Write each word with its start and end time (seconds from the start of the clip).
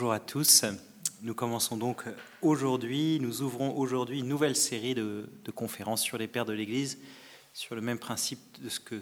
Bonjour 0.00 0.12
à 0.12 0.20
tous. 0.20 0.64
Nous 1.22 1.34
commençons 1.34 1.76
donc 1.76 2.04
aujourd'hui, 2.40 3.18
nous 3.20 3.42
ouvrons 3.42 3.76
aujourd'hui 3.76 4.20
une 4.20 4.28
nouvelle 4.28 4.54
série 4.54 4.94
de, 4.94 5.28
conférences 5.56 6.02
sur 6.02 6.18
les 6.18 6.28
pères 6.28 6.44
de 6.44 6.52
l'Église, 6.52 6.98
sur 7.52 7.74
le 7.74 7.80
même 7.80 7.98
principe 7.98 8.38
que 8.84 9.00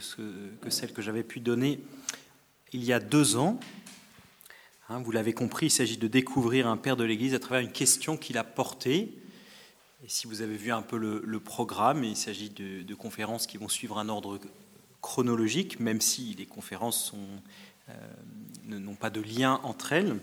celle 0.70 0.94
que 0.94 1.02
j'avais 1.02 1.22
pu 1.22 1.40
donner 1.40 1.80
il 2.72 2.82
y 2.82 2.94
a 2.94 2.98
deux 2.98 3.36
ans. 3.36 3.60
Hein, 4.88 5.00
vous 5.00 5.12
l'avez 5.12 5.34
compris, 5.34 5.66
il 5.66 5.70
s'agit 5.70 5.98
de 5.98 6.08
découvrir 6.08 6.66
un 6.66 6.78
père 6.78 6.96
de 6.96 7.04
l'Église 7.04 7.34
à 7.34 7.40
travers 7.40 7.60
une 7.60 7.72
question 7.72 8.16
qu'il 8.16 8.38
a 8.38 8.44
portée. 8.44 9.18
Et 10.02 10.08
si 10.08 10.26
vous 10.26 10.40
avez 10.40 10.56
vu 10.56 10.72
un 10.72 10.80
peu 10.80 10.96
le, 10.96 11.40
programme, 11.40 12.04
il 12.04 12.16
s'agit 12.16 12.48
de, 12.48 12.94
conférences 12.94 13.46
qui 13.46 13.58
vont 13.58 13.68
suivre 13.68 13.98
un 13.98 14.08
ordre 14.08 14.40
chronologique, 15.02 15.78
même 15.78 16.00
si 16.00 16.34
les 16.38 16.46
conférences 16.46 17.12
euh, 17.90 17.92
n'ont 18.64 18.94
pas 18.94 19.10
de 19.10 19.20
lien 19.20 19.60
entre 19.62 19.92
elles. 19.92 20.16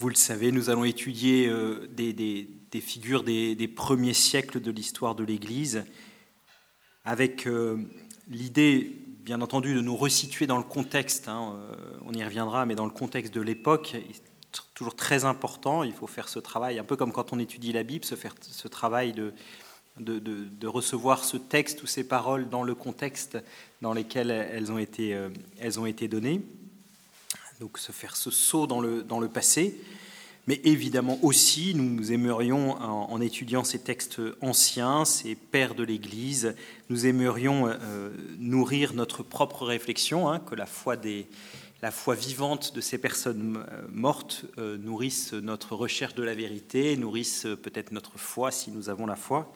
Vous 0.00 0.08
le 0.08 0.14
savez, 0.14 0.50
nous 0.50 0.70
allons 0.70 0.84
étudier 0.84 1.46
euh, 1.46 1.86
des, 1.90 2.80
figures 2.80 3.22
des, 3.22 3.68
premiers 3.68 4.14
siècles 4.14 4.58
de 4.58 4.70
l'histoire 4.70 5.14
de 5.14 5.22
l'Église, 5.22 5.84
avec 7.04 7.46
euh, 7.46 7.76
l'idée, 8.26 8.96
bien 9.18 9.42
entendu, 9.42 9.74
de 9.74 9.82
nous 9.82 9.94
resituer 9.94 10.46
dans 10.46 10.56
le 10.56 10.64
contexte, 10.64 11.28
hein, 11.28 11.54
euh, 11.54 11.98
on 12.06 12.14
y 12.14 12.24
reviendra, 12.24 12.64
mais 12.64 12.74
dans 12.74 12.86
le 12.86 12.90
contexte 12.90 13.34
de 13.34 13.42
l'époque, 13.42 13.94
toujours 14.72 14.96
très 14.96 15.26
important, 15.26 15.82
il 15.82 15.92
faut 15.92 16.06
faire 16.06 16.30
ce 16.30 16.38
travail, 16.38 16.78
un 16.78 16.84
peu 16.84 16.96
comme 16.96 17.12
quand 17.12 17.34
on 17.34 17.38
étudie 17.38 17.74
la 17.74 17.82
Bible, 17.82 18.06
se 18.06 18.14
faire 18.14 18.34
ce 18.40 18.68
travail 18.68 19.12
de, 19.12 19.34
recevoir 20.66 21.24
ce 21.24 21.36
texte 21.36 21.82
ou 21.82 21.86
ces 21.86 22.08
paroles 22.08 22.48
dans 22.48 22.62
le 22.62 22.74
contexte 22.74 23.36
dans 23.82 23.92
lequel 23.92 24.30
elles 24.30 24.72
ont 24.72 25.86
été 25.86 26.08
données 26.08 26.40
donc 27.60 27.76
se 27.76 27.92
faire 27.92 28.16
ce 28.16 28.30
saut 28.30 28.66
dans 28.66 28.80
le, 28.80 29.02
dans 29.02 29.20
le 29.20 29.28
passé. 29.28 29.78
Mais 30.46 30.62
évidemment 30.64 31.18
aussi, 31.22 31.74
nous 31.74 32.10
aimerions, 32.10 32.80
en, 32.80 33.20
étudiant 33.20 33.62
ces 33.62 33.78
textes 33.78 34.20
anciens, 34.40 35.04
ces 35.04 35.34
pères 35.34 35.74
de 35.74 35.84
l'Église, 35.84 36.54
nous 36.88 37.06
aimerions 37.06 37.68
euh, 37.68 38.10
nourrir 38.38 38.94
notre 38.94 39.22
propre 39.22 39.66
réflexion, 39.66 40.30
hein, 40.30 40.40
que 40.40 40.54
la 40.54 40.64
foi, 40.64 40.96
des, 40.96 41.26
la 41.82 41.90
foi 41.90 42.14
vivante 42.14 42.74
de 42.74 42.80
ces 42.80 42.96
personnes 42.96 43.62
euh, 43.70 43.82
mortes 43.92 44.46
euh, 44.56 44.78
nourrisse 44.78 45.34
notre 45.34 45.76
recherche 45.76 46.14
de 46.14 46.22
la 46.22 46.34
vérité, 46.34 46.96
nourrisse 46.96 47.46
peut-être 47.62 47.92
notre 47.92 48.18
foi 48.18 48.50
si 48.50 48.70
nous 48.70 48.88
avons 48.88 49.04
la 49.04 49.16
foi. 49.16 49.52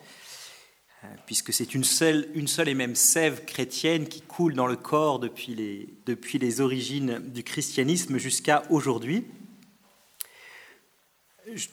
Euh, 1.05 1.14
puisque 1.27 1.52
c'est 1.52 1.74
une 1.74 1.84
seule, 1.84 2.27
et 2.66 2.74
même 2.74 2.94
sève 2.94 3.44
chrétienne 3.44 4.06
qui 4.06 4.20
coule 4.20 4.55
dans 4.55 4.66
le 4.66 4.77
corps 4.77 5.19
depuis 5.19 5.55
les, 5.55 6.61
origines 6.61 7.20
du 7.27 7.42
christianisme 7.42 8.19
jusqu'à 8.19 8.62
aujourd'hui. 8.70 9.24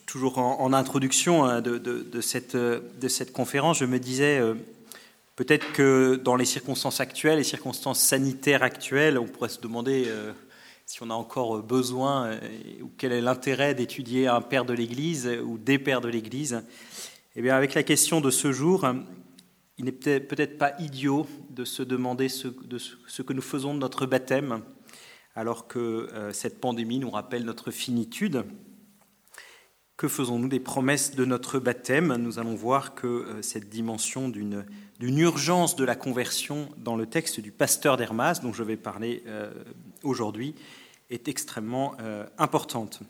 Toujours 0.06 0.38
en, 0.38 0.74
introduction 0.74 1.44
hein, 1.46 1.62
de, 1.62 1.78
de, 1.78 2.22
cette, 2.22 2.56
de 2.56 3.08
cette 3.08 3.32
conférence, 3.32 3.80
je 3.80 3.86
me 3.86 4.00
disais 4.00 4.40
euh, 4.40 4.56
peut-être 5.36 5.72
que 5.74 6.16
dans 6.16 6.36
les 6.36 6.46
circonstances 6.46 7.00
actuelles, 7.00 7.38
les 7.38 7.44
circonstances 7.44 8.00
sanitaires 8.00 8.64
actuelles, 8.64 9.18
on 9.18 9.28
pourrait 9.28 9.50
se 9.50 9.62
demander 9.62 10.06
euh, 10.08 10.34
si 10.86 11.04
on 11.04 11.10
a 11.10 11.14
encore 11.14 11.62
besoin 11.62 12.38
ou 12.82 12.90
quel 12.98 13.14
est 13.14 13.22
l'intérêt 13.22 13.74
d'étudier 13.76 14.28
un 14.28 14.42
père 14.42 14.66
de 14.66 14.74
l'Église 14.74 15.30
ou 15.46 15.58
des 15.58 15.80
pères 15.80 16.02
de 16.02 16.10
l'Église. 16.10 16.64
Eh 17.38 17.42
bien, 17.42 17.56
avec 17.56 17.74
la 17.76 17.84
question 17.84 18.20
de 18.20 18.30
ce 18.30 18.52
jour, 18.52 18.86
il 19.82 19.86
n'est 19.86 20.20
peut-être 20.20 20.60
pas 20.60 20.76
idiot 20.78 21.26
de 21.50 21.66
se 21.66 21.82
demander 21.82 22.30
ce, 22.30 22.48
que 22.48 23.34
nous 23.34 23.42
faisons 23.42 23.74
de 23.74 23.80
notre 23.80 24.06
baptême, 24.06 24.62
alors 25.34 25.68
que 25.68 25.80
euh, 25.80 26.32
cette 26.34 26.62
pandémie 26.62 27.00
nous 27.00 27.10
rappelle 27.10 27.46
notre 27.46 27.72
finitude. 27.72 28.46
Que 29.98 30.08
faisons-nous 30.08 30.50
des 30.50 30.60
promesses 30.60 31.16
de 31.16 31.26
notre 31.26 31.58
baptême? 31.58 32.16
Nous 32.18 32.38
allons 32.38 32.54
voir 32.54 32.94
que 32.94 33.08
euh, 33.08 33.42
cette 33.42 33.70
dimension 33.70 34.30
d'une 34.30 34.66
urgence 35.02 35.76
de 35.76 35.84
la 35.84 35.96
conversion 35.96 36.70
dans 36.78 36.96
le 36.96 37.08
texte 37.08 37.40
du 37.40 37.52
pasteur 37.52 37.98
d'Hermas, 37.98 38.40
dont 38.44 38.54
je 38.54 38.62
vais 38.62 38.78
parler 38.78 39.24
euh, 39.26 39.52
aujourd'hui, 40.04 40.54
est 41.10 41.28
extrêmement 41.28 41.98
importante. 42.38 43.02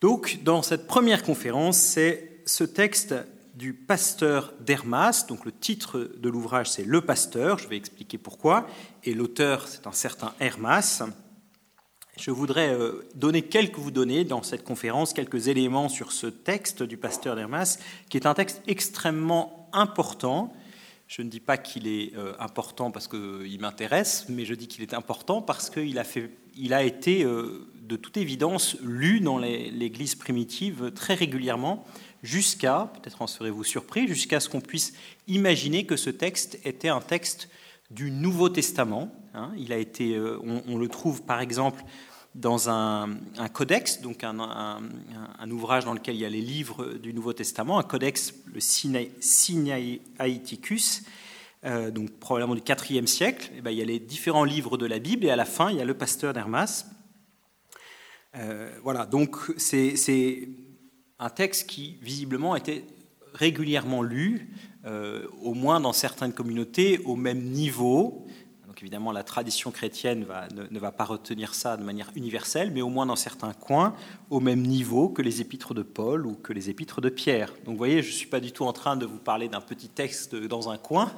Donc, 0.00 0.40
dans 0.42 0.62
cette 0.62 0.86
première 0.88 1.22
conférence, 1.22 1.76
c'est 1.76 2.40
ce 2.46 2.64
texte 2.64 3.14
du 3.60 3.74
pasteur 3.74 4.54
d'Hermas. 4.60 5.26
Donc 5.28 5.44
le 5.44 5.52
titre 5.52 6.10
de 6.16 6.28
l'ouvrage, 6.30 6.70
c'est 6.70 6.82
Le 6.82 7.02
pasteur, 7.02 7.58
je 7.58 7.68
vais 7.68 7.76
expliquer 7.76 8.16
pourquoi. 8.16 8.66
Et 9.04 9.12
l'auteur, 9.12 9.68
c'est 9.68 9.86
un 9.86 9.92
certain 9.92 10.32
Hermas. 10.40 11.02
Je 12.16 12.30
voudrais 12.30 12.70
euh, 12.70 13.06
donner 13.14 13.42
quelques, 13.42 13.78
vous 13.78 13.90
donner 13.90 14.24
dans 14.24 14.42
cette 14.42 14.64
conférence 14.64 15.12
quelques 15.12 15.48
éléments 15.48 15.90
sur 15.90 16.10
ce 16.10 16.26
texte 16.26 16.82
du 16.82 16.96
pasteur 16.96 17.36
d'Hermas, 17.36 17.78
qui 18.08 18.16
est 18.16 18.26
un 18.26 18.32
texte 18.32 18.62
extrêmement 18.66 19.68
important. 19.74 20.54
Je 21.06 21.20
ne 21.20 21.28
dis 21.28 21.40
pas 21.40 21.58
qu'il 21.58 21.86
est 21.86 22.16
euh, 22.16 22.32
important 22.38 22.90
parce 22.90 23.08
qu'il 23.08 23.60
m'intéresse, 23.60 24.24
mais 24.30 24.46
je 24.46 24.54
dis 24.54 24.68
qu'il 24.68 24.82
est 24.82 24.94
important 24.94 25.42
parce 25.42 25.68
qu'il 25.68 25.98
a, 25.98 26.04
fait, 26.04 26.30
il 26.56 26.72
a 26.72 26.82
été 26.82 27.24
euh, 27.24 27.69
de 27.90 27.96
toute 27.96 28.16
évidence 28.16 28.76
lu 28.82 29.20
dans 29.20 29.36
l'Église 29.36 30.14
primitive 30.14 30.92
très 30.94 31.14
régulièrement 31.14 31.84
jusqu'à, 32.22 32.92
peut-être 32.94 33.20
en 33.20 33.26
serez-vous 33.26 33.64
surpris, 33.64 34.06
jusqu'à 34.06 34.38
ce 34.38 34.48
qu'on 34.48 34.60
puisse 34.60 34.94
imaginer 35.26 35.84
que 35.86 35.96
ce 35.96 36.10
texte 36.10 36.60
était 36.64 36.88
un 36.88 37.00
texte 37.00 37.48
du 37.90 38.12
Nouveau 38.12 38.48
Testament. 38.48 39.12
Hein. 39.34 39.50
il 39.58 39.72
a 39.72 39.78
été, 39.78 40.14
euh, 40.14 40.38
on, 40.68 40.78
le 40.78 40.88
trouve 40.88 41.22
par 41.22 41.40
exemple 41.40 41.82
dans 42.36 42.68
un, 42.68 43.18
codex, 43.52 44.00
donc 44.00 44.22
un, 44.22 44.80
ouvrage 45.50 45.84
dans 45.84 45.94
lequel 45.94 46.14
il 46.14 46.20
y 46.20 46.24
a 46.24 46.30
les 46.30 46.40
livres 46.40 46.94
du 46.94 47.12
Nouveau 47.12 47.32
Testament, 47.32 47.80
un 47.80 47.82
codex, 47.82 48.34
le 48.46 48.60
Sinaiticus, 49.20 51.02
euh, 51.64 51.90
donc 51.90 52.12
probablement 52.12 52.54
du 52.54 52.62
IVe 52.90 53.06
siècle. 53.06 53.50
Et 53.52 53.58
eh 53.58 53.60
ben, 53.62 53.72
il 53.72 53.78
y 53.78 53.82
a 53.82 53.84
les 53.84 53.98
différents 53.98 54.44
livres 54.44 54.76
de 54.78 54.86
la 54.86 55.00
Bible 55.00 55.26
et 55.26 55.30
à 55.30 55.36
la 55.36 55.44
fin, 55.44 55.70
il 55.70 55.76
y 55.76 55.80
a 55.80 55.84
le 55.84 55.94
pasteur 55.94 56.32
d'Hermas. 56.32 56.86
Euh, 58.36 58.70
voilà, 58.82 59.06
donc 59.06 59.36
c'est 59.56 60.48
un 61.18 61.30
texte 61.30 61.68
qui 61.68 61.98
visiblement 62.00 62.56
était 62.56 62.84
régulièrement 63.34 64.02
lu, 64.02 64.50
euh, 64.84 65.26
au 65.42 65.54
moins 65.54 65.80
dans 65.80 65.92
certaines 65.92 66.32
communautés, 66.32 67.00
au 67.04 67.16
même 67.16 67.42
niveau. 67.42 68.26
Évidemment, 68.82 69.12
la 69.12 69.24
tradition 69.24 69.70
chrétienne 69.70 70.26
ne, 70.70 70.78
va 70.78 70.90
pas 70.90 71.04
retenir 71.04 71.54
ça 71.54 71.76
de 71.76 71.82
manière 71.82 72.10
universelle, 72.14 72.70
mais 72.70 72.80
au 72.80 72.88
moins 72.88 73.04
dans 73.04 73.16
certains 73.16 73.52
coins, 73.52 73.94
au 74.30 74.40
même 74.40 74.62
niveau 74.62 75.10
que 75.10 75.20
les 75.20 75.42
épîtres 75.42 75.74
de 75.74 75.82
Paul 75.82 76.26
ou 76.26 76.34
que 76.34 76.54
les 76.54 76.70
épîtres 76.70 77.02
de 77.02 77.10
Pierre. 77.10 77.52
Donc 77.66 77.72
vous 77.72 77.76
voyez, 77.76 78.00
je 78.00 78.08
ne 78.08 78.14
suis 78.14 78.26
pas 78.26 78.40
du 78.40 78.52
tout 78.52 78.64
en 78.64 78.72
train 78.72 78.96
de 78.96 79.04
vous 79.04 79.18
parler 79.18 79.48
d'un 79.48 79.60
petit 79.60 79.90
texte 79.90 80.34
dans 80.34 80.70
un 80.70 80.78
coin 80.78 81.12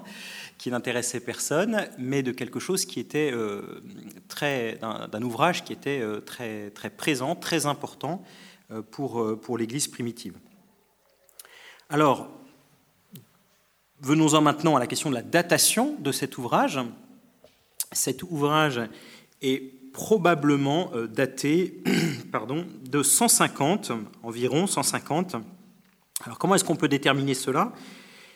qui 0.59 0.72
n'intéressait 0.72 1.21
personne, 1.21 1.87
mais 1.99 2.25
de 2.25 2.33
quelque 2.33 2.59
chose 2.59 2.84
qui 2.84 2.99
était 2.99 3.31
euh, 3.33 3.81
très, 4.27 4.81
d'un 4.81 5.22
ouvrage 5.22 5.62
qui 5.62 5.72
était 5.72 6.01
euh, 6.01 6.21
très, 6.21 6.71
très 6.71 6.91
présent, 6.91 7.37
très 7.37 7.67
important 7.67 8.25
euh, 8.72 8.83
pour, 8.83 9.41
pour 9.41 9.56
l'Église 9.56 9.87
primitive. 9.87 10.34
Alors, 11.89 12.28
venons-en 14.01 14.41
maintenant 14.41 14.75
à 14.75 14.81
la 14.81 14.89
question 14.89 15.11
de 15.11 15.15
la 15.15 15.22
datation 15.22 15.95
de 16.01 16.11
cet 16.11 16.39
ouvrage. 16.39 16.81
Cet 17.92 18.22
ouvrage 18.22 18.80
est 19.42 19.62
probablement 19.92 20.91
euh, 20.94 21.06
daté 21.06 21.82
pardon, 22.32 22.66
de 22.88 23.03
150, 23.03 23.92
environ 24.22 24.66
150. 24.66 25.36
Alors 26.25 26.38
comment 26.38 26.54
est-ce 26.54 26.64
qu'on 26.64 26.76
peut 26.76 26.88
déterminer 26.88 27.34
cela? 27.34 27.72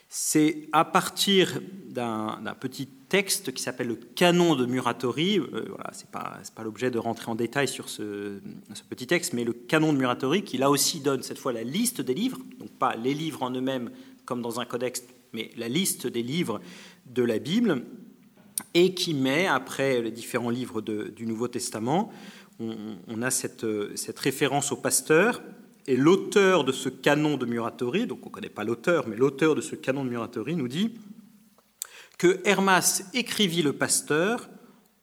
C'est 0.09 0.69
à 0.73 0.85
partir 0.85 1.61
d'un 1.89 2.39
petit 2.61 2.87
texte 2.87 3.53
qui 3.53 3.63
s'appelle 3.63 3.89
le 3.89 3.97
canon 3.97 4.55
de 4.55 4.65
Muratori. 4.67 5.39
Euh, 5.39 5.65
voilà, 5.69 5.93
ce 5.93 6.01
n'est 6.01 6.11
pas, 6.13 6.39
pas 6.55 6.63
l'objet 6.63 6.91
de 6.91 6.99
rentrer 6.99 7.31
en 7.31 7.35
détail 7.35 7.67
sur 7.67 7.89
ce, 7.89 8.41
petit 8.89 9.07
texte, 9.07 9.33
mais 9.33 9.45
le 9.45 9.53
canon 9.53 9.93
de 9.93 9.99
Muratori 9.99 10.43
qui 10.43 10.59
là 10.59 10.71
aussi 10.71 11.01
donne 11.01 11.23
cette 11.23 11.39
fois 11.39 11.53
la 11.53 11.65
liste 11.65 12.01
des 12.01 12.15
livres, 12.15 12.39
donc 12.59 12.71
pas 12.71 12.95
les 12.97 13.15
livres 13.15 13.43
en 13.43 13.51
eux-mêmes 13.51 13.91
comme 14.25 14.43
dans 14.43 14.61
un 14.61 14.65
codex, 14.65 15.05
mais 15.33 15.51
la 15.57 15.69
liste 15.69 16.07
des 16.07 16.23
livres 16.23 16.61
de 17.07 17.23
la 17.23 17.39
Bible, 17.39 17.83
et 18.75 18.95
qui 18.95 19.15
met, 19.15 19.47
après 19.47 20.03
les 20.03 20.11
différents 20.11 20.51
livres 20.51 20.81
du 20.81 21.27
Nouveau 21.27 21.49
Testament, 21.49 22.13
on, 22.59 23.23
a 23.23 23.31
cette, 23.31 23.67
cette, 23.97 24.19
référence 24.19 24.73
au 24.73 24.77
pasteur, 24.77 25.43
et 25.87 25.97
l'auteur 25.97 26.65
de 26.65 26.73
ce 26.73 26.89
canon 26.89 27.37
de 27.37 27.47
Muratori, 27.47 28.07
donc 28.07 28.21
on 28.23 28.29
ne 28.29 28.35
connaît 28.35 28.49
pas 28.49 28.65
l'auteur, 28.65 29.07
mais 29.07 29.17
l'auteur 29.17 29.55
de 29.55 29.61
ce 29.61 29.77
canon 29.77 30.05
de 30.05 30.11
Muratori 30.11 30.57
nous 30.57 30.69
dit 30.69 30.95
que 32.19 32.41
Hermas 32.45 33.03
écrivit 33.13 33.63
le 33.63 33.75
pasteur 33.75 34.49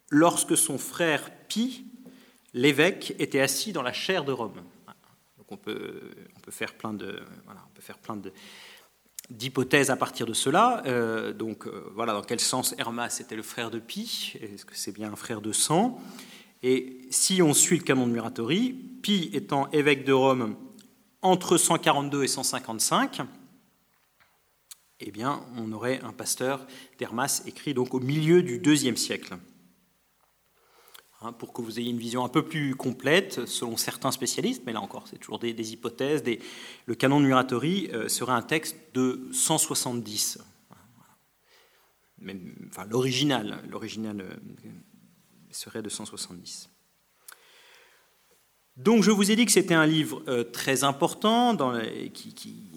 lorsque 0.09 0.57
son 0.57 0.77
frère 0.77 1.29
Pi, 1.47 1.85
l'évêque, 2.53 3.15
était 3.19 3.39
assis 3.39 3.71
dans 3.71 3.83
la 3.83 3.93
chaire 3.93 4.25
de 4.25 4.31
Rome. 4.31 4.61
Donc 5.37 5.51
on 5.51 5.57
peut 5.57 6.11
faire 6.49 6.73
plein 6.73 6.93
de, 6.93 7.19
voilà, 7.45 7.61
on 7.69 7.75
peut 7.75 7.81
faire 7.81 7.99
plein 7.99 8.15
de, 8.15 8.31
d'hypothèses 9.33 9.89
à 9.89 9.95
partir 9.95 10.25
de 10.25 10.33
cela. 10.33 10.83
Euh, 10.85 11.33
donc 11.33 11.67
euh, 11.67 11.83
voilà, 11.95 12.13
dans 12.13 12.21
quel 12.21 12.39
sens 12.39 12.75
Hermas 12.77 13.17
était 13.19 13.35
le 13.35 13.43
frère 13.43 13.71
de 13.71 13.79
Pi 13.79 14.33
Est-ce 14.41 14.65
que 14.65 14.75
c'est 14.75 14.93
bien 14.93 15.11
un 15.11 15.15
frère 15.15 15.41
de 15.41 15.51
sang? 15.51 15.99
Et 16.61 17.01
si 17.09 17.41
on 17.41 17.53
suit 17.53 17.77
le 17.77 17.83
canon 17.83 18.07
de 18.07 18.11
Muratori, 18.11 18.73
Pie 19.01 19.29
étant 19.33 19.69
évêque 19.71 20.05
de 20.05 20.13
Rome 20.13 20.55
entre 21.21 21.57
142 21.57 22.23
et 22.23 22.27
155, 22.27 23.21
eh 24.99 25.11
bien, 25.11 25.41
on 25.57 25.71
aurait 25.73 25.99
un 26.03 26.13
pasteur 26.13 26.65
d'Hermas 26.97 27.43
écrit 27.45 27.73
donc 27.73 27.93
au 27.93 27.99
milieu 27.99 28.43
du 28.43 28.59
deuxième 28.59 28.95
siècle. 28.95 29.35
Hein, 31.23 31.31
pour 31.31 31.53
que 31.53 31.61
vous 31.61 31.79
ayez 31.79 31.89
une 31.89 31.99
vision 31.99 32.25
un 32.25 32.29
peu 32.29 32.43
plus 32.43 32.75
complète, 32.75 33.45
selon 33.45 33.77
certains 33.77 34.11
spécialistes, 34.11 34.63
mais 34.65 34.73
là 34.73 34.81
encore, 34.81 35.07
c'est 35.07 35.17
toujours 35.17 35.39
des, 35.39 35.73
hypothèses. 35.73 36.21
le 36.85 36.95
canon 36.95 37.21
de 37.21 37.25
Muratori 37.25 37.89
euh, 37.93 38.09
serait 38.09 38.33
un 38.33 38.41
texte 38.41 38.75
de 38.93 39.29
170. 39.31 40.39
enfin, 42.19 42.85
l'original, 42.89 43.63
l'original 43.69 44.19
euh, 44.19 44.69
serait 45.51 45.81
de 45.81 45.87
170. 45.87 46.69
Donc 48.75 49.03
je 49.03 49.11
vous 49.11 49.31
ai 49.31 49.37
dit 49.37 49.45
que 49.45 49.51
c'était 49.53 49.75
un 49.75 49.85
livre 49.85 50.21
euh, 50.27 50.43
très 50.43 50.83
important, 50.83 51.55
qui, 52.13 52.69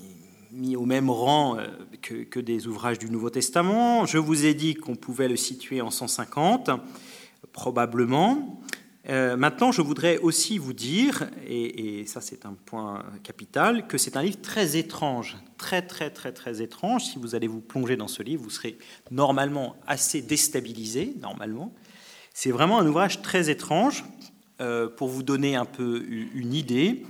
mis 0.52 0.76
au 0.76 0.84
même 0.86 1.10
rang 1.10 1.58
que, 2.00 2.38
des 2.38 2.68
ouvrages 2.68 3.00
du 3.00 3.10
Nouveau 3.10 3.28
Testament. 3.28 4.06
Je 4.06 4.18
vous 4.18 4.46
ai 4.46 4.54
dit 4.54 4.76
qu'on 4.76 4.94
pouvait 4.94 5.28
le 5.28 5.36
situer 5.36 5.80
en 5.80 5.90
150 5.90 6.70
probablement. 7.56 8.60
Euh, 9.08 9.36
maintenant, 9.36 9.72
je 9.72 9.80
voudrais 9.80 10.18
aussi 10.18 10.58
vous 10.58 10.74
dire, 10.74 11.28
et, 11.48 12.04
ça 12.06 12.20
c'est 12.20 12.44
un 12.44 12.52
point 12.52 13.02
capital, 13.22 13.86
que 13.86 13.96
c'est 13.98 14.16
un 14.16 14.22
livre 14.22 14.40
très 14.42 14.76
étrange, 14.76 15.38
très 15.56 15.80
très 15.80 16.10
très 16.10 16.32
très 16.32 16.60
étrange. 16.60 17.04
Si 17.04 17.18
vous 17.18 17.34
allez 17.34 17.48
vous 17.48 17.62
plonger 17.62 17.96
dans 17.96 18.08
ce 18.08 18.22
livre, 18.22 18.42
vous 18.42 18.50
serez 18.50 18.76
normalement 19.10 19.74
assez 19.86 20.20
déstabilisé, 20.20 21.14
normalement. 21.22 21.72
C'est 22.34 22.50
vraiment 22.50 22.78
un 22.78 22.86
ouvrage 22.86 23.22
très 23.22 23.48
étrange. 23.48 24.04
Euh, 24.60 24.88
pour 24.88 25.08
vous 25.08 25.22
donner 25.22 25.54
un 25.54 25.66
peu 25.66 26.02
une 26.08 26.54
idée, 26.54 27.04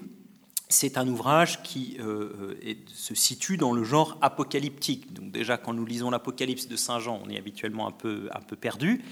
c'est 0.69 0.99
un 0.99 1.07
ouvrage 1.07 1.63
qui 1.63 1.97
euh, 2.01 2.55
se 2.93 3.15
situe 3.15 3.57
dans 3.57 3.73
le 3.73 3.85
genre 3.85 4.19
apocalyptique. 4.21 5.13
Donc 5.13 5.31
déjà, 5.31 5.57
quand 5.57 5.73
nous 5.73 5.87
lisons 5.87 6.11
l'Apocalypse 6.11 6.67
de 6.69 6.77
Saint 6.77 6.99
Jean, 6.99 7.21
on 7.25 7.31
est 7.31 7.39
habituellement 7.39 7.87
un 7.87 7.93
peu, 7.93 8.29
un 8.33 8.41
peu 8.41 8.57
perdu. 8.57 9.03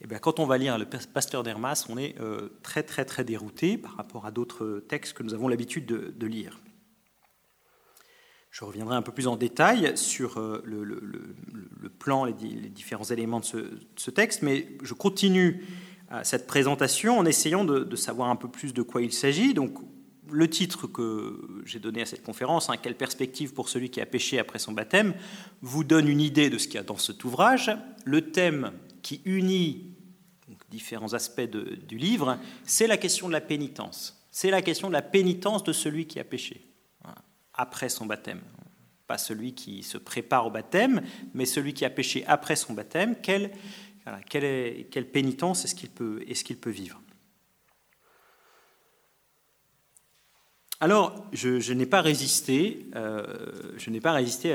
Eh 0.00 0.06
bien, 0.06 0.18
quand 0.18 0.38
on 0.38 0.46
va 0.46 0.58
lire 0.58 0.78
le 0.78 0.84
pasteur 0.84 1.42
d'Hermas, 1.42 1.86
on 1.88 1.98
est 1.98 2.14
euh, 2.20 2.50
très 2.62 2.84
très 2.84 3.04
très 3.04 3.24
dérouté 3.24 3.76
par 3.76 3.96
rapport 3.96 4.26
à 4.26 4.30
d'autres 4.30 4.84
textes 4.88 5.12
que 5.14 5.24
nous 5.24 5.34
avons 5.34 5.48
l'habitude 5.48 5.86
de, 5.86 6.26
lire. 6.26 6.60
Je 8.50 8.64
reviendrai 8.64 8.96
un 8.96 9.02
peu 9.02 9.12
plus 9.12 9.26
en 9.26 9.36
détail 9.36 9.96
sur 9.96 10.38
euh, 10.38 10.62
le, 10.64 11.88
plan, 11.88 12.24
les, 12.24 12.32
différents 12.32 13.04
éléments 13.04 13.40
de 13.40 13.44
ce, 13.96 14.10
texte, 14.10 14.42
mais 14.42 14.68
je 14.82 14.94
continue 14.94 15.64
cette 16.22 16.46
présentation 16.46 17.18
en 17.18 17.26
essayant 17.26 17.64
de, 17.64 17.96
savoir 17.96 18.30
un 18.30 18.36
peu 18.36 18.48
plus 18.48 18.72
de 18.72 18.82
quoi 18.82 19.02
il 19.02 19.12
s'agit. 19.12 19.52
Donc, 19.52 19.74
le 20.30 20.48
titre 20.48 20.86
que 20.86 21.62
j'ai 21.64 21.78
donné 21.78 22.02
à 22.02 22.06
cette 22.06 22.22
conférence, 22.22 22.70
hein, 22.70 22.76
Quelle 22.80 22.96
perspective 22.96 23.52
pour 23.52 23.68
celui 23.68 23.90
qui 23.90 24.00
a 24.00 24.06
péché 24.06 24.38
après 24.38 24.58
son 24.58 24.72
baptême, 24.72 25.14
vous 25.60 25.84
donne 25.84 26.08
une 26.08 26.20
idée 26.20 26.50
de 26.50 26.58
ce 26.58 26.66
qu'il 26.66 26.76
y 26.76 26.78
a 26.78 26.82
dans 26.82 26.96
cet 26.96 27.24
ouvrage. 27.24 27.70
Le 28.04 28.30
thème 28.30 28.72
qui 29.02 29.22
unit 29.24 29.87
différents 30.68 31.14
aspects 31.14 31.40
du 31.40 31.98
livre, 31.98 32.38
c'est 32.64 32.86
la 32.86 32.96
question 32.96 33.28
de 33.28 33.32
la 33.32 33.40
pénitence. 33.40 34.26
C'est 34.30 34.50
la 34.50 34.62
question 34.62 34.88
de 34.88 34.92
la 34.92 35.02
pénitence 35.02 35.64
de 35.64 35.72
celui 35.72 36.06
qui 36.06 36.20
a 36.20 36.24
péché 36.24 36.66
après 37.54 37.88
son 37.88 38.06
baptême. 38.06 38.40
Pas 39.06 39.18
celui 39.18 39.54
qui 39.54 39.82
se 39.82 39.98
prépare 39.98 40.46
au 40.46 40.50
baptême, 40.50 41.02
mais 41.34 41.46
celui 41.46 41.74
qui 41.74 41.84
a 41.84 41.90
péché 41.90 42.24
après 42.26 42.56
son 42.56 42.74
baptême. 42.74 43.16
Quelle, 43.22 43.50
quelle, 44.28 45.10
pénitence 45.10 45.64
est-ce 45.64 45.74
qu'il 45.74 45.90
peut, 45.90 46.22
est 46.28 46.42
qu'il 46.42 46.58
peut 46.58 46.70
vivre? 46.70 47.00
Alors, 50.80 51.26
je, 51.32 51.72
n'ai 51.72 51.86
pas 51.86 52.02
résisté, 52.02 52.86
euh, 52.94 53.72
je 53.76 53.90
n'ai 53.90 54.00
pas 54.00 54.12
résisté 54.12 54.54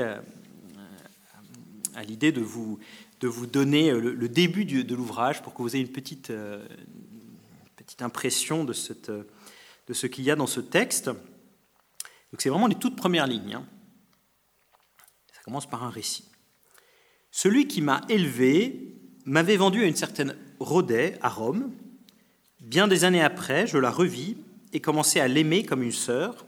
à 1.94 2.02
l'idée 2.02 2.32
de 2.32 2.40
vous, 2.40 2.78
de 3.20 3.28
vous 3.28 3.46
donner 3.46 3.90
euh, 3.90 4.00
le, 4.00 4.28
début 4.28 4.64
de 4.64 4.94
l'ouvrage 4.94 5.42
pour 5.42 5.54
que 5.54 5.62
vous 5.62 5.74
ayez 5.74 5.84
une 5.84 5.92
petite, 5.92 6.30
euh, 6.30 6.66
petite 7.76 8.02
impression 8.02 8.64
de, 8.64 8.72
cette, 8.72 9.10
euh, 9.10 9.24
de 9.88 9.94
ce 9.94 10.06
qu'il 10.06 10.24
y 10.24 10.30
a 10.30 10.36
dans 10.36 10.46
ce 10.46 10.60
texte. 10.60 11.06
Donc 11.06 12.40
c'est 12.40 12.48
vraiment 12.48 12.66
les 12.66 12.74
toutes 12.74 12.96
premières 12.96 13.26
lignes. 13.26 13.54
Hein. 13.54 13.66
Ça 15.32 15.40
commence 15.44 15.68
par 15.68 15.84
un 15.84 15.90
récit. 15.90 16.24
Celui 17.30 17.66
qui 17.66 17.80
m'a 17.80 18.02
élevé 18.08 18.94
m'avait 19.24 19.56
vendu 19.56 19.82
à 19.82 19.86
une 19.86 19.96
certaine 19.96 20.36
Rhodet 20.60 21.18
à 21.20 21.28
Rome. 21.28 21.72
Bien 22.60 22.88
des 22.88 23.04
années 23.04 23.22
après, 23.22 23.66
je 23.66 23.78
la 23.78 23.90
revis 23.90 24.36
et 24.72 24.80
commençai 24.80 25.20
à 25.20 25.28
l'aimer 25.28 25.64
comme 25.64 25.82
une 25.82 25.92
sœur. 25.92 26.46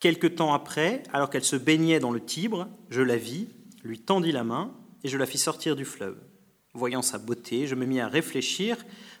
Quelque 0.00 0.26
temps 0.26 0.52
après, 0.52 1.02
alors 1.12 1.30
qu'elle 1.30 1.44
se 1.44 1.56
baignait 1.56 2.00
dans 2.00 2.10
le 2.10 2.24
Tibre, 2.24 2.68
je 2.90 3.00
la 3.00 3.16
vis, 3.16 3.48
lui 3.82 3.98
tendis 3.98 4.32
la 4.32 4.44
main 4.44 4.74
et 5.04 5.08
je 5.08 5.18
la 5.18 5.26
fis 5.26 5.38
sortir 5.38 5.76
du 5.76 5.84
fleuve. 5.84 6.16
Voyant 6.72 7.02
sa 7.02 7.18
beauté, 7.18 7.68
je 7.68 7.76
me 7.76 7.84
mis 7.84 8.00
à 8.00 8.08
réfléchir, 8.08 8.76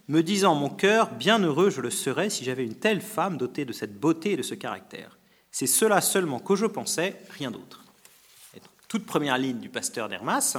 me 0.08 0.22
disant 0.22 0.56
mon 0.56 0.70
cœur, 0.70 1.12
bien 1.12 1.38
heureux 1.38 1.70
je 1.70 1.80
le 1.80 1.90
serais 1.90 2.30
si 2.30 2.42
j'avais 2.42 2.64
une 2.64 2.74
telle 2.74 3.00
femme 3.00 3.36
dotée 3.36 3.64
de 3.64 3.72
cette 3.72 4.00
beauté 4.00 4.32
et 4.32 4.36
de 4.36 4.42
ce 4.42 4.54
caractère. 4.54 5.18
C'est 5.52 5.68
cela 5.68 6.00
seulement 6.00 6.40
que 6.40 6.56
je 6.56 6.66
pensais, 6.66 7.16
rien 7.30 7.52
d'autre. 7.52 7.84
Toute 8.88 9.06
première 9.06 9.38
ligne 9.38 9.60
du 9.60 9.68
pasteur 9.68 10.08
d'Hermas. 10.08 10.56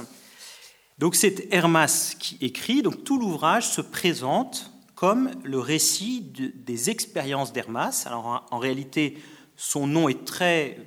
Donc 0.98 1.14
c'est 1.14 1.52
Hermas 1.52 2.16
qui 2.18 2.38
écrit, 2.40 2.80
donc 2.80 3.04
tout 3.04 3.18
l'ouvrage 3.18 3.68
se 3.68 3.82
présente 3.82 4.72
comme 4.94 5.30
le 5.44 5.58
récit 5.58 6.22
des 6.22 6.88
expériences 6.88 7.52
d'Hermas. 7.52 8.04
Alors 8.06 8.46
en, 8.50 8.58
réalité, 8.58 9.18
son 9.56 9.86
nom 9.86 10.08
est 10.08 10.24
très, 10.24 10.78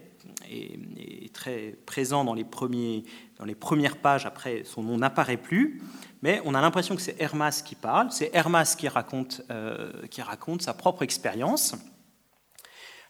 est 0.50 1.34
très 1.34 1.78
présent 1.86 2.26
dans 2.26 2.34
les 2.34 2.46
premières 3.56 3.98
pages, 3.98 4.26
après, 4.26 4.64
son 4.64 4.84
nom 4.84 4.98
n'apparaît 4.98 5.38
plus, 5.38 5.82
mais 6.22 6.42
on 6.46 6.54
a 6.54 6.62
l'impression 6.62 6.96
que 6.96 7.02
c'est 7.02 7.16
Hermas 7.20 7.62
qui 7.66 7.76
parle, 7.76 8.12
c'est 8.12 8.32
Hermas 8.34 8.76
qui 8.78 8.88
raconte, 8.88 9.42
euh, 9.52 9.92
qui 10.10 10.22
raconte 10.22 10.62
sa 10.62 10.74
propre 10.74 11.04
expérience. 11.04 11.76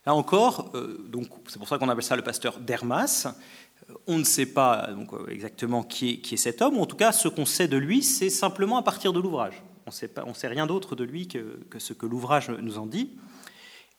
Là 0.06 0.14
encore, 0.14 0.72
euh, 0.76 1.10
c'est 1.48 1.58
pour 1.58 1.68
ça 1.68 1.78
qu'on 1.78 1.90
appelle 1.90 2.04
ça 2.04 2.16
le 2.16 2.22
pasteur 2.22 2.60
d'Hermas. 2.60 3.28
On 4.06 4.18
ne 4.18 4.24
sait 4.24 4.46
pas 4.46 4.90
donc, 4.92 5.10
exactement 5.30 5.84
qui 5.84 6.12
est, 6.12 6.18
qui 6.18 6.36
est, 6.36 6.38
cet 6.38 6.62
homme, 6.62 6.78
en 6.78 6.86
tout 6.86 6.98
cas, 6.98 7.12
ce 7.12 7.28
qu'on 7.28 7.46
sait 7.46 7.68
de 7.68 7.78
lui, 7.78 8.04
c'est 8.04 8.30
simplement 8.30 8.78
à 8.78 8.84
partir 8.84 9.14
de 9.14 9.20
l'ouvrage. 9.20 9.64
On 9.86 10.30
ne 10.30 10.34
sait 10.34 10.48
rien 10.48 10.68
d'autre 10.68 10.96
de 10.96 11.04
lui 11.04 11.28
que 11.28 11.80
ce 11.80 11.94
que 11.94 12.06
l'ouvrage 12.06 12.50
nous 12.50 12.78
en 12.78 12.86
dit. 12.86 13.18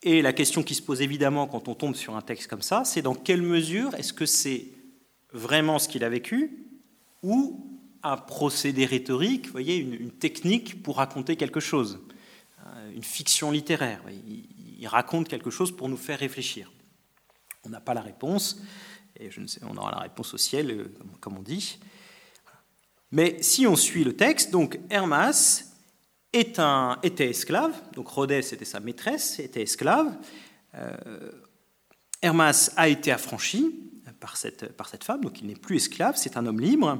Et 0.03 0.21
la 0.21 0.33
question 0.33 0.63
qui 0.63 0.73
se 0.73 0.81
pose 0.81 1.01
évidemment 1.01 1.47
quand 1.47 1.67
on 1.67 1.75
tombe 1.75 1.95
sur 1.95 2.15
un 2.15 2.21
texte 2.21 2.47
comme 2.47 2.61
ça, 2.61 2.83
c'est 2.85 3.01
dans 3.01 3.13
quelle 3.13 3.41
mesure 3.41 3.93
est-ce 3.95 4.13
que 4.13 4.25
c'est 4.25 4.69
vraiment 5.31 5.79
ce 5.79 5.87
qu'il 5.87 6.03
a 6.03 6.09
vécu 6.09 6.67
ou 7.21 7.79
un 8.03 8.17
procédé 8.17 8.85
rhétorique, 8.85 9.49
voyez, 9.49 9.77
une, 9.77 10.11
technique 10.11 10.81
pour 10.81 10.97
raconter 10.97 11.35
quelque 11.35 11.59
chose, 11.59 11.99
euh, 12.65 12.91
une 12.95 13.03
fiction 13.03 13.51
littéraire. 13.51 14.01
Il, 14.27 14.87
raconte 14.87 15.27
quelque 15.27 15.51
chose 15.51 15.71
pour 15.71 15.89
nous 15.89 15.97
faire 15.97 16.17
réfléchir. 16.17 16.71
On 17.63 17.69
n'a 17.69 17.79
pas 17.79 17.93
la 17.93 18.01
réponse, 18.01 18.59
et 19.15 19.29
je 19.29 19.39
ne 19.39 19.45
sais, 19.45 19.61
on 19.63 19.77
aura 19.77 19.91
la 19.91 19.99
réponse 19.99 20.33
au 20.33 20.37
ciel, 20.37 20.71
euh, 20.71 20.91
comme 21.19 21.37
on 21.37 21.43
dit. 21.43 21.77
Mais 23.11 23.37
si 23.43 23.67
on 23.67 23.75
suit 23.75 24.03
le 24.03 24.15
texte, 24.15 24.49
donc 24.49 24.79
Hermas 24.89 25.70
était 26.33 27.29
esclave, 27.29 27.73
donc 27.93 28.07
Rhodès 28.07 28.39
était 28.39 28.65
sa 28.65 28.79
maîtresse, 28.79 29.39
était 29.39 29.63
esclave. 29.63 30.15
Euh, 30.75 31.31
Hermas 32.21 32.71
a 32.77 32.87
été 32.87 33.11
affranchi, 33.11 33.91
par 34.19 34.37
cette, 34.37 34.71
par 34.73 34.87
cette 34.87 35.03
femme, 35.03 35.21
donc 35.21 35.41
il 35.41 35.47
n'est 35.47 35.55
plus 35.55 35.77
esclave, 35.77 36.15
c'est 36.15 36.37
un 36.37 36.45
homme 36.45 36.59
libre. 36.59 36.99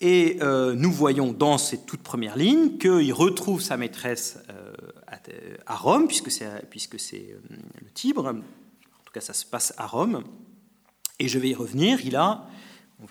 Et 0.00 0.38
euh, 0.40 0.74
nous 0.74 0.90
voyons 0.90 1.32
dans 1.32 1.58
ces 1.58 1.78
toutes 1.78 2.02
premières 2.02 2.36
lignes 2.36 2.78
qu'il 2.78 3.12
retrouve 3.12 3.60
sa 3.60 3.76
maîtresse 3.76 4.38
euh, 4.50 4.72
à, 5.66 5.76
Rome, 5.76 6.06
puisque 6.08 6.30
c'est, 6.30 6.48
puisque 6.70 6.98
c'est 6.98 7.36
le 7.50 7.90
Tibre. 7.90 8.28
En 8.28 9.04
tout 9.04 9.12
cas, 9.12 9.20
ça 9.20 9.34
se 9.34 9.44
passe 9.44 9.74
à 9.76 9.86
Rome. 9.86 10.24
Et 11.18 11.28
je 11.28 11.38
vais 11.38 11.50
y 11.50 11.54
revenir. 11.54 12.04
Il 12.04 12.16
a, 12.16 12.46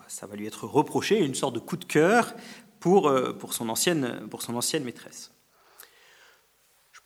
ça 0.08 0.26
va 0.26 0.36
lui 0.36 0.48
être 0.48 0.66
reproché, 0.66 1.20
une 1.20 1.36
sorte 1.36 1.54
de 1.54 1.60
coup 1.60 1.78
de 1.78 1.86
cœur 1.86 2.34
pour, 2.80 3.14
pour, 3.40 3.54
son, 3.54 3.70
ancienne, 3.70 4.28
pour 4.30 4.42
son 4.42 4.56
ancienne 4.56 4.84
maîtresse 4.84 5.32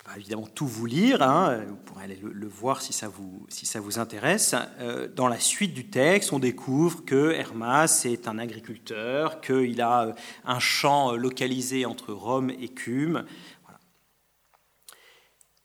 pas 0.04 0.18
évidemment 0.18 0.48
tout 0.48 0.68
vous 0.68 0.86
lire, 0.86 1.22
hein, 1.22 1.64
vous 1.66 1.76
pourrez 1.78 2.04
aller 2.04 2.20
le, 2.22 2.48
voir 2.48 2.82
si 2.82 2.92
ça 2.92 3.08
vous, 3.08 3.46
si 3.48 3.66
ça 3.66 3.80
vous 3.80 4.00
intéresse. 4.00 4.54
Euh, 4.80 5.08
dans 5.08 5.28
la 5.28 5.40
suite 5.40 5.74
du 5.74 5.90
texte, 5.90 6.34
on 6.34 6.40
découvre 6.40 7.06
que 7.06 7.32
Hermas 7.32 8.04
est 8.06 8.28
un 8.28 8.38
agriculteur, 8.38 9.40
qu'il 9.40 9.82
a 9.82 10.08
euh, 10.08 10.14
un 10.46 10.60
champ 10.60 11.14
euh, 11.14 11.18
localisé 11.18 11.86
entre 11.86 12.12
Rome 12.12 12.50
et 12.50 12.70
Cume. 12.70 13.26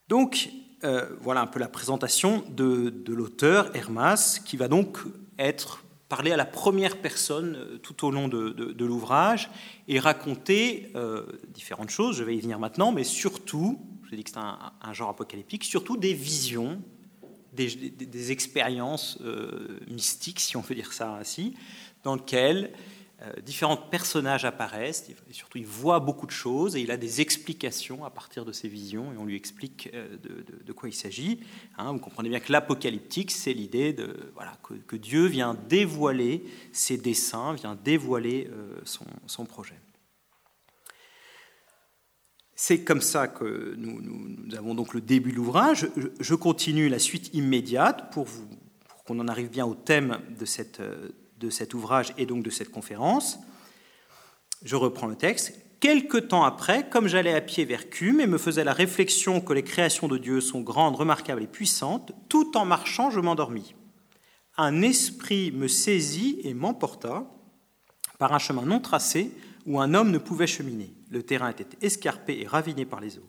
Donc, 0.07 0.50
voilà 1.21 1.43
un 1.43 1.47
peu 1.47 1.59
la 1.59 1.69
présentation 1.69 2.43
de, 2.49 2.88
de 2.88 3.12
l'auteur 3.12 3.75
Hermas, 3.77 4.41
qui 4.43 4.57
va 4.57 4.69
donc 4.69 4.99
être 5.38 5.83
parler 6.09 6.33
à 6.33 6.37
la 6.37 6.45
première 6.45 7.00
personne 7.00 7.57
euh, 7.57 7.79
tout 7.79 8.07
au 8.07 8.11
long 8.11 8.29
de, 8.29 8.85
l'ouvrage 8.85 9.50
et 9.87 9.99
raconter 9.99 10.91
euh, 10.95 11.25
différentes 11.49 11.91
choses, 11.91 12.17
je 12.17 12.25
vais 12.25 12.37
y 12.37 12.41
venir 12.41 12.59
maintenant, 12.59 12.93
mais 12.93 13.05
surtout, 13.05 13.79
je 14.11 14.17
dis 14.17 14.25
que 14.25 14.31
c'est 14.31 14.38
un, 14.38 14.93
genre 14.93 15.11
apocalyptique, 15.11 15.65
surtout 15.65 15.97
des 15.97 16.15
visions, 16.15 16.81
des, 17.53 18.33
expériences 18.33 19.19
euh, 19.23 19.81
mystiques, 19.88 20.41
si 20.41 20.57
on 20.57 20.62
peut 20.62 20.75
dire 20.75 20.93
ça 20.93 21.15
ainsi, 21.15 21.55
dans 22.05 22.15
lesquelles 22.15 22.73
différents 23.42 23.76
personnages 23.76 24.44
apparaissent, 24.44 25.10
et 25.10 25.32
surtout 25.32 25.58
il 25.58 25.66
voit 25.66 25.98
beaucoup 25.98 26.26
de 26.26 26.30
choses 26.30 26.76
et 26.76 26.80
il 26.80 26.92
a 26.92 26.96
des 26.96 27.20
explications 27.20 28.04
à 28.04 28.10
partir 28.10 28.44
de 28.44 28.52
ces 28.52 28.68
visions 28.68 29.12
et 29.12 29.16
on 29.16 29.25
lui 29.25 29.34
explique 29.34 29.90
euh, 29.92 30.16
de, 30.64 30.72
quoi 30.72 30.88
il 30.88 30.94
s'agit. 30.94 31.40
Hein. 31.76 31.92
vous 31.92 31.98
comprenez 31.98 32.28
bien 32.28 32.38
que 32.38 32.52
l'apocalyptique, 32.52 33.32
c'est 33.32 33.52
l'idée 33.52 33.92
de, 33.92 34.30
voilà, 34.34 34.56
que, 34.62 34.96
Dieu 34.96 35.26
vient 35.26 35.54
dévoiler 35.68 36.44
ses 36.72 36.96
desseins, 36.96 37.54
vient 37.54 37.75
dévoiler 37.75 38.48
euh, 38.52 38.80
son, 39.26 39.44
projet. 39.46 39.78
C'est 42.54 42.84
comme 42.84 43.00
ça 43.00 43.26
que 43.26 43.75
nous, 43.76 44.54
avons 44.56 44.75
donc 44.75 44.94
le 44.94 45.00
début 45.00 45.32
de 45.32 45.37
l'ouvrage. 45.37 45.88
Je, 46.20 46.34
continue 46.34 46.88
la 46.88 46.98
suite 46.98 47.34
immédiate 47.34 48.12
pour 48.12 48.28
qu'on 49.06 49.18
en 49.18 49.28
arrive 49.28 49.50
bien 49.50 49.66
au 49.66 49.75
thème 49.75 50.20
de 50.38 50.44
cette 50.44 50.80
de 51.38 51.50
cet 51.50 51.75
ouvrage 51.75 52.12
et 52.18 52.26
donc 52.26 52.42
de 52.42 52.50
cette 52.50 52.71
conférence. 52.71 53.38
Je 54.62 54.76
reprends 54.76 55.07
le 55.07 55.16
texte. 55.16 55.54
Quelque 55.80 56.18
temps 56.18 56.42
après, 56.42 56.88
comme 56.88 57.07
j'allais 57.07 57.35
à 57.35 57.40
pied 57.40 57.64
vers 57.64 57.88
Cume 57.88 58.21
et 58.21 58.26
me 58.26 58.38
faisais 58.38 58.64
la 58.64 58.73
réflexion 58.73 59.40
que 59.40 59.52
les 59.52 59.62
créations 59.62 60.09
de 60.09 60.18
Dieu 60.18 60.40
sont 60.40 60.61
grandes, 60.61 60.97
remarquables 60.97 61.45
et 61.45 61.47
puissantes, 61.47 62.12
tout 62.28 62.57
en 62.57 62.64
marchant, 62.64 63.11
je 63.11 63.21
m'endormis. 63.21 63.76
Un 64.57 64.83
esprit 64.83 65.52
me 65.52 65.68
saisit 65.68 66.40
et 66.42 66.52
m'emporta 66.52 67.30
par 68.18 68.35
un 68.35 68.40
chemin 68.40 68.62
non 68.62 68.80
tracé 68.80 69.30
où 69.66 69.80
un 69.80 69.95
homme 69.95 70.11
ne 70.11 70.18
pouvait 70.18 70.49
cheminer. 70.49 70.92
Le 71.11 71.23
terrain 71.23 71.50
était 71.50 71.68
escarpé 71.80 72.40
et 72.40 72.47
raviné 72.47 72.85
par 72.85 73.00
les 73.00 73.18
eaux. 73.18 73.28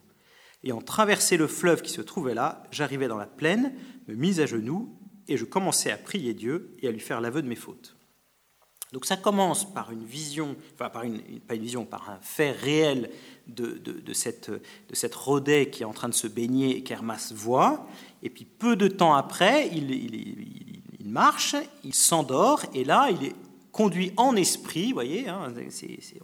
Ayant 0.64 0.82
traversé 0.82 1.38
le 1.38 1.46
fleuve 1.46 1.84
qui 1.84 1.92
se 1.92 2.02
trouvait 2.02 2.34
là, 2.34 2.64
j'arrivais 2.72 3.08
dans 3.08 3.18
la 3.18 3.28
plaine, 3.28 3.74
me 4.08 4.16
mis 4.16 4.42
à 4.42 4.48
genoux, 4.48 4.98
et 5.28 5.38
je 5.38 5.46
commençais 5.46 5.92
à 5.92 5.98
prier 5.98 6.34
Dieu 6.34 6.76
et 6.80 6.88
à 6.88 6.92
lui 6.92 7.00
faire 7.00 7.22
l'aveu 7.22 7.44
de 7.44 7.48
mes 7.48 7.56
fautes. 7.56 7.99
Donc 8.92 9.06
ça 9.06 9.18
commence 9.18 9.72
par 9.72 9.92
une 9.92 10.04
vision, 10.04 10.56
enfin 10.74 10.90
par 10.90 11.04
une, 11.04 11.22
pas 11.42 11.56
une 11.56 11.62
vision, 11.62 11.86
par 11.86 12.10
un 12.10 12.18
fait 12.22 12.52
réel 12.52 13.12
de, 13.48 14.14
cette, 14.14 14.50
de 14.50 14.96
cette 14.96 15.14
Rodet 15.14 15.70
qui 15.70 15.84
est 15.84 15.86
en 15.86 15.94
train 15.94 16.10
de 16.10 16.14
se 16.14 16.28
baigner 16.28 16.78
et 16.78 16.84
qu'Hermas 16.84 17.32
voit. 17.36 17.88
Et 18.24 18.30
puis 18.30 18.46
peu 18.46 18.76
de 18.76 18.88
temps 18.88 19.14
après, 19.14 19.70
il, 19.70 20.82
marche, 21.06 21.56
il 21.84 21.94
s'endort, 21.94 22.64
et 22.74 22.84
là, 22.84 23.10
il 23.12 23.28
est 23.28 23.36
conduit 23.72 24.12
en 24.18 24.36
esprit, 24.36 24.88
vous 24.88 24.96
voyez, 24.96 25.30
hein, 25.30 25.54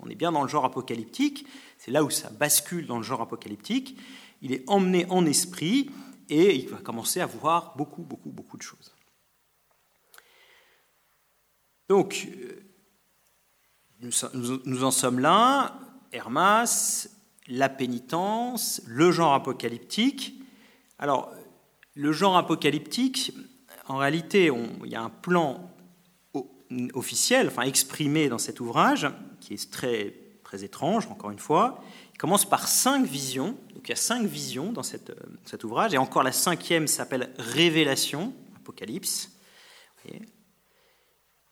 on 0.01 0.09
est 0.09 0.15
bien 0.15 0.31
dans 0.31 0.41
le 0.41 0.49
genre 0.49 0.65
apocalyptique, 0.65 1.45
c'est 1.77 1.91
là 1.91 2.03
où 2.03 2.09
ça 2.09 2.29
bascule 2.31 2.87
dans 2.87 2.97
le 2.97 3.03
genre 3.03 3.21
apocalyptique, 3.21 3.97
il 4.41 4.51
est 4.51 4.63
emmené 4.67 5.05
en 5.09 5.25
esprit, 5.25 5.89
et 6.29 6.55
il 6.55 6.67
va 6.67 6.77
commencer 6.77 7.21
à 7.21 7.27
voir 7.27 7.73
beaucoup, 7.77 8.01
beaucoup, 8.01 8.31
beaucoup 8.31 8.57
de 8.57 8.63
choses. 8.63 8.94
Donc, 11.89 12.27
euh, 12.27 12.65
nous, 14.65 14.83
en 14.83 14.91
sommes 14.91 15.19
là, 15.19 15.79
Hermas, 16.11 17.07
la 17.47 17.69
pénitence, 17.69 18.81
le 18.85 19.11
genre 19.11 19.33
apocalyptique. 19.33 20.41
Alors, 20.99 21.31
le 21.93 22.11
genre 22.11 22.37
apocalyptique, 22.37 23.33
en 23.87 23.97
réalité, 23.97 24.51
il 24.83 24.91
y 24.91 24.95
a 24.95 25.01
un 25.01 25.09
plan 25.09 25.71
officiel, 26.93 27.47
enfin 27.47 27.61
exprimé 27.63 28.29
dans 28.29 28.37
cet 28.37 28.59
ouvrage, 28.59 29.07
qui 29.39 29.53
est 29.53 29.71
très, 29.71 30.15
très 30.43 30.63
étrange, 30.63 31.07
encore 31.07 31.31
une 31.31 31.39
fois. 31.39 31.81
Il 32.13 32.17
commence 32.17 32.47
par 32.47 32.67
cinq 32.67 33.05
visions. 33.05 33.57
Donc 33.73 33.87
il 33.87 33.89
y 33.89 33.93
a 33.93 33.97
cinq 33.97 34.25
visions 34.25 34.71
dans 34.71 34.81
euh, 34.81 35.13
cet 35.45 35.63
ouvrage, 35.63 35.93
et 35.93 35.97
encore 35.97 36.23
la 36.23 36.31
cinquième 36.31 36.87
s'appelle 36.87 37.33
Révélation, 37.37 38.33
Apocalypse. 38.55 39.31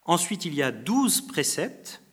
Ensuite, 0.06 0.46
il 0.46 0.54
y 0.54 0.64
a 0.64 0.72
douze 0.72 1.22
préceptes. 1.22 2.04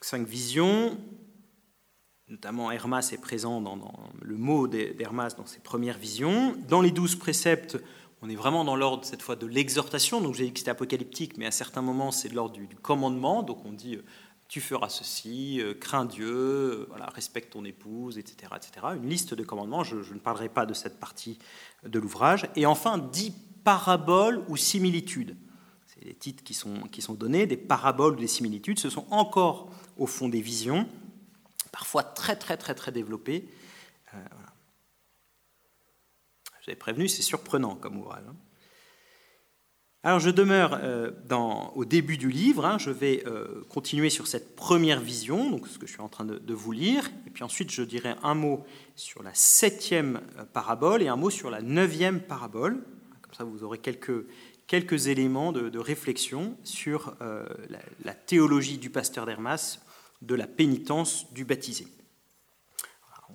cinq 0.00 0.26
visions, 0.26 0.96
notamment 2.28 2.70
Hermas 2.70 3.10
est 3.12 3.20
présent 3.20 3.60
dans, 3.60 3.78
le 4.22 4.36
mot 4.36 4.66
d'Hermas 4.66 5.34
dans 5.36 5.44
ses 5.44 5.60
premières 5.60 5.98
visions. 5.98 6.56
Dans 6.68 6.80
les 6.80 6.90
douze 6.90 7.16
préceptes, 7.16 7.76
on 8.22 8.30
est 8.30 8.34
vraiment 8.34 8.64
dans 8.64 8.76
l'ordre 8.76 9.04
cette 9.04 9.22
fois 9.22 9.36
de 9.36 9.46
l'exhortation. 9.46 10.20
Donc 10.20 10.34
j'ai 10.34 10.44
dit 10.46 10.52
que 10.52 10.58
c'était 10.60 10.70
apocalyptique, 10.70 11.36
mais 11.36 11.46
à 11.46 11.50
certains 11.50 11.82
moments 11.82 12.10
c'est 12.10 12.28
de 12.28 12.34
l'ordre 12.34 12.54
du, 12.54 12.68
commandement. 12.80 13.42
Donc 13.42 13.64
on 13.64 13.72
dit 13.72 13.96
euh, 13.96 14.04
tu 14.48 14.62
feras 14.62 14.88
ceci, 14.88 15.60
euh, 15.60 15.74
crains 15.74 16.06
Dieu, 16.06 16.26
euh, 16.26 16.86
voilà, 16.88 17.06
respecte 17.06 17.52
ton 17.52 17.64
épouse, 17.66 18.16
etc., 18.16 18.52
etc. 18.56 18.86
Une 18.96 19.08
liste 19.08 19.34
de 19.34 19.44
commandements. 19.44 19.84
Je, 19.84 19.96
ne 19.96 20.18
parlerai 20.18 20.48
pas 20.48 20.64
de 20.64 20.72
cette 20.72 20.98
partie 20.98 21.38
de 21.84 21.98
l'ouvrage. 21.98 22.48
Et 22.56 22.64
enfin 22.64 22.96
dix 22.96 23.32
paraboles 23.62 24.42
ou 24.48 24.56
similitudes. 24.56 25.36
C'est 25.86 26.02
les 26.02 26.14
titres 26.14 26.42
qui 26.42 26.54
sont, 26.54 27.14
donnés, 27.14 27.46
des 27.46 27.58
paraboles 27.58 28.14
ou 28.14 28.20
des 28.20 28.26
similitudes. 28.26 28.78
Ce 28.78 28.88
sont 28.88 29.06
encore, 29.10 29.70
au 29.98 30.06
fond, 30.06 30.30
des 30.30 30.40
visions, 30.40 30.88
parfois 31.70 32.02
très, 32.02 32.36
très, 32.36 32.56
très, 32.56 32.74
très 32.74 32.90
développées. 32.90 33.48
Euh, 34.14 34.18
vous 36.66 36.74
prévenu, 36.76 37.08
c'est 37.08 37.22
surprenant 37.22 37.76
comme 37.76 37.98
ouvrage. 37.98 38.24
Hein. 38.28 38.36
Alors 40.08 40.20
je 40.20 40.30
demeure 40.30 40.80
euh, 40.82 41.10
au 41.74 41.84
début 41.84 42.16
du 42.16 42.30
livre, 42.30 42.64
hein. 42.64 42.78
je 42.78 42.88
vais 42.88 43.22
euh, 43.26 43.62
continuer 43.68 44.08
sur 44.08 44.26
cette 44.26 44.56
première 44.56 45.00
vision, 45.00 45.50
donc 45.50 45.68
ce 45.68 45.78
que 45.78 45.86
je 45.86 45.92
suis 45.92 46.00
en 46.00 46.08
train 46.08 46.24
de, 46.24 46.54
vous 46.54 46.72
lire, 46.72 47.10
et 47.26 47.30
puis 47.30 47.44
ensuite 47.44 47.70
je 47.70 47.82
dirai 47.82 48.14
un 48.22 48.34
mot 48.34 48.64
sur 48.96 49.22
la 49.22 49.34
septième 49.34 50.22
parabole 50.54 51.02
et 51.02 51.08
un 51.08 51.16
mot 51.16 51.28
sur 51.28 51.50
la 51.50 51.60
neuvième 51.60 52.20
parabole 52.20 52.82
vous 53.44 53.64
aurez 53.64 53.78
quelques, 53.78 54.26
quelques 54.66 55.08
éléments 55.08 55.52
de, 55.52 55.78
réflexion 55.78 56.56
sur 56.64 57.14
euh, 57.20 57.46
la, 58.04 58.14
théologie 58.14 58.78
du 58.78 58.90
pasteur 58.90 59.26
d'Hermas, 59.26 59.80
de 60.22 60.34
la 60.34 60.46
pénitence 60.46 61.32
du 61.32 61.44
baptisé. 61.44 61.86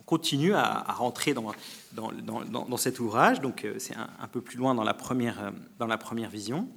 On 0.04 0.06
continue 0.06 0.54
à, 0.54 0.84
rentrer 0.90 1.34
dans, 1.34 1.52
dans, 1.94 2.12
dans, 2.12 2.78
cet 2.78 3.00
ouvrage, 3.00 3.40
donc 3.40 3.64
euh, 3.64 3.76
c'est 3.80 3.96
un, 3.96 4.28
peu 4.28 4.42
plus 4.42 4.58
loin 4.58 4.76
dans 4.76 4.84
la 4.84 4.94
première, 4.94 5.42
euh, 5.42 5.52
dans 5.80 5.88
la 5.88 5.98
première 5.98 6.30
vision. 6.30 6.68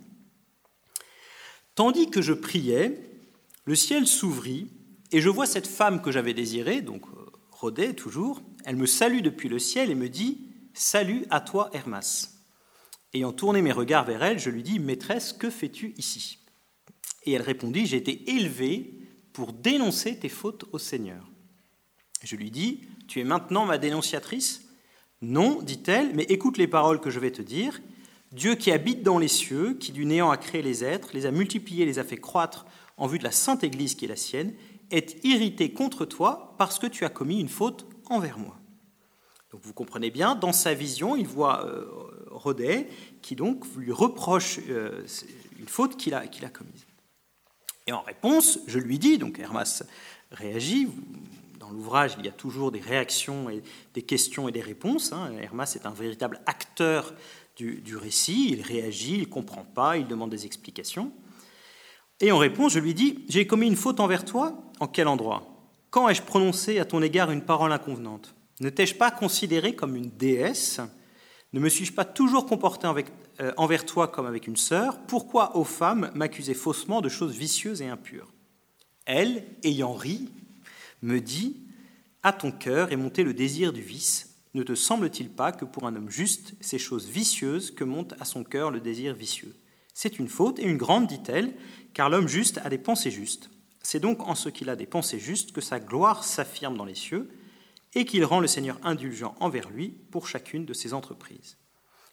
Tandis 1.74 2.08
que 2.08 2.22
je 2.22 2.32
priais, 2.32 2.98
le 3.64 3.74
ciel 3.74 4.06
s'ouvrit 4.06 4.70
et 5.10 5.20
je 5.20 5.28
vois 5.28 5.46
cette 5.46 5.66
femme 5.66 6.00
que 6.00 6.10
j'avais 6.10 6.34
désirée, 6.34 6.80
donc 6.80 7.02
Rodet 7.50 7.94
toujours, 7.94 8.42
elle 8.64 8.76
me 8.76 8.86
salue 8.86 9.22
depuis 9.22 9.48
le 9.48 9.58
ciel 9.58 9.90
et 9.90 9.94
me 9.94 10.08
dit 10.08 10.46
Salut 10.74 11.24
à 11.30 11.40
toi, 11.40 11.70
Hermas. 11.72 12.32
Ayant 13.14 13.32
tourné 13.32 13.62
mes 13.62 13.72
regards 13.72 14.04
vers 14.04 14.22
elle, 14.22 14.38
je 14.38 14.50
lui 14.50 14.62
dis 14.62 14.78
Maîtresse, 14.78 15.32
que 15.32 15.48
fais-tu 15.48 15.94
ici? 15.96 16.38
Et 17.24 17.32
elle 17.32 17.42
répondit 17.42 17.86
J'ai 17.86 17.96
été 17.96 18.30
élevée 18.30 18.94
pour 19.32 19.52
dénoncer 19.52 20.18
tes 20.18 20.28
fautes 20.28 20.66
au 20.72 20.78
Seigneur. 20.78 21.26
Je 22.22 22.36
lui 22.36 22.50
dis 22.50 22.82
Tu 23.08 23.20
es 23.20 23.24
maintenant 23.24 23.66
ma 23.66 23.78
dénonciatrice? 23.78 24.62
Non, 25.22 25.62
dit-elle, 25.62 26.14
mais 26.14 26.24
écoute 26.24 26.58
les 26.58 26.68
paroles 26.68 27.00
que 27.00 27.10
je 27.10 27.20
vais 27.20 27.30
te 27.30 27.42
dire. 27.42 27.80
Dieu 28.32 28.54
qui 28.54 28.70
habite 28.70 29.02
dans 29.02 29.18
les 29.18 29.28
cieux, 29.28 29.74
qui 29.74 29.92
du 29.92 30.04
néant 30.04 30.30
a 30.30 30.36
créé 30.36 30.60
les 30.60 30.84
êtres, 30.84 31.10
les 31.14 31.26
a 31.26 31.30
multipliés, 31.30 31.86
les 31.86 31.98
a 31.98 32.04
fait 32.04 32.18
croître 32.18 32.66
en 32.96 33.06
vue 33.06 33.18
de 33.18 33.24
la 33.24 33.30
sainte 33.30 33.64
Église 33.64 33.94
qui 33.94 34.04
est 34.04 34.08
la 34.08 34.16
sienne, 34.16 34.52
est 34.90 35.24
irrité 35.24 35.72
contre 35.72 36.04
toi 36.04 36.54
parce 36.58 36.78
que 36.78 36.86
tu 36.86 37.04
as 37.04 37.08
commis 37.08 37.40
une 37.40 37.48
faute 37.48 37.86
envers 38.10 38.38
moi. 38.38 38.58
Donc 39.52 39.62
vous 39.62 39.72
comprenez 39.72 40.10
bien, 40.10 40.34
dans 40.34 40.52
sa 40.52 40.74
vision, 40.74 41.16
il 41.16 41.26
voit 41.26 41.64
euh, 41.64 41.86
Rodet, 42.30 42.88
qui 43.22 43.36
donc 43.36 43.64
lui 43.76 43.92
reproche 43.92 44.60
euh, 44.68 45.02
une 45.58 45.68
faute 45.68 45.96
qu'il 45.96 46.14
a, 46.14 46.18
a 46.18 46.48
commise. 46.48 46.86
Et 47.86 47.92
en 47.92 48.02
réponse, 48.02 48.58
je 48.66 48.78
lui 48.78 48.98
dis, 48.98 49.18
donc 49.18 49.38
Hermas 49.38 49.84
réagit, 50.32 50.88
dans 51.66 51.74
l'ouvrage, 51.74 52.16
il 52.18 52.24
y 52.24 52.28
a 52.28 52.32
toujours 52.32 52.70
des 52.70 52.80
réactions, 52.80 53.50
et 53.50 53.62
des 53.94 54.02
questions 54.02 54.48
et 54.48 54.52
des 54.52 54.60
réponses. 54.60 55.12
Hein. 55.12 55.32
Hermas 55.40 55.72
est 55.74 55.86
un 55.86 55.90
véritable 55.90 56.40
acteur 56.46 57.14
du, 57.56 57.96
récit, 57.96 58.50
il 58.50 58.62
réagit, 58.62 59.14
il 59.14 59.20
ne 59.20 59.24
comprend 59.24 59.64
pas, 59.64 59.96
il 59.96 60.06
demande 60.06 60.30
des 60.30 60.44
explications. 60.44 61.10
Et 62.20 62.30
en 62.30 62.38
réponse, 62.38 62.72
je 62.72 62.78
lui 62.78 62.94
dis, 62.94 63.24
j'ai 63.28 63.46
commis 63.46 63.66
une 63.66 63.76
faute 63.76 64.00
envers 64.00 64.24
toi, 64.24 64.54
en 64.78 64.86
quel 64.86 65.08
endroit? 65.08 65.42
Quand 65.90 66.08
ai-je 66.08 66.22
prononcé 66.22 66.78
à 66.78 66.84
ton 66.84 67.02
égard 67.02 67.30
une 67.30 67.42
parole 67.42 67.72
inconvenante? 67.72 68.34
Ne 68.60 68.70
t'ai-je 68.70 68.94
pas 68.94 69.10
considéré 69.10 69.74
comme 69.74 69.96
une 69.96 70.10
déesse? 70.10 70.80
Ne 71.52 71.60
me 71.60 71.68
suis-je 71.68 71.92
pas 71.92 72.04
toujours 72.04 72.46
comporté 72.46 72.88
euh, 73.40 73.52
envers 73.56 73.86
toi 73.86 74.08
comme 74.08 74.26
avec 74.26 74.46
une 74.46 74.56
sœur? 74.56 74.98
Pourquoi, 75.06 75.56
ô 75.56 75.64
femme, 75.64 76.10
m'accuser 76.14 76.54
faussement 76.54 77.00
de 77.00 77.08
choses 77.08 77.34
vicieuses 77.34 77.80
et 77.80 77.88
impures? 77.88 78.32
Elle, 79.06 79.44
ayant 79.62 79.94
ri, 79.94 80.28
me 81.02 81.20
dit 81.20 81.56
À 82.22 82.32
ton 82.32 82.52
cœur 82.52 82.92
est 82.92 82.96
monté 82.96 83.24
le 83.24 83.34
désir 83.34 83.72
du 83.72 83.82
vice, 83.82 84.36
ne 84.54 84.62
te 84.62 84.74
semble-t-il 84.74 85.28
pas 85.28 85.52
que 85.52 85.66
pour 85.66 85.86
un 85.86 85.94
homme 85.96 86.10
juste, 86.10 86.54
ces 86.60 86.78
choses 86.78 87.08
vicieuses 87.08 87.70
que 87.70 87.84
monte 87.84 88.14
à 88.20 88.24
son 88.24 88.42
cœur 88.42 88.70
le 88.70 88.80
désir 88.80 89.14
vicieux? 89.14 89.54
C'est 89.92 90.18
une 90.18 90.28
faute 90.28 90.58
et 90.58 90.64
une 90.64 90.78
grande, 90.78 91.06
dit-elle, 91.06 91.54
car 91.92 92.08
l'homme 92.08 92.28
juste 92.28 92.58
a 92.64 92.70
des 92.70 92.78
pensées 92.78 93.10
justes. 93.10 93.50
C'est 93.82 94.00
donc 94.00 94.26
en 94.26 94.34
ce 94.34 94.48
qu'il 94.48 94.70
a 94.70 94.76
des 94.76 94.86
pensées 94.86 95.18
justes 95.18 95.52
que 95.52 95.60
sa 95.60 95.78
gloire 95.78 96.24
s'affirme 96.24 96.76
dans 96.76 96.84
les 96.84 96.94
cieux 96.94 97.30
et 97.94 98.04
qu'il 98.04 98.24
rend 98.24 98.40
le 98.40 98.46
Seigneur 98.46 98.78
indulgent 98.82 99.34
envers 99.40 99.70
lui 99.70 99.90
pour 100.10 100.26
chacune 100.26 100.64
de 100.64 100.72
ses 100.74 100.92
entreprises. 100.92 101.56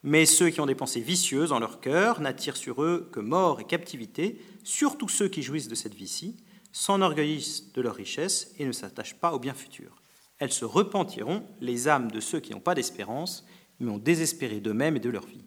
Mais 0.03 0.25
ceux 0.25 0.49
qui 0.49 0.59
ont 0.59 0.65
des 0.65 0.75
pensées 0.75 0.99
vicieuses 0.99 1.53
en 1.53 1.59
leur 1.59 1.79
cœur 1.79 2.19
n'attirent 2.19 2.57
sur 2.57 2.83
eux 2.83 3.09
que 3.11 3.21
mort 3.21 3.61
et 3.61 3.65
captivité, 3.65 4.41
surtout 4.63 5.07
ceux 5.07 5.29
qui 5.29 5.43
jouissent 5.43 5.69
de 5.69 5.75
cette 5.75 5.95
vie-ci, 5.95 6.35
s'enorgueillissent 6.73 7.71
de 7.71 7.81
leur 7.81 7.95
richesse 7.95 8.53
et 8.57 8.65
ne 8.65 8.73
s'attachent 8.73 9.15
pas 9.15 9.33
au 9.33 9.39
bien 9.39 9.53
futur. 9.53 10.01
Elles 10.39 10.51
se 10.51 10.65
repentiront, 10.65 11.45
les 11.61 11.87
âmes 11.87 12.11
de 12.11 12.19
ceux 12.19 12.41
qui 12.41 12.51
n'ont 12.51 12.59
pas 12.59 12.75
d'espérance, 12.75 13.45
mais 13.79 13.89
ont 13.89 13.97
désespéré 13.97 14.59
d'eux-mêmes 14.59 14.97
et 14.97 14.99
de 14.99 15.09
leur 15.09 15.25
vie. 15.25 15.45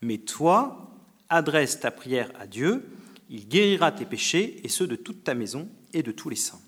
Mais 0.00 0.18
toi, 0.18 0.90
adresse 1.28 1.78
ta 1.78 1.90
prière 1.90 2.32
à 2.38 2.46
Dieu, 2.46 2.84
il 3.28 3.46
guérira 3.46 3.92
tes 3.92 4.06
péchés 4.06 4.60
et 4.64 4.68
ceux 4.68 4.86
de 4.86 4.96
toute 4.96 5.22
ta 5.22 5.34
maison 5.34 5.68
et 5.92 6.02
de 6.02 6.10
tous 6.12 6.30
les 6.30 6.36
saints. 6.36 6.60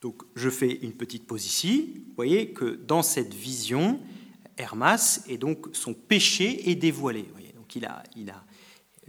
Donc 0.00 0.22
je 0.34 0.50
fais 0.50 0.72
une 0.82 0.94
petite 0.94 1.26
pause 1.26 1.46
ici. 1.46 2.02
Vous 2.08 2.14
voyez 2.16 2.52
que 2.52 2.74
dans 2.74 3.02
cette 3.02 3.32
vision, 3.32 4.00
Hermas 4.56 5.22
et 5.28 5.38
donc 5.38 5.68
son 5.72 5.94
péché 5.94 6.70
est 6.70 6.74
dévoilé. 6.74 7.24
donc 7.54 7.76
il 7.76 7.84
a, 7.84 8.02
il 8.16 8.30
a, 8.30 8.44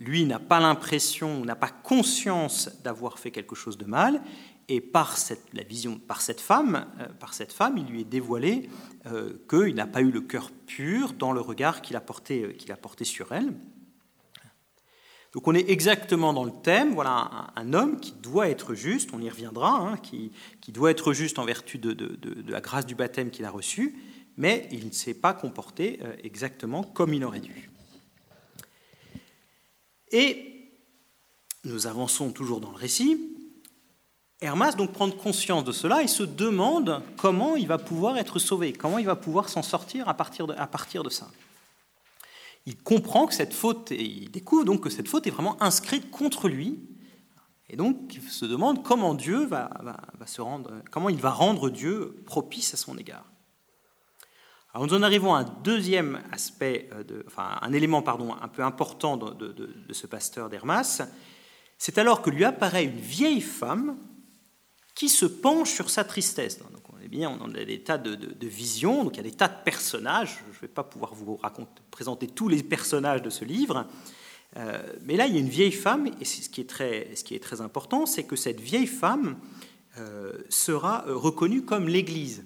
lui 0.04 0.26
n'a 0.26 0.40
pas 0.40 0.60
l'impression, 0.60 1.44
n'a 1.44 1.56
pas 1.56 1.70
conscience 1.70 2.70
d'avoir 2.84 3.20
fait 3.20 3.32
quelque 3.32 3.56
chose 3.56 3.78
de 3.78 3.86
mal, 3.86 4.22
et 4.70 4.82
par 4.82 5.18
cette, 5.18 5.54
la 5.54 5.64
vision, 5.64 6.00
par 6.00 6.22
cette 6.22 6.40
femme, 6.40 6.88
euh, 7.00 7.08
par 7.20 7.34
cette 7.34 7.52
femme, 7.52 7.78
il 7.78 7.86
lui 7.86 8.02
est 8.02 8.06
dévoilé 8.06 8.70
euh, 9.08 9.34
qu'il 9.50 9.76
n'a 9.76 9.88
pas 9.88 10.02
eu 10.02 10.12
le 10.12 10.22
cœur 10.22 10.52
pur 10.52 11.14
dans 11.14 11.34
le 11.34 11.42
regard 11.42 11.82
qu'il 11.82 11.96
a 11.96 12.02
porté, 12.02 12.44
euh, 12.44 12.74
a 12.74 12.78
porté 12.78 13.04
sur 13.04 13.32
elle. 13.34 13.54
Donc 15.34 15.48
on 15.48 15.56
est 15.56 15.68
exactement 15.70 16.32
dans 16.32 16.44
le 16.44 16.52
thème, 16.52 16.94
voilà 16.94 17.48
un, 17.56 17.74
homme 17.74 18.00
qui 18.00 18.14
doit 18.14 18.50
être 18.50 18.76
juste, 18.76 19.10
on 19.14 19.22
y 19.22 19.30
reviendra, 19.30 19.72
hein, 19.80 19.98
qui, 19.98 20.32
qui, 20.62 20.72
doit 20.72 20.92
être 20.92 21.12
juste 21.12 21.40
en 21.40 21.46
vertu 21.46 21.80
de, 21.80 21.92
de, 21.92 22.16
de, 22.16 22.52
la 22.52 22.62
grâce 22.62 22.86
du 22.86 22.94
baptême 22.94 23.32
qu'il 23.32 23.44
a 23.44 23.50
reçu, 23.50 23.96
mais 24.38 24.70
il 24.72 24.86
ne 24.86 24.92
s'est 24.92 25.16
pas 25.16 25.34
comporté 25.34 26.00
exactement 26.24 26.84
comme 26.84 27.16
il 27.16 27.24
aurait 27.24 27.40
dû. 27.40 27.73
Et 30.14 30.72
nous 31.66 31.88
avançons 31.88 32.32
toujours 32.32 32.62
dans 32.62 32.72
le 32.72 32.78
récit. 32.78 33.20
Hermas 34.40 34.74
donc 34.74 34.94
prend 34.94 35.10
conscience 35.12 35.66
de 35.66 35.74
cela 35.74 36.04
et 36.04 36.08
se 36.08 36.24
demande 36.24 37.02
comment 37.18 37.58
il 37.58 37.68
va 37.68 37.78
pouvoir 37.78 38.18
être 38.18 38.40
sauvé, 38.40 38.72
comment 38.72 39.00
il 39.00 39.06
va 39.06 39.18
pouvoir 39.18 39.50
s'en 39.50 39.62
sortir 39.62 40.08
à 40.08 40.14
partir 40.14 40.48
de, 40.48 40.54
à 40.54 40.68
partir 40.68 41.04
de 41.04 41.10
ça 41.10 41.30
il 42.66 42.78
comprend 42.78 43.28
que 43.28 43.34
cette 43.34 43.54
faute, 43.54 43.92
et 43.92 44.04
il 44.04 44.32
découvre 44.32 44.64
donc 44.64 44.82
que 44.82 44.90
cette 44.90 45.08
faute 45.08 45.28
est 45.28 45.32
vraiment 45.32 45.62
inscrite 45.62 46.10
contre 46.12 46.48
lui. 46.48 46.80
Et 47.70 47.76
donc, 47.76 47.98
il 48.14 48.22
se 48.22 48.46
demande 48.46 48.84
comment 48.84 49.14
Dieu 49.14 49.46
va, 49.46 49.70
se 50.26 50.42
rendre, 50.42 50.72
comment 50.92 51.10
il 51.10 51.18
va 51.18 51.32
rendre 51.32 51.70
Dieu 51.70 52.24
propice 52.26 52.74
à 52.74 52.78
son 52.78 52.98
égard. 52.98 53.26
Alors, 54.74 54.88
nous 54.88 54.96
en 54.96 55.04
arrivons 55.04 55.36
à 55.36 55.42
un 55.42 55.44
deuxième 55.64 56.20
aspect, 56.32 56.90
euh, 56.94 57.22
enfin, 57.28 57.60
un 57.62 57.74
élément 57.74 58.02
pardon, 58.02 58.34
un 58.34 58.48
peu 58.48 58.64
important 58.64 59.18
de, 59.18 59.70
ce 59.92 60.08
pasteur 60.08 60.50
d'Hermas. 60.50 61.04
C'est 61.78 62.00
alors 62.00 62.24
que 62.24 62.32
lui 62.32 62.44
apparaît 62.44 62.86
une 62.86 63.00
vieille 63.00 63.42
femme 63.42 63.98
qui 64.96 65.10
se 65.10 65.28
penche 65.28 65.72
sur 65.72 65.92
sa 65.92 66.04
tristesse. 66.04 66.58
Donc, 66.58 66.82
on 66.92 67.00
est 67.04 67.08
bien, 67.08 67.38
on 67.40 67.54
a 67.54 67.64
des 67.64 67.82
tas 67.82 68.00
de, 68.00 68.48
visions, 68.48 69.04
donc 69.04 69.14
il 69.14 69.18
y 69.18 69.20
a 69.20 69.30
des 69.30 69.38
tas 69.38 69.48
de 69.48 69.64
personnages. 69.64 70.40
Je 70.52 70.58
ne 70.58 70.62
vais 70.62 70.68
pas 70.68 70.84
pouvoir 70.84 71.14
vous 71.14 71.36
raconter, 71.36 71.84
présenter 71.92 72.28
tous 72.28 72.48
les 72.48 72.64
personnages 72.64 73.22
de 73.22 73.30
ce 73.30 73.46
livre. 73.46 73.86
Euh, 74.58 74.82
mais 75.04 75.18
là, 75.18 75.28
il 75.28 75.36
y 75.36 75.38
a 75.38 75.40
une 75.40 75.50
vieille 75.50 75.72
femme, 75.72 76.10
et 76.20 76.26
ce 76.26 76.50
qui 76.50 76.62
est 76.62 76.70
très, 76.70 77.14
ce 77.16 77.24
qui 77.24 77.36
est 77.36 77.44
très 77.44 77.62
important, 77.62 78.08
c'est 78.08 78.24
que 78.24 78.36
cette 78.36 78.60
vieille 78.60 78.88
femme 78.88 79.38
euh, 80.00 80.34
sera 80.50 81.06
reconnue 81.08 81.62
comme 81.62 81.88
l'Église. 81.88 82.44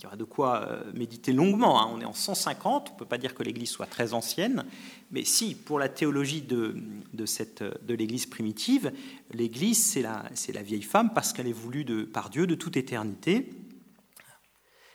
Il, 0.00 0.04
y 0.04 0.06
aura, 0.06 0.16
de 0.16 0.24
quoi 0.24 0.80
méditer 0.94 1.32
longuement. 1.32 1.80
Hein. 1.80 1.90
On 1.92 2.00
est 2.00 2.06
en 2.06 2.14
150, 2.14 2.88
on 2.88 2.92
ne 2.94 2.98
peut 2.98 3.04
pas 3.04 3.18
dire 3.18 3.34
que 3.34 3.42
l'Église 3.42 3.70
soit 3.70 3.86
très 3.86 4.14
ancienne, 4.14 4.64
mais 5.10 5.24
si, 5.24 5.54
pour 5.54 5.78
la 5.78 5.88
théologie 5.88 6.40
de, 6.40 6.74
de, 7.12 7.94
l'Église 7.94 8.26
primitive, 8.26 8.92
l'Église, 9.32 9.82
c'est 9.82 10.02
la, 10.02 10.24
c'est 10.34 10.52
la 10.52 10.62
vieille 10.62 10.82
femme 10.82 11.12
parce 11.14 11.32
qu'elle 11.32 11.48
est 11.48 11.52
voulue 11.52 11.84
de, 11.84 12.02
par 12.02 12.30
Dieu 12.30 12.46
de 12.46 12.54
toute 12.54 12.76
éternité. 12.76 13.50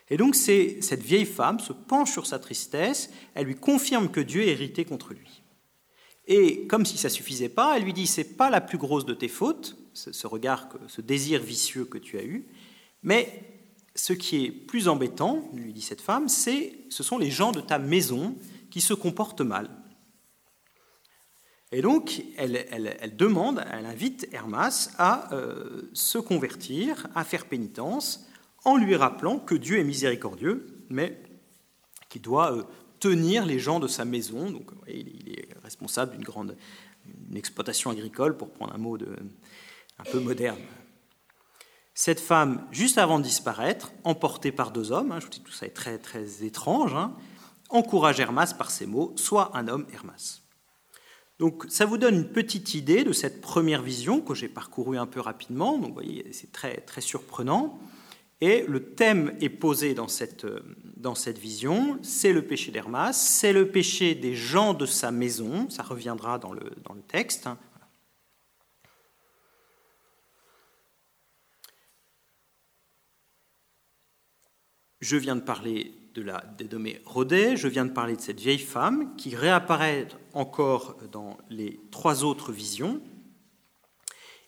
Et 0.09 0.17
donc 0.17 0.35
cette 0.35 1.01
vieille 1.01 1.25
femme 1.25 1.59
se 1.59 1.73
penche 1.73 2.11
sur 2.11 2.25
sa 2.27 2.39
tristesse, 2.39 3.09
elle 3.33 3.47
lui 3.47 3.55
confirme 3.55 4.09
que 4.09 4.19
Dieu 4.19 4.43
est 4.43 4.51
hérité 4.51 4.85
contre 4.85 5.13
lui. 5.13 5.41
Et 6.27 6.65
comme 6.67 6.85
si 6.85 6.97
ça 6.97 7.09
suffisait 7.09 7.49
pas, 7.49 7.77
elle 7.77 7.83
lui 7.83 7.93
dit 7.93 8.07
c'est 8.07 8.35
pas 8.35 8.49
la 8.49 8.61
plus 8.61 8.77
grosse 8.77 9.05
de 9.05 9.13
tes 9.13 9.27
fautes, 9.27 9.77
ce 9.93 10.27
regard, 10.27 10.69
ce 10.87 11.01
désir 11.01 11.41
vicieux 11.41 11.85
que 11.85 11.97
tu 11.97 12.17
as 12.17 12.23
eu, 12.23 12.45
mais 13.01 13.54
ce 13.95 14.13
qui 14.13 14.45
est 14.45 14.51
plus 14.51 14.87
embêtant, 14.87 15.49
lui 15.53 15.73
dit 15.73 15.81
cette 15.81 16.01
femme, 16.01 16.27
c'est 16.27 16.77
ce 16.89 17.01
sont 17.01 17.17
les 17.17 17.31
gens 17.31 17.51
de 17.51 17.61
ta 17.61 17.79
maison 17.79 18.35
qui 18.69 18.81
se 18.81 18.93
comportent 18.93 19.41
mal. 19.41 19.69
Et 21.71 21.81
donc, 21.81 22.23
elle, 22.37 23.15
demande, 23.17 23.65
elle 23.71 23.85
invite 23.85 24.27
Hermas 24.31 24.91
à 24.97 25.33
euh, 25.33 25.89
se 25.93 26.17
convertir, 26.17 27.07
à 27.15 27.23
faire 27.23 27.47
pénitence, 27.47 28.27
en 28.63 28.77
lui 28.77 28.95
rappelant 28.95 29.39
que 29.39 29.55
Dieu 29.55 29.79
est 29.79 29.83
miséricordieux, 29.83 30.67
mais 30.89 31.21
qu'il 32.09 32.21
doit 32.21 32.53
euh, 32.53 32.63
tenir 32.99 33.45
les 33.45 33.59
gens 33.59 33.79
de 33.79 33.87
sa 33.87 34.05
maison. 34.05 34.51
Donc, 34.51 34.71
il 34.87 35.37
est 35.37 35.49
responsable 35.63 36.13
d'une 36.13 36.23
grande 36.23 36.55
exploitation 37.35 37.91
agricole, 37.91 38.37
pour 38.37 38.51
prendre 38.51 38.73
un 38.73 38.77
mot 38.77 38.97
un 38.97 40.03
peu 40.03 40.19
moderne. 40.19 40.57
Cette 41.97 42.19
femme, 42.19 42.67
juste 42.71 42.97
avant 42.97 43.19
de 43.19 43.23
disparaître, 43.23 43.93
emportée 44.03 44.51
par 44.51 44.71
deux 44.71 44.91
hommes, 44.91 45.13
hein, 45.13 45.19
je 45.21 45.25
vous 45.25 45.31
dis 45.31 45.39
tout 45.39 45.53
ça 45.53 45.65
est 45.65 45.69
très, 45.69 45.97
très 45.97 46.43
étrange, 46.43 46.93
hein, 46.93 47.13
encourage 47.69 48.19
Hermas 48.19 48.53
par 48.53 48.69
ces 48.69 48.85
mots 48.85 49.13
Sois 49.15 49.51
un 49.53 49.69
homme, 49.69 49.87
Hermas. 49.93 50.41
Donc 51.39 51.63
ça 51.69 51.85
vous 51.85 51.97
donne 51.97 52.15
une 52.15 52.29
petite 52.29 52.73
idée 52.73 53.05
de 53.05 53.13
cette 53.13 53.39
première 53.39 53.81
vision 53.81 54.19
que 54.19 54.33
j'ai 54.35 54.49
parcourue 54.49 54.97
un 54.97 55.05
peu 55.05 55.21
rapidement. 55.21 55.77
Donc 55.77 55.87
vous 55.87 55.93
voyez, 55.93 56.27
c'est 56.33 56.51
très, 56.51 56.81
très 56.81 56.99
surprenant. 56.99 57.79
Et 58.41 58.65
le 58.67 58.83
thème 58.83 59.33
est 59.39 59.49
posé 59.49 59.93
dans 59.93 60.09
cette, 60.09 60.45
dans 60.97 61.15
cette 61.15 61.37
vision, 61.37 61.97
c'est 62.01 62.33
le 62.33 62.41
péché 62.41 62.73
d'Hermas, 62.73 63.13
c'est 63.13 63.53
le 63.53 63.69
péché 63.69 64.15
des 64.15 64.35
gens 64.35 64.73
de 64.73 64.85
sa 64.85 65.11
maison, 65.11 65.69
ça 65.69 65.83
reviendra 65.83 66.39
dans 66.39 66.51
le, 66.51 66.73
dans 66.83 66.93
le 66.93 67.01
texte. 67.01 67.47
Je 75.05 75.17
viens 75.17 75.35
de 75.35 75.41
parler 75.41 75.93
de 76.15 76.23
la 76.23 76.43
dénommée 76.57 76.99
Rodet, 77.05 77.57
je 77.57 77.67
viens 77.67 77.85
de 77.85 77.91
parler 77.91 78.15
de 78.15 78.21
cette 78.21 78.39
vieille 78.39 78.57
femme 78.57 79.15
qui 79.17 79.35
réapparaît 79.35 80.07
encore 80.33 80.97
dans 81.11 81.37
les 81.51 81.79
trois 81.91 82.23
autres 82.23 82.51
visions, 82.51 82.99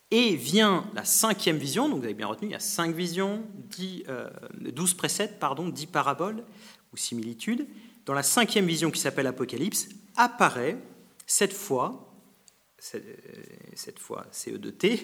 et 0.10 0.36
vient 0.36 0.90
la 0.96 1.06
cinquième 1.06 1.58
vision, 1.58 1.88
donc 1.88 2.00
vous 2.00 2.06
avez 2.06 2.16
bien 2.16 2.26
retenu, 2.26 2.48
il 2.48 2.54
y 2.54 2.56
a 2.56 2.60
cinq 2.60 2.96
visions, 2.96 3.44
dix, 3.54 4.04
euh, 4.10 4.32
douze 4.72 4.96
préceptes, 4.96 5.38
pardon, 5.38 5.70
dix 5.70 5.86
paraboles 5.86 6.44
ou 6.92 6.98
similitudes. 6.98 7.68
Dans 8.08 8.16
la 8.16 8.24
cinquième 8.24 8.66
vision 8.66 8.90
qui 8.90 9.00
s'appelle 9.00 9.28
Apocalypse, 9.28 9.90
apparaît 10.16 10.80
cette 11.28 11.54
fois, 11.54 12.16
cette 12.80 14.00
fois 14.00 14.26
CE2T, 14.32 15.02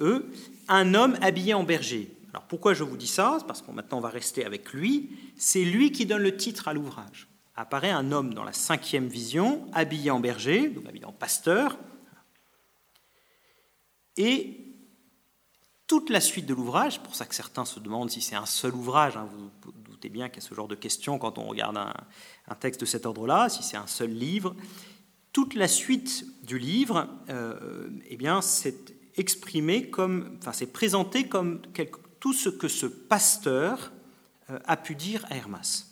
E, 0.00 0.30
un 0.68 0.94
homme 0.94 1.18
habillé 1.20 1.52
en 1.52 1.64
berger. 1.64 2.15
Alors 2.36 2.48
pourquoi 2.48 2.74
je 2.74 2.84
vous 2.84 2.98
dis 2.98 3.06
ça? 3.06 3.38
Parce 3.48 3.62
qu'on 3.62 3.72
maintenant 3.72 3.96
on 3.96 4.02
va 4.02 4.10
rester 4.10 4.44
avec 4.44 4.74
lui. 4.74 5.08
C'est 5.38 5.64
lui 5.64 5.90
qui 5.90 6.04
donne 6.04 6.20
le 6.20 6.36
titre 6.36 6.68
à 6.68 6.74
l'ouvrage. 6.74 7.28
Apparaît 7.54 7.90
un 7.90 8.12
homme 8.12 8.34
dans 8.34 8.44
la 8.44 8.52
cinquième 8.52 9.08
vision, 9.08 9.66
habillé 9.72 10.10
en 10.10 10.20
berger, 10.20 10.70
habillé 10.86 11.06
en 11.06 11.12
pasteur, 11.12 11.78
et 14.18 14.66
toute 15.86 16.10
la 16.10 16.20
suite 16.20 16.44
de 16.44 16.52
l'ouvrage, 16.52 17.00
pour 17.00 17.14
ça 17.14 17.24
que 17.24 17.34
certains 17.34 17.64
se 17.64 17.80
demandent 17.80 18.10
si 18.10 18.20
c'est 18.20 18.36
un 18.36 18.44
seul 18.44 18.74
ouvrage, 18.74 19.16
hein, 19.16 19.26
vous 19.32 19.50
vous 19.62 19.72
doutez 19.72 20.10
bien 20.10 20.28
qu'il 20.28 20.42
y 20.42 20.44
a 20.44 20.48
ce 20.48 20.54
genre 20.54 20.68
de 20.68 20.74
questions 20.74 21.18
quand 21.18 21.38
on 21.38 21.46
regarde 21.46 21.78
un, 21.78 22.54
texte 22.56 22.82
de 22.82 22.86
cet 22.86 23.06
ordre-là, 23.06 23.48
si 23.48 23.62
c'est 23.62 23.78
un 23.78 23.86
seul 23.86 24.10
livre. 24.10 24.54
Toute 25.32 25.54
la 25.54 25.68
suite 25.68 26.26
du 26.44 26.58
livre, 26.58 27.08
euh, 27.30 27.88
eh 28.10 28.16
bien, 28.18 28.42
c'est 28.42 28.94
exprimé 29.16 29.88
comme, 29.88 30.36
enfin, 30.38 30.52
c'est 30.52 30.70
présenté 30.70 31.28
comme 31.28 31.62
tout 32.26 32.32
ce 32.32 32.48
que 32.48 32.66
ce 32.66 32.86
pasteur 32.86 33.92
euh, 34.50 34.58
a 34.64 34.76
pu 34.76 34.96
dire 34.96 35.24
à 35.30 35.36
Hermas. 35.36 35.86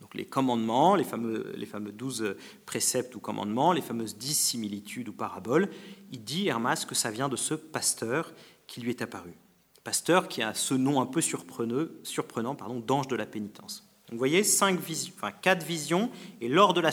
Donc 0.00 0.14
les 0.14 0.24
commandements, 0.24 0.94
les 0.94 1.02
fameux, 1.02 1.52
les 1.56 1.66
fameux 1.66 1.90
douze 1.90 2.36
préceptes 2.64 3.12
ou 3.16 3.18
commandements, 3.18 3.72
les 3.72 3.82
fameuses 3.82 4.16
dix 4.16 4.38
similitudes 4.38 5.08
ou 5.08 5.12
paraboles, 5.12 5.68
il 6.12 6.22
dit, 6.22 6.46
Hermas, 6.46 6.84
que 6.88 6.94
ça 6.94 7.10
vient 7.10 7.28
de 7.28 7.34
ce 7.34 7.54
pasteur 7.54 8.32
qui 8.68 8.80
lui 8.80 8.90
est 8.90 9.02
apparu. 9.02 9.34
pasteur 9.82 10.28
qui 10.28 10.42
a 10.42 10.54
ce 10.54 10.74
nom 10.74 11.00
un 11.00 11.06
peu 11.06 11.20
surprenant, 11.20 12.54
pardon, 12.54 12.78
d'ange 12.78 13.08
de 13.08 13.16
la 13.16 13.26
pénitence. 13.26 13.84
vous 14.12 14.18
voyez, 14.18 14.44
cinq 14.44 14.78
visions, 14.78 15.12
enfin, 15.16 15.32
quatre 15.32 15.66
visions, 15.66 16.08
et 16.40 16.48
lors 16.48 16.72
de 16.72 16.80
la, 16.80 16.92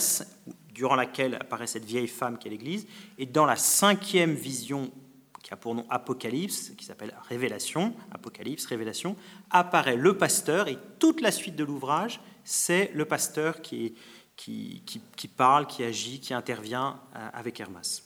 durant 0.74 0.96
laquelle 0.96 1.36
apparaît 1.36 1.68
cette 1.68 1.86
vieille 1.86 2.08
femme 2.08 2.40
qui 2.40 2.48
est 2.48 2.52
l'Église, 2.52 2.88
et 3.20 3.28
dans 3.28 3.46
la 3.46 3.58
cinquième 3.58 4.34
vision 4.34 4.92
qui 5.44 5.54
a 5.54 5.58
pour 5.58 5.76
nom 5.76 5.86
Apocalypse, 5.90 6.72
qui 6.78 6.86
s'appelle 6.86 7.14
Révélation, 7.30 7.94
Apocalypse, 8.12 8.66
Révélation, 8.66 9.16
apparaît 9.52 9.98
le 9.98 10.18
pasteur, 10.18 10.70
et 10.70 10.78
toute 10.98 11.22
la 11.22 11.32
suite 11.32 11.56
de 11.56 11.66
l'ouvrage, 11.66 12.22
c'est 12.46 12.92
le 12.96 13.06
pasteur 13.06 13.62
qui, 13.62 13.94
qui, 14.38 14.82
qui, 15.16 15.28
parle, 15.28 15.68
qui 15.68 15.84
agit, 15.84 16.20
qui 16.20 16.34
intervient 16.34 17.00
euh, 17.16 17.30
avec 17.34 17.60
Hermas. 17.60 18.02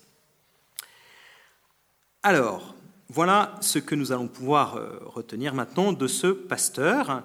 Alors, 2.23 2.75
voilà 3.07 3.55
ce 3.61 3.79
que 3.79 3.95
nous 3.95 4.11
allons 4.11 4.27
pouvoir 4.27 4.75
euh, 4.75 4.99
retenir 5.05 5.53
maintenant 5.53 5.93
de 5.93 6.07
ce 6.07 6.27
pasteur. 6.27 7.23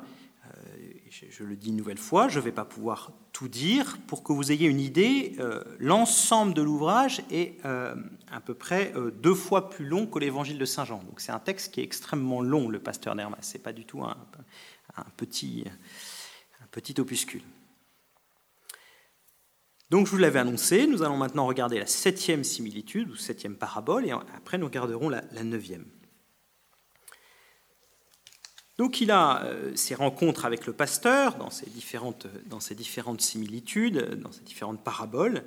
Euh, 1.33 1.37
je 1.38 1.45
le 1.45 1.57
dis 1.57 1.71
une 1.71 1.77
nouvelle 1.77 1.99
fois, 1.99 2.29
je 2.29 2.38
ne 2.38 2.45
vais 2.45 2.53
pas 2.53 2.64
pouvoir 2.64 3.12
tout 3.33 3.49
dire. 3.49 3.99
Pour 4.07 4.23
que 4.23 4.33
vous 4.33 4.53
ayez 4.53 4.66
une 4.68 4.81
idée, 4.81 5.37
euh, 5.40 5.64
l'ensemble 5.79 6.55
de 6.55 6.62
l'ouvrage 6.62 7.23
est 7.31 7.59
à 7.64 8.40
peu 8.45 8.55
près 8.55 8.92
deux 9.21 9.35
fois 9.35 9.71
plus 9.71 9.87
long 9.87 10.07
que 10.07 10.18
l'évangile 10.18 10.59
de 10.59 10.64
Saint 10.64 10.85
Jean. 10.85 11.03
Donc 11.05 11.21
c'est 11.21 11.33
un 11.33 11.38
texte 11.38 11.75
qui 11.75 11.81
est 11.81 11.85
extrêmement 11.85 12.40
long, 12.40 12.68
le 12.68 12.79
pasteur 12.79 13.14
d'Hermas. 13.14 13.38
Ce 13.42 13.55
n'est 13.55 13.62
pas 13.62 13.73
du 13.73 13.85
tout 13.85 14.03
un, 14.03 14.16
petit, 15.16 15.64
un 16.62 16.66
petit 16.71 17.01
opuscule. 17.01 17.42
Donc 19.92 20.07
je 20.07 20.12
vous 20.12 20.16
l'avais 20.16 20.38
annoncé, 20.38 20.87
nous 20.87 21.03
allons 21.03 21.18
maintenant 21.18 21.47
regarder 21.47 21.79
la 21.79 21.87
septième 21.87 22.45
similitude 22.45 23.11
ou 23.11 23.14
septième 23.14 23.57
parabole, 23.57 24.07
et 24.07 24.11
après 24.11 24.57
nous 24.57 24.64
regarderons 24.64 25.11
la, 25.11 25.21
neuvième. 25.45 25.85
Donc 28.83 29.01
il 29.01 29.12
a 29.12 29.45
euh, 29.45 29.71
ses 29.77 29.95
rencontres 29.95 30.45
avec 30.45 30.66
le 30.66 30.73
pasteur 30.73 31.37
dans 31.37 31.51
ces, 31.51 31.71
différentes, 31.71 32.27
similitudes, 33.21 34.18
dans 34.21 34.33
ces 34.33 34.40
différentes 34.40 34.83
paraboles, 34.83 35.45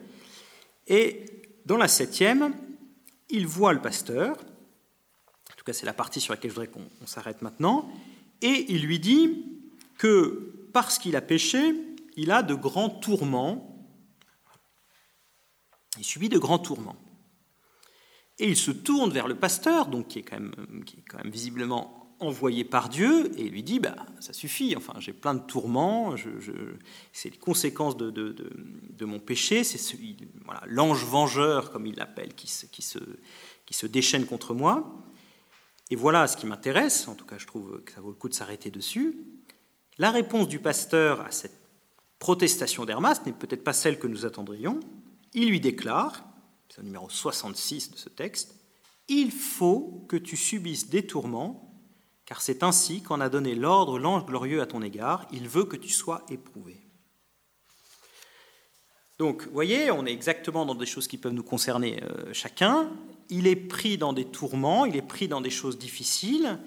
et 0.87 1.25
dans 1.65 1.75
la 1.75 1.89
septième, 1.89 2.55
il 3.29 3.45
voit 3.45 3.73
le 3.73 3.81
pasteur, 3.81 4.37
en 4.37 5.55
tout 5.57 5.65
cas 5.65 5.73
c'est 5.73 5.85
la 5.85 5.91
partie 5.91 6.21
sur 6.21 6.33
laquelle 6.33 6.49
je 6.51 6.55
voudrais 6.55 6.71
qu'on 6.71 6.87
s'arrête 7.05 7.41
maintenant, 7.41 7.91
et 8.41 8.67
il 8.69 8.83
lui 8.85 8.99
dit 8.99 9.43
que 9.97 10.69
parce 10.71 10.97
qu'il 10.97 11.17
a 11.17 11.21
péché, 11.21 11.75
il 12.15 12.31
a 12.31 12.41
de 12.41 12.55
grands 12.55 12.89
tourments. 12.89 13.85
Il 15.97 16.05
subit 16.05 16.29
de 16.29 16.39
grands 16.39 16.59
tourments. 16.59 16.95
Et 18.39 18.47
il 18.47 18.55
se 18.55 18.71
tourne 18.71 19.11
vers 19.11 19.27
le 19.27 19.35
pasteur, 19.35 19.87
donc 19.87 20.07
qui 20.07 20.19
est 20.19 20.23
quand 20.23 20.39
même, 20.39 20.85
qui 20.85 20.99
est 20.99 21.03
quand 21.05 21.17
même 21.17 21.33
visiblement 21.33 22.04
envoyé 22.19 22.63
par 22.63 22.89
Dieu, 22.89 23.31
et 23.39 23.43
lui 23.43 23.63
dit 23.63 23.79
bah, 23.79 23.95
Ça 24.19 24.33
suffit, 24.33 24.75
enfin, 24.75 24.93
j'ai 24.99 25.13
plein 25.13 25.33
de 25.33 25.41
tourments, 25.41 26.15
c'est 27.13 27.29
les 27.29 27.37
conséquences 27.37 27.97
de, 27.97 29.05
mon 29.05 29.19
péché, 29.19 29.63
c'est 29.63 29.97
l'ange 30.65 31.05
vengeur, 31.05 31.71
comme 31.71 31.85
il 31.85 31.95
l'appelle, 31.95 32.33
qui, 32.33 32.47
se, 32.47 32.65
qui 33.65 33.73
se 33.73 33.85
déchaîne 33.85 34.25
contre 34.25 34.53
moi. 34.53 35.03
Et 35.91 35.95
voilà 35.95 36.27
ce 36.27 36.35
qui 36.35 36.47
m'intéresse, 36.47 37.07
en 37.07 37.15
tout 37.15 37.25
cas 37.25 37.37
je 37.37 37.45
trouve 37.45 37.81
que 37.83 37.91
ça 37.91 38.01
vaut 38.01 38.09
le 38.09 38.15
coup 38.15 38.29
de 38.29 38.33
s'arrêter 38.33 38.71
dessus. 38.71 39.17
La 39.97 40.11
réponse 40.11 40.47
du 40.47 40.59
pasteur 40.59 41.21
à 41.21 41.31
cette 41.31 41.59
protestation 42.19 42.85
d'Hermas 42.85 43.21
n'est 43.25 43.33
peut-être 43.33 43.63
pas 43.63 43.73
celle 43.73 43.99
que 43.99 44.07
nous 44.07 44.25
attendrions, 44.25 44.79
il 45.35 45.49
lui 45.49 45.59
déclare, 45.59 46.23
c'est 46.69 46.79
le 46.79 46.85
numéro 46.85 47.09
66 47.09 47.91
de 47.91 47.97
ce 47.97 48.09
texte, 48.09 48.55
Il 49.07 49.31
faut 49.31 50.03
que 50.09 50.15
tu 50.15 50.35
subisses 50.35 50.89
des 50.89 51.05
tourments, 51.05 51.74
car 52.25 52.41
c'est 52.41 52.63
ainsi 52.63 53.01
qu'en 53.01 53.21
a 53.21 53.29
donné 53.29 53.55
l'ordre 53.55 53.99
l'ange 53.99 54.25
glorieux 54.25 54.61
à 54.61 54.65
ton 54.65 54.81
égard, 54.81 55.27
il 55.31 55.47
veut 55.47 55.65
que 55.65 55.77
tu 55.77 55.89
sois 55.89 56.23
éprouvé. 56.29 56.85
Donc, 59.17 59.45
vous 59.45 59.53
voyez, 59.53 59.91
on 59.91 60.05
est 60.05 60.11
exactement 60.11 60.65
dans 60.65 60.75
des 60.75 60.85
choses 60.85 61.07
qui 61.07 61.17
peuvent 61.17 61.33
nous 61.33 61.43
concerner 61.43 62.03
euh, 62.03 62.33
chacun. 62.33 62.89
Il 63.29 63.47
est 63.47 63.55
pris 63.55 63.97
dans 63.97 64.11
des 64.11 64.25
tourments, 64.25 64.85
il 64.85 64.97
est 64.97 65.01
pris 65.01 65.29
dans 65.29 65.39
des 65.39 65.49
choses 65.49 65.77
difficiles, 65.77 66.59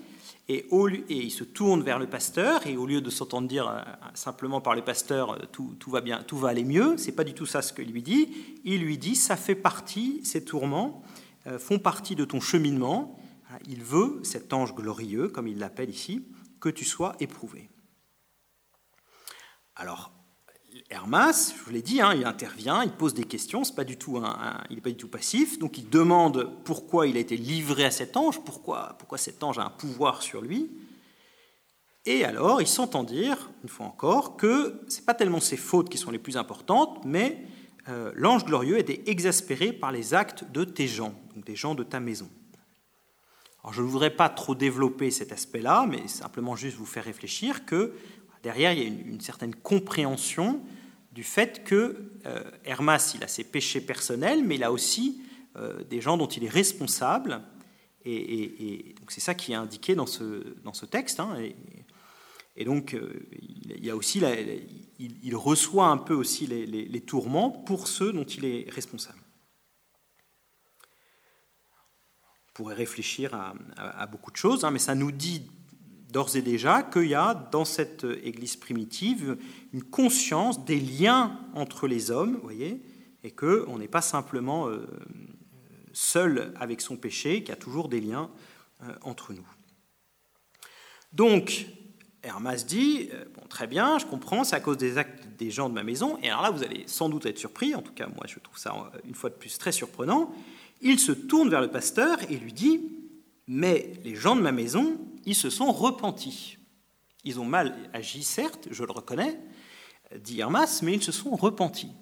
et, 0.48 0.64
il 1.10 1.30
se 1.30 1.44
tourne 1.44 1.82
vers 1.82 1.98
le 1.98 2.06
pasteur, 2.06 2.66
et 2.66 2.78
au 2.78 2.86
lieu 2.86 3.02
de 3.02 3.10
s'entendre 3.10 3.48
dire 3.48 3.68
euh, 3.68 3.82
simplement 4.14 4.62
par 4.62 4.74
le 4.74 4.82
pasteur 4.82 5.32
euh, 5.32 5.38
tout, 5.52 5.90
va 5.90 6.00
bien, 6.00 6.22
tout 6.22 6.38
va 6.38 6.48
aller 6.48 6.64
mieux, 6.64 6.96
c'est 6.96 7.12
pas 7.12 7.24
du 7.24 7.34
tout 7.34 7.44
ça 7.44 7.60
ce 7.60 7.74
qu'il 7.74 7.92
lui 7.92 8.02
dit. 8.02 8.30
Il 8.64 8.80
lui 8.80 8.96
dit 8.96 9.14
ça 9.14 9.36
fait 9.36 9.54
partie, 9.54 10.20
ces 10.24 10.44
tourments 10.44 11.02
font 11.58 11.78
partie 11.78 12.14
de 12.14 12.26
ton 12.26 12.40
cheminement. 12.40 13.17
Il 13.66 13.82
veut, 13.82 14.20
cet 14.24 14.52
ange 14.52 14.74
glorieux, 14.74 15.28
comme 15.28 15.48
il 15.48 15.58
l'appelle 15.58 15.90
ici, 15.90 16.26
que 16.60 16.68
tu 16.68 16.84
sois 16.84 17.16
éprouvé. 17.20 17.70
Alors, 19.76 20.12
Hermas, 20.90 21.54
je 21.56 21.64
vous 21.64 21.70
l'ai 21.70 21.82
dit, 21.82 22.00
hein, 22.00 22.12
il 22.14 22.24
intervient, 22.24 22.82
il 22.82 22.92
pose 22.92 23.14
des 23.14 23.24
questions, 23.24 23.62
pas 23.74 23.84
du 23.84 23.96
tout 23.96 24.20
il 24.70 24.76
n'est 24.76 24.82
pas 24.82 24.90
du 24.90 24.96
tout 24.96 25.08
passif, 25.08 25.58
donc 25.58 25.78
il 25.78 25.88
demande 25.88 26.50
pourquoi 26.64 27.06
il 27.06 27.16
a 27.16 27.20
été 27.20 27.36
livré 27.36 27.84
à 27.84 27.90
cet 27.90 28.16
ange, 28.16 28.40
pourquoi, 28.44 28.96
pourquoi 28.98 29.18
cet 29.18 29.42
ange 29.42 29.58
a 29.58 29.64
un 29.64 29.70
pouvoir 29.70 30.22
sur 30.22 30.40
lui. 30.40 30.70
Et 32.06 32.24
alors, 32.24 32.62
il 32.62 32.66
s'entend 32.66 33.04
dire, 33.04 33.50
une 33.62 33.68
fois 33.68 33.86
encore, 33.86 34.36
que 34.36 34.80
ce 34.88 34.98
n'est 34.98 35.04
pas 35.04 35.14
tellement 35.14 35.40
ses 35.40 35.56
fautes 35.56 35.90
qui 35.90 35.98
sont 35.98 36.10
les 36.10 36.18
plus 36.18 36.36
importantes, 36.36 37.04
mais 37.04 37.44
euh, 37.88 38.12
l'ange 38.14 38.44
glorieux 38.44 38.78
était 38.78 39.02
exaspéré 39.06 39.72
par 39.72 39.92
les 39.92 40.14
actes 40.14 40.44
de 40.50 40.64
tes 40.64 40.86
gens, 40.86 41.14
donc 41.34 41.44
des 41.44 41.56
gens 41.56 41.74
de 41.74 41.82
ta 41.82 42.00
maison. 42.00 42.28
Je 43.72 43.82
ne 43.82 43.86
voudrais 43.86 44.14
pas 44.14 44.28
trop 44.28 44.54
développer 44.54 45.10
cet 45.10 45.32
aspect-là, 45.32 45.86
mais 45.88 46.08
simplement 46.08 46.56
juste 46.56 46.76
vous 46.76 46.86
faire 46.86 47.04
réfléchir 47.04 47.64
que 47.64 47.94
derrière, 48.42 48.72
il 48.72 48.78
y 48.78 48.82
a 48.82 48.86
une, 48.86 49.20
certaine 49.20 49.54
compréhension 49.54 50.60
du 51.12 51.24
fait 51.24 51.64
que 51.64 52.12
euh, 52.26 52.50
Hermas, 52.64 53.12
il 53.14 53.24
a 53.24 53.28
ses 53.28 53.44
péchés 53.44 53.80
personnels, 53.80 54.44
mais 54.44 54.54
il 54.56 54.64
a 54.64 54.72
aussi 54.72 55.22
euh, 55.56 55.82
des 55.84 56.00
gens 56.00 56.16
dont 56.16 56.28
il 56.28 56.44
est 56.44 56.50
responsable. 56.50 57.42
Et, 58.04 58.94
c'est 59.08 59.20
ça 59.20 59.34
qui 59.34 59.52
est 59.52 59.56
indiqué 59.56 59.94
dans 59.94 60.06
ce, 60.06 60.54
dans 60.62 60.72
ce 60.72 60.86
texte. 60.86 61.20
Hein, 61.20 61.36
et, 62.56 62.64
donc, 62.64 62.94
euh, 62.94 63.28
il, 63.40 63.84
y 63.84 63.90
a 63.90 63.96
aussi 63.96 64.22
il, 64.98 65.36
reçoit 65.36 65.88
un 65.88 65.96
peu 65.96 66.14
aussi 66.14 66.46
les, 66.46 67.00
tourments 67.00 67.50
pour 67.50 67.88
ceux 67.88 68.12
dont 68.12 68.24
il 68.24 68.44
est 68.44 68.70
responsable. 68.70 69.18
On 72.47 72.47
pourrait 72.58 72.74
réfléchir 72.74 73.36
à, 73.76 74.06
beaucoup 74.06 74.32
de 74.32 74.36
choses, 74.36 74.64
hein, 74.64 74.72
mais 74.72 74.80
ça 74.80 74.96
nous 74.96 75.12
dit 75.12 75.48
d'ores 76.10 76.34
et 76.34 76.42
déjà 76.42 76.82
qu'il 76.82 77.06
y 77.06 77.14
a 77.14 77.32
dans 77.52 77.64
cette 77.64 78.04
Église 78.24 78.56
primitive 78.56 79.38
une 79.72 79.84
conscience 79.84 80.64
des 80.64 80.80
liens 80.80 81.38
entre 81.54 81.86
les 81.86 82.10
hommes, 82.10 82.40
voyez, 82.42 82.82
et 83.22 83.30
qu'on 83.30 83.78
n'est 83.78 83.86
pas 83.86 84.00
simplement 84.00 84.66
euh, 84.66 84.88
seul 85.92 86.52
avec 86.58 86.80
son 86.80 86.96
péché, 86.96 87.42
qu'il 87.44 87.50
y 87.50 87.52
a 87.52 87.56
toujours 87.56 87.88
des 87.88 88.00
liens 88.00 88.28
euh, 88.82 88.92
entre 89.02 89.32
nous. 89.32 89.46
Donc, 91.12 91.64
Hermas 92.24 92.64
dit, 92.66 93.08
euh, 93.12 93.24
bon, 93.36 93.46
très 93.48 93.68
bien, 93.68 94.00
je 94.00 94.06
comprends, 94.06 94.42
c'est 94.42 94.56
à 94.56 94.60
cause 94.60 94.78
des 94.78 94.98
actes 94.98 95.28
des 95.38 95.52
gens 95.52 95.68
de 95.68 95.74
ma 95.74 95.84
maison, 95.84 96.18
et 96.24 96.28
alors 96.28 96.42
là, 96.42 96.50
vous 96.50 96.64
allez 96.64 96.82
sans 96.88 97.08
doute 97.08 97.24
être 97.26 97.38
surpris, 97.38 97.76
en 97.76 97.82
tout 97.82 97.92
cas, 97.92 98.08
moi, 98.08 98.24
je 98.26 98.40
trouve 98.40 98.58
ça, 98.58 98.74
une 99.04 99.14
fois 99.14 99.30
de 99.30 99.36
plus, 99.36 99.58
très 99.58 99.70
surprenant. 99.70 100.34
Il 100.80 100.98
se 100.98 101.12
tourne 101.12 101.50
vers 101.50 101.60
le 101.60 101.70
pasteur 101.70 102.18
et 102.30 102.36
lui 102.36 102.52
dit, 102.52 102.80
mais 103.46 103.92
les 104.04 104.14
gens 104.14 104.36
de 104.36 104.40
ma 104.40 104.52
maison, 104.52 104.98
ils 105.24 105.34
se 105.34 105.50
sont 105.50 105.72
repentis. 105.72 106.58
Ils 107.24 107.40
ont 107.40 107.44
mal 107.44 107.90
agi, 107.92 108.22
certes, 108.22 108.68
je 108.70 108.84
le 108.84 108.92
reconnais, 108.92 109.38
dit 110.16 110.40
Hermas, 110.40 110.80
mais 110.82 110.94
ils 110.94 111.02
se 111.02 111.12
sont 111.12 111.34
repentis. 111.34 111.92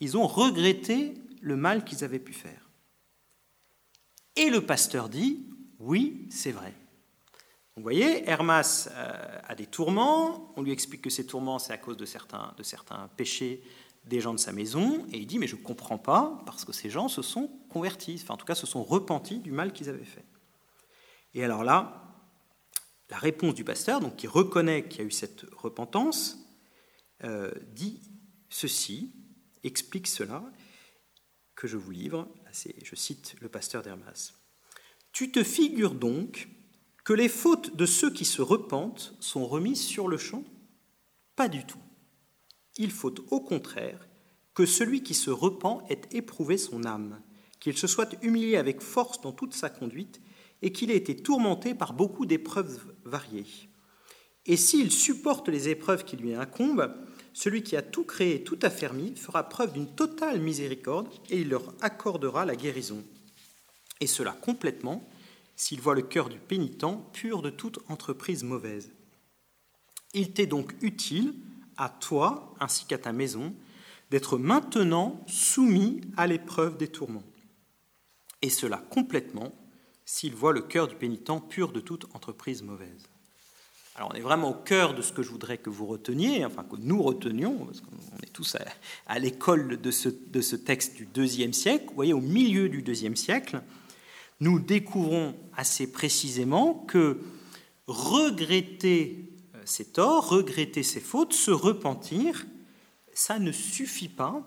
Ils 0.00 0.16
ont 0.16 0.26
regretté 0.26 1.14
le 1.40 1.56
mal 1.56 1.84
qu'ils 1.84 2.04
avaient 2.04 2.18
pu 2.18 2.32
faire. 2.32 2.70
Et 4.36 4.48
le 4.48 4.64
pasteur 4.64 5.08
dit, 5.08 5.46
oui, 5.78 6.28
c'est 6.30 6.52
vrai. 6.52 6.74
Vous 7.76 7.82
voyez, 7.82 8.28
Hermas 8.28 8.88
euh, 8.92 9.40
a 9.46 9.54
des 9.54 9.66
tourments, 9.66 10.52
on 10.56 10.62
lui 10.62 10.72
explique 10.72 11.02
que 11.02 11.10
ces 11.10 11.26
tourments, 11.26 11.58
c'est 11.58 11.72
à 11.72 11.78
cause 11.78 11.96
de 11.96 12.04
certains, 12.04 12.54
de 12.56 12.62
certains 12.62 13.08
péchés 13.16 13.62
des 14.04 14.20
gens 14.20 14.32
de 14.32 14.38
sa 14.38 14.52
maison, 14.52 15.06
et 15.12 15.18
il 15.18 15.26
dit, 15.26 15.38
mais 15.38 15.46
je 15.46 15.56
ne 15.56 15.62
comprends 15.62 15.98
pas, 15.98 16.42
parce 16.46 16.64
que 16.64 16.72
ces 16.72 16.90
gens 16.90 17.08
se 17.08 17.22
sont 17.22 17.48
convertis, 17.68 18.18
enfin 18.22 18.34
en 18.34 18.36
tout 18.36 18.46
cas 18.46 18.54
se 18.54 18.66
sont 18.66 18.82
repentis 18.82 19.38
du 19.38 19.52
mal 19.52 19.72
qu'ils 19.72 19.88
avaient 19.88 20.04
fait. 20.04 20.24
Et 21.34 21.44
alors 21.44 21.64
là, 21.64 22.10
la 23.10 23.18
réponse 23.18 23.54
du 23.54 23.64
pasteur, 23.64 24.00
donc 24.00 24.16
qui 24.16 24.26
reconnaît 24.26 24.88
qu'il 24.88 25.00
y 25.00 25.02
a 25.02 25.06
eu 25.06 25.10
cette 25.10 25.44
repentance, 25.52 26.38
euh, 27.24 27.52
dit 27.72 28.00
ceci, 28.48 29.12
explique 29.62 30.06
cela, 30.06 30.42
que 31.54 31.68
je 31.68 31.76
vous 31.76 31.90
livre. 31.90 32.26
Je 32.82 32.96
cite 32.96 33.36
le 33.40 33.48
pasteur 33.48 33.82
d'Hermas. 33.82 34.32
Tu 35.12 35.30
te 35.30 35.44
figures 35.44 35.94
donc 35.94 36.48
que 37.04 37.12
les 37.12 37.28
fautes 37.28 37.76
de 37.76 37.84
ceux 37.84 38.10
qui 38.10 38.24
se 38.24 38.40
repentent 38.40 39.14
sont 39.20 39.46
remises 39.46 39.82
sur 39.82 40.08
le 40.08 40.16
champ? 40.16 40.42
Pas 41.36 41.48
du 41.48 41.66
tout. 41.66 41.78
Il 42.76 42.90
faut 42.90 43.14
au 43.30 43.40
contraire 43.40 44.08
que 44.54 44.66
celui 44.66 45.02
qui 45.02 45.14
se 45.14 45.30
repent 45.30 45.82
ait 45.88 46.00
éprouvé 46.12 46.58
son 46.58 46.84
âme, 46.84 47.20
qu'il 47.60 47.76
se 47.76 47.86
soit 47.86 48.16
humilié 48.22 48.56
avec 48.56 48.80
force 48.80 49.20
dans 49.20 49.32
toute 49.32 49.54
sa 49.54 49.70
conduite 49.70 50.20
et 50.62 50.72
qu'il 50.72 50.90
a 50.90 50.94
été 50.94 51.16
tourmenté 51.16 51.74
par 51.74 51.92
beaucoup 51.92 52.26
d'épreuves 52.26 52.94
variées. 53.04 53.46
Et 54.46 54.56
s'il 54.56 54.90
supporte 54.90 55.48
les 55.48 55.68
épreuves 55.68 56.04
qui 56.04 56.16
lui 56.16 56.34
incombent, 56.34 56.94
celui 57.32 57.62
qui 57.62 57.76
a 57.76 57.82
tout 57.82 58.04
créé 58.04 58.42
tout 58.42 58.58
affermi 58.62 59.14
fera 59.16 59.48
preuve 59.48 59.72
d'une 59.72 59.94
totale 59.94 60.40
miséricorde 60.40 61.08
et 61.28 61.40
il 61.40 61.50
leur 61.50 61.74
accordera 61.80 62.44
la 62.44 62.56
guérison. 62.56 63.04
Et 64.00 64.06
cela 64.06 64.32
complètement, 64.32 65.08
s'il 65.56 65.80
voit 65.80 65.94
le 65.94 66.02
cœur 66.02 66.28
du 66.28 66.38
pénitent 66.38 66.84
pur 67.12 67.42
de 67.42 67.50
toute 67.50 67.78
entreprise 67.88 68.44
mauvaise. 68.44 68.92
Il 70.14 70.32
t'est 70.32 70.46
donc 70.46 70.74
utile, 70.80 71.34
à 71.80 71.88
toi 71.88 72.54
ainsi 72.60 72.84
qu'à 72.84 72.98
ta 72.98 73.12
maison, 73.12 73.54
d'être 74.10 74.38
maintenant 74.38 75.24
soumis 75.26 76.02
à 76.16 76.26
l'épreuve 76.26 76.76
des 76.76 76.88
tourments. 76.88 77.24
Et 78.42 78.50
cela 78.50 78.76
complètement, 78.76 79.52
s'il 80.04 80.34
voit 80.34 80.52
le 80.52 80.60
cœur 80.60 80.88
du 80.88 80.94
pénitent 80.94 81.30
pur 81.48 81.72
de 81.72 81.80
toute 81.80 82.06
entreprise 82.14 82.62
mauvaise. 82.62 83.08
Alors 83.96 84.10
on 84.12 84.14
est 84.14 84.20
vraiment 84.20 84.50
au 84.50 84.54
cœur 84.54 84.94
de 84.94 85.02
ce 85.02 85.12
que 85.12 85.22
je 85.22 85.30
voudrais 85.30 85.58
que 85.58 85.70
vous 85.70 85.86
reteniez, 85.86 86.44
enfin 86.44 86.64
que 86.64 86.76
nous 86.76 87.02
retenions, 87.02 87.66
parce 87.66 87.80
qu'on 87.80 88.22
est 88.22 88.32
tous 88.32 88.56
à, 89.06 89.18
l'école 89.18 89.80
de 89.80 89.90
ce, 89.90 90.08
de 90.08 90.40
ce, 90.40 90.56
texte 90.56 90.96
du 90.96 91.06
deuxième 91.06 91.52
siècle. 91.52 91.86
Vous 91.88 91.94
voyez, 91.94 92.12
au 92.12 92.20
milieu 92.20 92.68
du 92.68 92.82
deuxième 92.82 93.16
siècle, 93.16 93.62
nous 94.40 94.58
découvrons 94.58 95.34
assez 95.56 95.90
précisément 95.90 96.74
que 96.88 97.20
regretter 97.86 99.29
ses 99.70 99.86
torts, 99.86 100.28
regretter 100.28 100.82
ses 100.82 101.00
fautes, 101.00 101.32
se 101.32 101.50
repentir, 101.50 102.46
ça 103.14 103.38
ne 103.38 103.52
suffit 103.52 104.08
pas, 104.08 104.42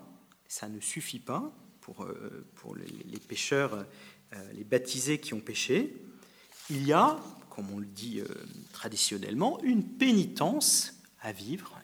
ça 0.48 0.68
ne 0.68 0.80
suffit 0.80 1.18
pas 1.18 1.52
pour, 1.80 2.04
euh, 2.04 2.46
pour 2.56 2.76
les, 2.76 3.18
pécheurs, 3.18 3.74
euh, 3.74 4.52
les 4.54 4.64
baptisés 4.64 5.18
qui 5.18 5.34
ont 5.34 5.40
péché. 5.40 5.94
Il 6.70 6.86
y 6.86 6.92
a, 6.92 7.18
comme 7.50 7.70
on 7.70 7.78
le 7.78 7.86
dit 7.86 8.22
traditionnellement, 8.72 9.60
une 9.62 9.84
pénitence 9.84 10.94
à 11.20 11.32
vivre. 11.32 11.78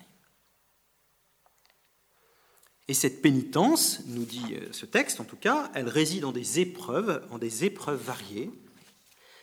Et 2.89 2.95
cette 2.95 3.23
pénitence, 3.23 4.03
nous 4.07 4.25
dit 4.25 4.57
ce 4.73 4.85
texte 4.85 5.21
en 5.21 5.25
tout 5.25 5.37
cas, 5.37 5.71
elle 5.75 5.89
réside 5.89 6.25
en 6.25 6.33
des 6.33 6.59
épreuves, 6.59 7.25
en 7.31 7.39
des 7.39 7.65
épreuves 7.65 8.03
variées, 8.03 8.51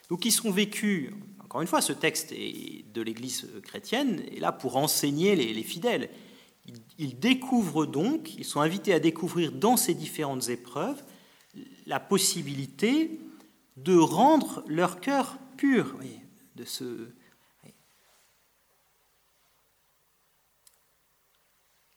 donc 0.10 0.22
qui 0.22 0.32
sont 0.32 0.52
vécues 0.52 1.14
encore 1.48 1.62
une 1.62 1.68
fois, 1.68 1.80
ce 1.80 1.94
texte 1.94 2.34
de 2.34 3.02
l'Église 3.02 3.48
chrétienne 3.64 4.22
est 4.36 4.42
là 4.42 4.52
pour 4.52 4.76
enseigner 4.76 5.34
les, 5.34 5.64
fidèles. 5.64 6.10
Ils, 6.98 7.18
découvrent 7.18 7.86
donc, 7.86 8.36
ils 8.36 8.44
sont 8.44 8.60
invités 8.60 8.94
à 8.94 9.00
découvrir 9.00 9.54
dans 9.54 9.78
ces 9.78 9.94
différentes 9.94 10.50
épreuves 10.50 11.02
la 11.86 12.02
possibilité 12.02 13.22
de 13.78 13.96
rendre 13.96 14.62
leur 14.68 15.00
cœur 15.00 15.38
pur, 15.56 15.96
de 16.58 16.66
ce, 16.66 17.08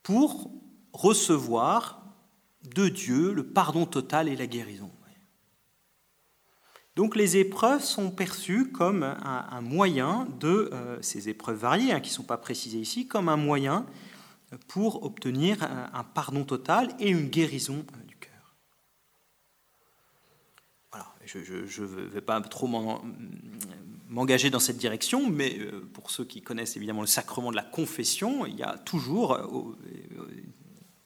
pour 0.05 0.53
recevoir 0.93 2.05
de 2.73 2.89
Dieu 2.89 3.33
le 3.33 3.45
pardon 3.45 3.85
total 3.85 4.29
et 4.29 4.37
la 4.37 4.47
guérison. 4.47 4.93
Donc 6.97 7.17
les 7.17 7.37
épreuves 7.37 7.83
sont 7.83 8.11
perçues 8.11 8.71
comme 8.73 9.03
un, 9.03 9.61
moyen 9.61 10.27
de, 10.41 10.71
euh, 10.73 11.01
ces 11.03 11.29
épreuves 11.29 11.59
variées, 11.59 11.93
hein, 11.93 12.01
qui 12.01 12.11
ne 12.11 12.15
sont 12.15 12.25
pas 12.25 12.37
précisées 12.37 12.79
ici, 12.79 13.07
comme 13.07 13.29
un 13.29 13.37
moyen 13.37 13.87
pour 14.67 15.05
obtenir 15.05 15.63
un, 15.63 16.03
pardon 16.03 16.45
total 16.45 16.89
et 16.99 17.09
une 17.09 17.29
guérison 17.29 17.85
euh, 17.95 18.05
du 18.07 18.17
cœur. 18.17 18.57
Voilà, 20.91 21.07
je 21.25 21.39
ne 21.83 21.87
vais 21.87 22.21
pas 22.21 22.41
trop 22.41 22.69
m'engager 24.09 24.51
dans 24.51 24.59
cette 24.59 24.79
direction, 24.79 25.31
mais 25.31 25.57
euh, 25.61 25.89
pour 25.93 26.11
ceux 26.11 26.25
qui 26.25 26.43
connaissent 26.43 26.77
évidemment 26.77 27.03
le 27.03 27.07
sacrement 27.07 27.53
de 27.53 27.57
la 27.57 27.63
confession, 27.63 28.45
il 28.47 28.57
y 28.57 28.65
a 28.65 28.77
toujours 28.79 29.39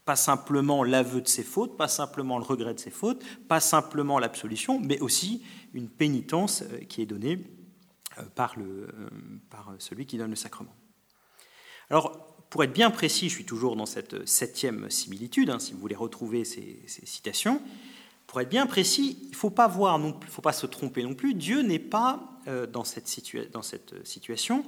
pas 0.04 0.16
simplement 0.16 0.84
l'aveu 0.84 1.20
de 1.20 1.28
ses 1.28 1.42
fautes, 1.42 1.76
pas 1.76 1.88
simplement 1.88 2.38
le 2.38 2.44
regret 2.44 2.74
de 2.74 2.80
ses 2.80 2.90
fautes, 2.90 3.24
pas 3.48 3.60
simplement 3.60 4.18
l'absolution, 4.18 4.78
mais 4.80 5.00
aussi 5.00 5.42
une 5.72 5.88
pénitence 5.88 6.62
euh, 6.62 6.78
qui 6.88 7.02
est 7.02 7.06
donnée 7.06 7.44
euh, 8.18 8.22
par, 8.34 8.58
le, 8.58 8.64
euh, 8.64 9.08
par 9.50 9.74
celui 9.78 10.06
qui 10.06 10.18
donne 10.18 10.30
le 10.30 10.36
sacrement. 10.36 10.74
Alors, 11.90 12.36
pour 12.50 12.62
être 12.64 12.72
bien 12.72 12.90
précis, 12.90 13.28
je 13.28 13.34
suis 13.34 13.46
toujours 13.46 13.76
dans 13.76 13.86
cette 13.86 14.28
septième 14.28 14.90
similitude, 14.90 15.50
hein, 15.50 15.58
si 15.58 15.72
vous 15.72 15.80
voulez 15.80 15.96
retrouver 15.96 16.44
ces, 16.44 16.82
citations. 16.86 17.60
Pour 18.26 18.40
être 18.40 18.48
bien 18.48 18.66
précis, 18.66 19.18
il 19.22 19.30
ne 19.30 19.36
faut 19.36 19.50
pas 19.50 19.68
faut 20.28 20.42
pas 20.42 20.52
se 20.52 20.66
tromper 20.66 21.02
non 21.02 21.14
plus. 21.14 21.34
Dieu 21.34 21.62
n'est 21.62 21.78
pas 21.78 22.40
dans, 22.72 22.84
cette 22.84 23.06
situation 24.04 24.64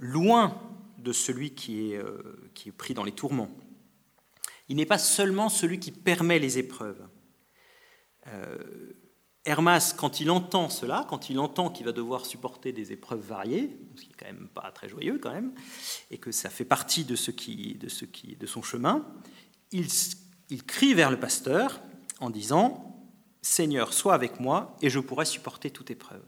loin 0.00 0.60
de 0.98 1.12
celui 1.12 1.52
qui 1.52 1.92
est 1.92 2.72
pris 2.76 2.94
dans 2.94 3.04
les 3.04 3.12
tourments. 3.12 3.50
Il 4.74 4.78
n'est 4.78 4.86
pas 4.86 4.98
seulement 4.98 5.48
celui 5.48 5.78
qui 5.78 5.92
permet 5.92 6.40
les 6.40 6.58
épreuves. 6.58 7.00
Euh, 8.26 8.58
Hermas, 9.44 9.94
quand 9.96 10.18
il 10.18 10.32
entend 10.32 10.68
cela, 10.68 11.06
quand 11.08 11.30
il 11.30 11.38
entend 11.38 11.70
qu'il 11.70 11.86
va 11.86 11.92
devoir 11.92 12.26
supporter 12.26 12.72
des 12.72 12.90
épreuves 12.90 13.20
variées, 13.20 13.78
ce 13.94 14.02
qui 14.02 14.08
n'est 14.08 14.16
quand 14.18 14.26
même 14.26 14.48
pas 14.52 14.72
très 14.72 14.88
joyeux 14.88 15.20
quand 15.22 15.30
même, 15.30 15.54
et 16.10 16.18
que 16.18 16.32
ça 16.32 16.50
fait 16.50 16.64
partie 16.64 17.04
de, 17.04 17.14
ce 17.14 17.30
qui, 17.30 17.76
de, 17.76 17.88
ce 17.88 18.04
qui, 18.04 18.34
de 18.34 18.46
son 18.46 18.62
chemin, 18.62 19.06
il, 19.70 19.86
il 20.50 20.64
crie 20.64 20.92
vers 20.92 21.12
le 21.12 21.20
pasteur 21.20 21.80
en 22.18 22.30
disant 22.30 23.00
Seigneur, 23.42 23.92
sois 23.92 24.14
avec 24.14 24.40
moi 24.40 24.76
et 24.82 24.90
je 24.90 24.98
pourrai 24.98 25.24
supporter 25.24 25.70
toute 25.70 25.92
épreuve. 25.92 26.24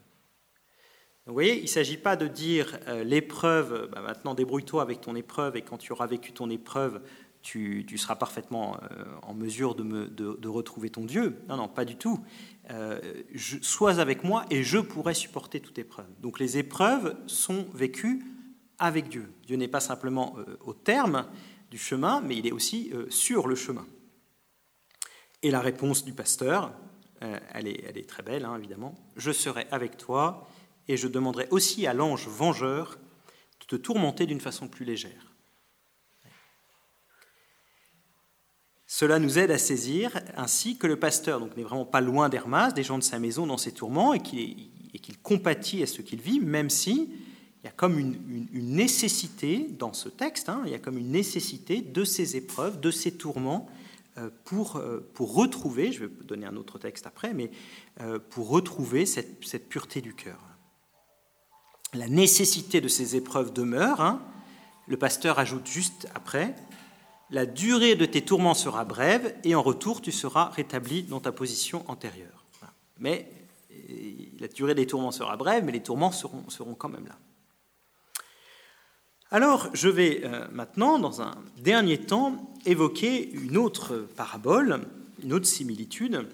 vous 1.27 1.33
voyez, 1.33 1.57
il 1.59 1.63
ne 1.63 1.67
s'agit 1.67 1.99
pas 1.99 2.15
de 2.15 2.29
dire 2.29 2.79
euh, 2.87 3.03
l'épreuve, 3.03 3.89
bah, 3.91 4.03
maintenant 4.03 4.35
débrouille-toi 4.35 4.83
avec 4.83 5.01
ton 5.01 5.17
épreuve 5.17 5.57
et 5.57 5.63
quand 5.63 5.79
tu 5.79 5.91
auras 5.91 6.07
vécu 6.07 6.33
ton 6.33 6.49
épreuve, 6.49 7.03
tu, 7.47 7.97
seras 7.97 8.17
parfaitement 8.17 8.77
euh, 8.83 9.05
en 9.23 9.33
mesure 9.33 9.77
de, 9.77 10.49
retrouver 10.49 10.91
ton 10.91 11.05
Dieu. 11.05 11.39
Non, 11.49 11.57
non, 11.57 11.69
pas 11.69 11.85
du 11.85 11.95
tout. 11.97 12.19
Euh, 12.71 13.01
sois 13.63 14.01
avec 14.01 14.25
moi 14.25 14.45
et 14.51 14.65
je 14.65 14.79
pourrai 14.79 15.15
supporter 15.15 15.61
toute 15.61 15.79
épreuve. 15.79 16.09
Donc 16.21 16.41
les 16.41 16.59
épreuves 16.59 17.17
sont 17.29 17.67
vécues 17.73 18.25
avec 18.79 19.09
Dieu. 19.09 19.33
Dieu 19.47 19.57
n'est 19.57 19.69
pas 19.69 19.81
simplement 19.81 20.35
euh, 20.39 20.57
au 20.65 20.75
terme 20.75 21.27
du 21.71 21.79
chemin, 21.79 22.21
mais 22.21 22.37
il 22.37 22.49
est 22.49 22.53
aussi 22.53 22.93
sur 23.11 23.47
le 23.47 23.55
chemin. 23.55 23.87
Et 25.43 25.51
la 25.51 25.61
réponse 25.61 26.05
du 26.05 26.13
pasteur, 26.13 26.73
elle, 27.21 27.67
est, 27.67 28.09
très 28.09 28.23
belle, 28.23 28.45
hein, 28.45 28.57
évidemment. 28.57 28.95
Je 29.17 29.33
serai 29.33 29.67
avec 29.71 29.97
toi 29.97 30.49
et 30.87 30.97
je 30.97 31.09
demanderai 31.09 31.49
aussi 31.51 31.87
à 31.87 31.95
l'ange 31.95 32.29
vengeur 32.29 32.99
de 33.61 33.67
te 33.67 33.77
tourmenter 33.77 34.27
d'une 34.27 34.41
façon 34.41 34.69
plus 34.69 34.85
légère. 34.85 35.26
Cela 38.87 39.19
nous 39.19 39.39
aide 39.39 39.51
à 39.51 39.59
saisir 39.59 40.21
ainsi 40.37 40.77
que 40.77 40.87
le 40.87 40.97
pasteur 40.97 41.41
donc 41.41 41.57
n'est 41.57 41.65
vraiment 41.65 41.85
pas 41.85 42.01
loin 42.01 42.29
d'Hermas, 42.29 42.71
des 42.71 42.85
gens 42.85 42.99
de 42.99 43.03
sa 43.03 43.19
maison 43.19 43.47
dans 43.47 43.57
ses 43.57 43.73
tourments, 43.73 44.15
et 44.15 44.21
qu'il 44.21 45.19
compatit 45.23 45.83
à 45.83 45.87
ce 45.87 46.03
qu'il 46.03 46.21
vit, 46.21 46.41
même 46.41 46.71
si 46.71 47.11
il 47.63 47.67
y 47.67 47.69
a 47.69 47.73
comme 47.73 47.99
une, 47.99 48.49
nécessité 48.53 49.67
dans 49.77 49.93
ce 49.93 50.09
texte, 50.09 50.49
hein, 50.49 50.63
il 50.67 50.71
y 50.71 50.75
a 50.75 50.79
comme 50.79 50.99
une 50.99 51.11
nécessité 51.11 51.81
de 51.81 52.05
ces 52.05 52.37
épreuves, 52.37 52.79
de 52.79 52.93
ces 52.93 53.13
tourments, 53.13 53.69
euh, 54.19 54.31
pour, 54.45 54.77
euh, 54.77 55.11
pour 55.15 55.35
retrouver, 55.35 55.91
je 55.91 56.05
vais 56.05 56.11
donner 56.25 56.47
un 56.47 56.57
autre 56.57 56.79
texte 56.79 57.09
après, 57.09 57.35
mais 57.35 57.51
euh, 58.01 58.21
pour 58.31 58.49
retrouver 58.49 59.05
cette, 59.05 59.45
cette 59.45 59.69
pureté 59.69 60.01
du 60.01 60.15
cœur. 60.15 60.39
La 61.93 62.09
nécessité 62.09 62.81
de 62.81 62.89
ces 62.89 63.17
épreuves 63.17 63.53
demeure. 63.53 64.01
Hein. 64.01 64.23
Le 64.87 64.97
pasteur 64.97 65.39
ajoute 65.41 65.67
juste 65.67 66.09
après, 66.15 66.55
la 67.31 67.47
durée 67.47 67.97
de 67.97 68.07
tes 68.07 68.23
tourments 68.23 68.55
sera 68.55 68.85
brève 68.85 69.35
et 69.45 69.55
en 69.55 69.63
retour 69.63 70.01
tu 70.01 70.13
seras 70.13 70.51
rétabli 70.51 71.03
dans 71.03 71.21
ta 71.21 71.33
position 71.33 71.85
antérieure. 71.89 72.45
Mais 72.99 73.31
euh, 73.73 74.15
la 74.39 74.49
durée 74.49 74.75
des 74.75 74.87
tourments 74.87 75.13
sera 75.13 75.37
brève, 75.37 75.65
mais 75.65 75.73
les 75.73 75.83
tourments 75.83 76.13
seront, 76.13 76.75
quand 76.75 76.89
même 76.89 77.07
là. 77.07 77.19
Alors, 79.31 79.69
je 79.75 79.89
vais 79.89 80.23
euh, 80.25 80.47
maintenant, 80.53 80.99
dans 80.99 81.21
un 81.21 81.35
dernier 81.59 81.99
temps, 81.99 82.55
évoquer 82.65 83.29
une 83.31 83.57
autre 83.57 84.09
parabole, 84.17 84.87
une 85.23 85.33
autre 85.33 85.47
similitude, 85.47 86.29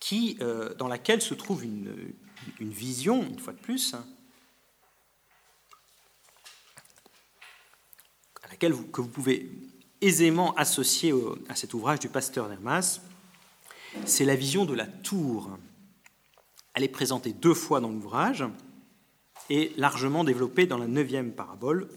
qui, 0.00 0.36
euh, 0.40 0.74
dans 0.74 0.88
laquelle 0.88 1.22
se 1.22 1.32
trouve 1.32 1.64
une, 1.64 1.94
vision, 2.60 3.22
une 3.22 3.38
fois 3.38 3.52
de 3.52 3.58
plus, 3.58 3.94
à 3.94 4.02
laquelle 8.50 8.74
que 8.90 9.00
vous 9.00 9.08
pouvez 9.08 9.48
aisément 10.02 10.54
associé 10.54 11.14
à 11.48 11.54
cet 11.54 11.74
ouvrage 11.74 12.00
du 12.00 12.08
pasteur 12.08 12.50
Hermas, 12.50 13.00
c'est 14.04 14.24
la 14.24 14.36
vision 14.36 14.64
de 14.64 14.74
la 14.74 14.86
tour. 14.86 15.50
Elle 16.74 16.84
est 16.84 16.88
présentée 16.88 17.32
deux 17.32 17.54
fois 17.54 17.80
dans 17.80 17.90
l'ouvrage 17.90 18.44
et 19.50 19.72
largement 19.76 20.24
développée 20.24 20.66
dans 20.66 20.78
la 20.78 20.86
neuvième 20.86 21.32
parabole 21.32 21.88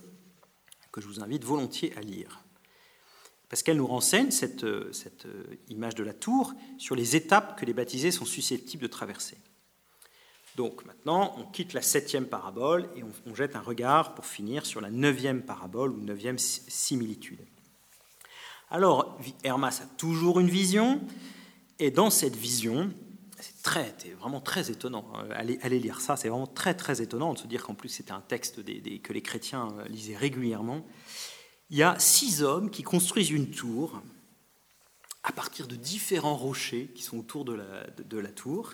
que 0.91 1.01
je 1.01 1.07
vous 1.07 1.21
invite 1.21 1.43
volontiers 1.43 1.93
à 1.97 2.01
lire. 2.01 2.41
Parce 3.49 3.63
qu'elle 3.63 3.77
nous 3.77 3.87
renseigne, 3.87 4.31
cette, 4.31 4.65
cette 4.93 5.27
image 5.69 5.95
de 5.95 6.03
la 6.03 6.13
tour, 6.13 6.53
sur 6.77 6.95
les 6.95 7.15
étapes 7.15 7.59
que 7.59 7.65
les 7.65 7.73
baptisés 7.73 8.11
sont 8.11 8.25
susceptibles 8.25 8.83
de 8.83 8.87
traverser. 8.87 9.37
Donc 10.55 10.85
maintenant, 10.85 11.35
on 11.37 11.43
quitte 11.43 11.73
la 11.73 11.81
septième 11.81 12.27
parabole 12.27 12.89
et 12.95 13.03
on, 13.03 13.35
jette 13.35 13.55
un 13.55 13.61
regard 13.61 14.15
pour 14.15 14.25
finir 14.25 14.65
sur 14.65 14.79
la 14.79 14.89
neuvième 14.89 15.41
parabole 15.41 15.91
ou 15.91 15.97
neuvième 15.97 16.37
similitude. 16.39 17.45
Alors, 18.75 19.17
Hermas 19.45 19.79
a 19.81 19.85
toujours 19.95 20.41
une 20.41 20.49
vision, 20.49 20.99
et 21.79 21.91
dans 21.91 22.09
cette 22.09 22.35
vision, 22.35 22.91
c'est 23.39 23.63
très, 23.63 23.95
vraiment 24.19 24.41
très 24.41 24.69
étonnant. 24.69 25.07
Hein. 25.15 25.29
Allez, 25.31 25.57
allez 25.61 25.79
lire 25.79 26.01
ça, 26.01 26.17
c'est 26.17 26.27
vraiment 26.27 26.45
très 26.45 26.73
très 26.73 27.01
étonnant 27.01 27.33
de 27.33 27.39
se 27.39 27.47
dire 27.47 27.63
qu'en 27.63 27.73
plus 27.73 27.87
c'était 27.87 28.11
un 28.11 28.19
texte 28.19 28.65
que 28.65 29.13
les 29.13 29.21
chrétiens 29.21 29.69
euh, 29.79 29.87
lisaient 29.87 30.17
régulièrement. 30.17 30.85
Il 31.69 31.77
y 31.77 31.83
a 31.83 31.97
six 31.99 32.43
hommes 32.43 32.69
qui 32.69 32.83
construisent 32.83 33.29
une 33.29 33.49
tour 33.49 34.01
à 35.23 35.31
partir 35.31 35.67
de 35.67 35.77
différents 35.77 36.35
rochers 36.35 36.91
qui 36.93 37.01
sont 37.01 37.17
autour 37.17 37.45
de 37.45 37.53
la, 37.53 37.87
de, 37.91 38.17
la 38.17 38.29
tour. 38.29 38.73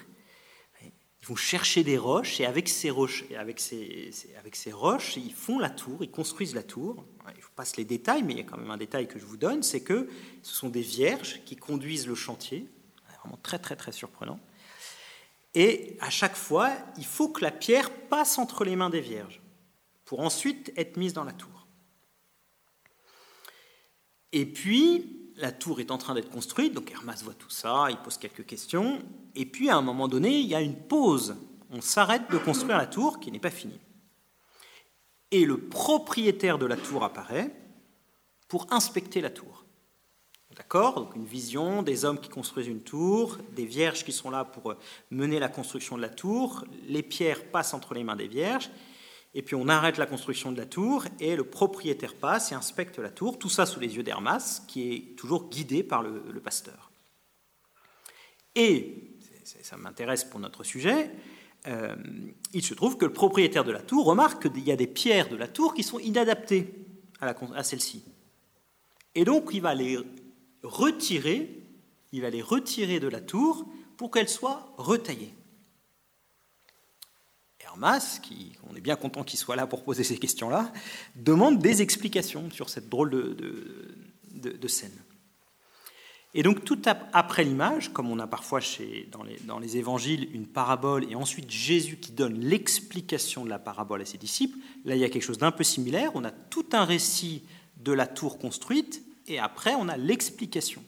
Ils 0.81 1.27
vont 1.27 1.35
chercher 1.35 1.83
des 1.83 1.99
roches 1.99 2.39
et 2.39 2.47
avec 2.47 2.69
ces 2.69 2.89
roches, 2.89 3.25
avec 3.37 3.59
ces, 3.59 4.09
avec 4.39 4.55
ces 4.55 4.71
roches, 4.71 5.15
ils 5.17 5.31
font 5.31 5.59
la 5.59 5.69
tour, 5.69 6.03
ils 6.03 6.09
construisent 6.09 6.55
la 6.55 6.63
tour. 6.63 7.05
Je 7.37 7.41
vous 7.41 7.51
passe 7.55 7.77
les 7.77 7.85
détails, 7.85 8.23
mais 8.23 8.33
il 8.33 8.37
y 8.37 8.41
a 8.41 8.43
quand 8.43 8.57
même 8.57 8.71
un 8.71 8.77
détail 8.77 9.07
que 9.07 9.19
je 9.19 9.25
vous 9.25 9.37
donne, 9.37 9.63
c'est 9.63 9.81
que 9.81 10.09
ce 10.41 10.53
sont 10.53 10.69
des 10.69 10.81
vierges 10.81 11.41
qui 11.45 11.55
conduisent 11.55 12.07
le 12.07 12.15
chantier. 12.15 12.67
Vraiment 13.19 13.39
très 13.43 13.59
très 13.59 13.75
très 13.75 13.91
surprenant. 13.91 14.39
Et 15.53 15.97
à 15.99 16.09
chaque 16.09 16.35
fois, 16.35 16.71
il 16.97 17.05
faut 17.05 17.29
que 17.29 17.43
la 17.43 17.51
pierre 17.51 17.91
passe 17.91 18.37
entre 18.37 18.63
les 18.63 18.75
mains 18.75 18.89
des 18.89 19.01
vierges 19.01 19.41
pour 20.05 20.21
ensuite 20.21 20.71
être 20.77 20.97
mise 20.97 21.13
dans 21.13 21.23
la 21.23 21.33
tour. 21.33 21.67
Et 24.31 24.45
puis, 24.45 25.31
la 25.35 25.51
tour 25.51 25.79
est 25.79 25.91
en 25.91 25.97
train 25.97 26.13
d'être 26.15 26.29
construite, 26.29 26.73
donc 26.73 26.91
Hermas 26.91 27.21
voit 27.23 27.33
tout 27.33 27.49
ça, 27.49 27.87
il 27.89 27.97
pose 27.97 28.17
quelques 28.17 28.45
questions, 28.45 29.03
et 29.35 29.45
puis 29.45 29.69
à 29.69 29.75
un 29.75 29.81
moment 29.81 30.07
donné, 30.07 30.39
il 30.39 30.47
y 30.47 30.55
a 30.55 30.61
une 30.61 30.75
pause. 30.75 31.35
On 31.69 31.81
s'arrête 31.81 32.29
de 32.31 32.37
construire 32.37 32.77
la 32.77 32.87
tour 32.87 33.19
qui 33.19 33.31
n'est 33.31 33.39
pas 33.39 33.49
finie. 33.49 33.79
Et 35.31 35.45
le 35.45 35.57
propriétaire 35.57 36.57
de 36.57 36.65
la 36.65 36.77
tour 36.77 37.03
apparaît 37.03 37.55
pour 38.47 38.67
inspecter 38.71 39.21
la 39.21 39.29
tour. 39.29 39.65
D'accord 40.55 40.95
Donc 40.95 41.15
une 41.15 41.25
vision 41.25 41.81
des 41.81 42.03
hommes 42.03 42.19
qui 42.19 42.29
construisent 42.29 42.67
une 42.67 42.83
tour, 42.83 43.37
des 43.55 43.65
vierges 43.65 44.03
qui 44.03 44.11
sont 44.11 44.29
là 44.29 44.43
pour 44.43 44.75
mener 45.09 45.39
la 45.39 45.47
construction 45.47 45.95
de 45.95 46.01
la 46.01 46.09
tour, 46.09 46.65
les 46.87 47.03
pierres 47.03 47.45
passent 47.45 47.73
entre 47.73 47.93
les 47.93 48.03
mains 48.03 48.17
des 48.17 48.27
vierges, 48.27 48.69
et 49.33 49.41
puis 49.41 49.55
on 49.55 49.69
arrête 49.69 49.97
la 49.97 50.05
construction 50.05 50.51
de 50.51 50.57
la 50.57 50.65
tour 50.65 51.05
et 51.21 51.37
le 51.37 51.45
propriétaire 51.45 52.15
passe 52.15 52.51
et 52.51 52.55
inspecte 52.55 52.99
la 52.99 53.09
tour, 53.09 53.39
tout 53.39 53.49
ça 53.49 53.65
sous 53.65 53.79
les 53.79 53.95
yeux 53.95 54.03
d'Hermas, 54.03 54.61
qui 54.67 54.93
est 54.93 55.15
toujours 55.17 55.49
guidé 55.49 55.83
par 55.83 56.03
le, 56.03 56.39
pasteur. 56.41 56.91
Et, 58.55 59.17
ça 59.63 59.77
m'intéresse 59.77 60.25
pour 60.25 60.41
notre 60.41 60.63
sujet, 60.63 61.11
euh, 61.67 61.95
il 62.53 62.63
se 62.63 62.73
trouve 62.73 62.97
que 62.97 63.05
le 63.05 63.13
propriétaire 63.13 63.63
de 63.63 63.71
la 63.71 63.81
tour 63.81 64.05
remarque 64.05 64.51
qu'il 64.51 64.63
y 64.63 64.71
a 64.71 64.75
des 64.75 64.87
pierres 64.87 65.29
de 65.29 65.35
la 65.35 65.47
tour 65.47 65.73
qui 65.73 65.83
sont 65.83 65.99
inadaptées 65.99 66.73
à, 67.19 67.63
celle-ci. 67.63 68.03
Et 69.13 69.25
donc 69.25 69.49
il 69.53 69.61
va 69.61 69.75
les 69.75 69.97
retirer, 70.63 71.63
il 72.11 72.21
va 72.21 72.29
les 72.29 72.41
retirer 72.41 72.99
de 72.99 73.07
la 73.07 73.21
tour 73.21 73.67
pour 73.97 74.09
qu'elles 74.09 74.29
soient 74.29 74.73
retaillées. 74.77 75.33
Hermas, 77.59 78.19
qui, 78.21 78.53
on 78.69 78.75
est 78.75 78.81
bien 78.81 78.95
content 78.95 79.23
qu'il 79.23 79.37
soit 79.37 79.55
là 79.55 79.67
pour 79.67 79.83
poser 79.83 80.03
ces 80.03 80.17
questions-là, 80.17 80.73
demande 81.15 81.59
des 81.59 81.83
explications 81.83 82.49
sur 82.49 82.69
cette 82.69 82.89
drôle 82.89 83.11
de, 83.11 84.67
scène. 84.67 84.97
Et 86.33 86.43
donc 86.43 86.63
tout 86.63 86.79
après 86.85 87.43
l'image, 87.43 87.91
comme 87.91 88.09
on 88.09 88.17
a 88.19 88.27
parfois 88.27 88.61
chez, 88.61 89.09
dans, 89.11 89.59
les, 89.59 89.77
évangiles 89.77 90.29
une 90.33 90.47
parabole 90.47 91.03
et 91.11 91.15
ensuite 91.15 91.51
Jésus 91.51 91.97
qui 91.97 92.13
donne 92.13 92.39
l'explication 92.39 93.43
de 93.43 93.49
la 93.49 93.59
parabole 93.59 94.01
à 94.01 94.05
ses 94.05 94.17
disciples, 94.17 94.57
là 94.85 94.95
il 94.95 95.01
y 95.01 95.03
a 95.03 95.09
quelque 95.09 95.23
chose 95.23 95.39
d'un 95.39 95.51
peu 95.51 95.65
similaire. 95.65 96.11
On 96.15 96.23
a 96.23 96.31
tout 96.31 96.67
un 96.71 96.85
récit 96.85 97.43
de 97.77 97.91
la 97.91 98.07
tour 98.07 98.39
construite 98.39 99.03
et 99.27 99.39
après 99.39 99.75
on 99.75 99.89
a 99.89 99.97
l'explication, 99.97 100.83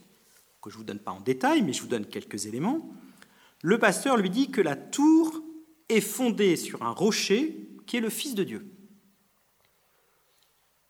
que 0.61 0.69
je 0.69 0.75
ne 0.75 0.79
vous 0.79 0.85
donne 0.85 0.99
pas 0.99 1.11
en 1.11 1.19
détail, 1.19 1.61
mais 1.61 1.73
je 1.73 1.81
vous 1.81 1.89
donne 1.89 2.05
quelques 2.05 2.45
éléments. 2.45 2.89
Le 3.61 3.77
pasteur 3.77 4.15
lui 4.15 4.29
dit 4.29 4.49
que 4.49 4.61
la 4.61 4.77
tour 4.77 5.41
est 5.89 6.01
fondée 6.01 6.55
sur 6.55 6.83
un 6.83 6.91
rocher 6.91 7.67
qui 7.85 7.97
est 7.97 8.01
le 8.01 8.09
Fils 8.09 8.33
de 8.33 8.45
Dieu. 8.45 8.65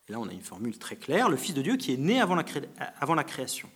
Et 0.08 0.12
là, 0.12 0.20
on 0.20 0.28
a 0.28 0.34
une 0.34 0.42
formule 0.42 0.78
très 0.78 0.96
claire, 0.96 1.30
le 1.30 1.38
Fils 1.38 1.56
de 1.56 1.62
Dieu 1.62 1.78
qui 1.78 1.94
est 1.94 1.98
né 1.98 2.20
avant 2.20 2.36
la 3.16 3.24
création. 3.24 3.70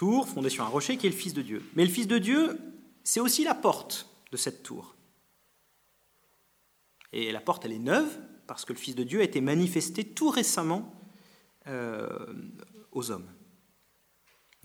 Donc 0.00 0.10
tour 0.10 0.28
fondée 0.28 0.50
sur 0.50 0.64
un 0.64 0.68
rocher 0.68 0.96
qui 0.96 1.06
est 1.06 1.10
le 1.10 1.16
Fils 1.16 1.34
de 1.34 1.42
Dieu. 1.42 1.62
Mais 1.74 1.84
le 1.84 1.90
Fils 1.90 2.06
de 2.06 2.18
Dieu, 2.18 2.58
c'est 3.04 3.20
aussi 3.20 3.44
la 3.44 3.54
porte 3.54 4.08
de 4.30 4.36
cette 4.36 4.62
tour. 4.62 4.96
Et 7.12 7.32
la 7.32 7.40
porte, 7.40 7.64
elle 7.64 7.72
est 7.72 7.78
neuve, 7.78 8.18
parce 8.46 8.64
que 8.64 8.72
le 8.72 8.78
Fils 8.78 8.94
de 8.94 9.02
Dieu 9.02 9.20
a 9.20 9.24
été 9.24 9.40
manifesté 9.40 10.04
tout 10.04 10.30
récemment 10.30 10.94
euh, 11.66 12.08
aux 12.92 13.10
hommes 13.10 13.28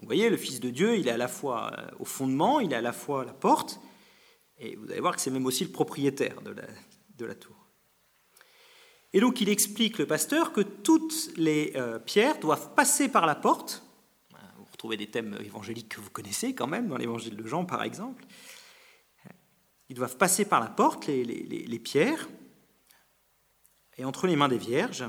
vous 0.03 0.07
voyez, 0.07 0.29
le 0.29 0.35
Fils 0.35 0.59
de 0.59 0.69
Dieu, 0.69 0.97
il 0.97 1.07
est 1.07 1.11
à 1.11 1.17
la 1.17 1.29
fois 1.29 1.71
euh, 1.77 1.87
au 1.99 2.03
fondement, 2.03 2.59
il 2.59 2.73
est 2.73 2.75
à 2.75 2.81
la 2.81 2.91
fois 2.91 3.23
la 3.23 3.31
porte, 3.31 3.79
et 4.57 4.75
vous 4.75 4.91
allez 4.91 4.99
voir 4.99 5.15
que 5.15 5.21
c'est 5.21 5.31
même 5.31 5.45
aussi 5.45 5.63
le 5.63 5.71
propriétaire 5.71 6.41
de 6.41 6.51
la, 6.51 6.63
de 7.17 7.25
la, 7.25 7.35
tour. 7.35 7.55
Et 9.13 9.21
donc 9.21 9.39
il 9.39 9.47
explique, 9.47 9.97
le 9.97 10.05
pasteur, 10.05 10.51
que 10.51 10.59
toutes 10.59 11.31
les 11.37 11.71
euh, 11.77 11.99
pierres 11.99 12.37
doivent 12.39 12.73
passer 12.75 13.07
par 13.07 13.25
la 13.25 13.35
porte. 13.35 13.83
Retrouvez 14.83 14.97
des 14.97 15.09
thèmes 15.09 15.37
évangéliques 15.39 15.87
que 15.87 16.01
vous 16.01 16.09
connaissez 16.09 16.53
quand 16.53 16.67
même, 16.67 16.89
dans 16.89 16.97
l'évangile 16.97 17.37
de 17.37 17.47
Jean 17.47 17.63
par 17.63 17.83
exemple. 17.83 18.25
Ils 19.87 19.95
doivent 19.95 20.17
passer 20.17 20.43
par 20.43 20.59
la 20.59 20.67
porte, 20.67 21.07
les, 21.07 21.79
pierres, 21.79 22.27
et 23.95 24.03
entre 24.03 24.27
les 24.27 24.35
mains 24.35 24.49
des 24.49 24.57
vierges. 24.57 25.05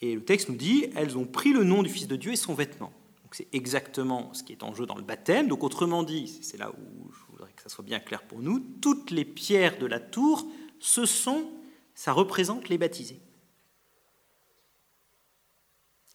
Et 0.00 0.14
le 0.14 0.24
texte 0.24 0.48
nous 0.48 0.54
dit, 0.54 0.86
elles 0.94 1.18
ont 1.18 1.24
pris 1.24 1.52
le 1.52 1.64
nom 1.64 1.82
du 1.82 1.90
Fils 1.90 2.06
de 2.06 2.14
Dieu 2.14 2.30
et 2.30 2.36
son 2.36 2.54
vêtement 2.54 2.92
c'est 3.32 3.48
exactement 3.52 4.32
ce 4.34 4.42
qui 4.42 4.52
est 4.52 4.62
en 4.62 4.74
jeu 4.74 4.86
dans 4.86 4.96
le 4.96 5.02
baptême. 5.02 5.48
Donc 5.48 5.64
autrement 5.64 6.02
dit, 6.02 6.28
c'est 6.42 6.58
là 6.58 6.70
où 6.70 7.12
je 7.12 7.32
voudrais 7.32 7.52
que 7.52 7.62
ça 7.62 7.68
soit 7.68 7.84
bien 7.84 8.00
clair 8.00 8.22
pour 8.22 8.40
nous, 8.40 8.60
toutes 8.60 9.10
les 9.10 9.24
pierres 9.24 9.78
de 9.78 9.86
la 9.86 10.00
tour, 10.00 10.46
ce 10.78 11.04
sont, 11.04 11.50
ça 11.94 12.12
représente 12.12 12.68
les 12.68 12.78
baptisés. 12.78 13.20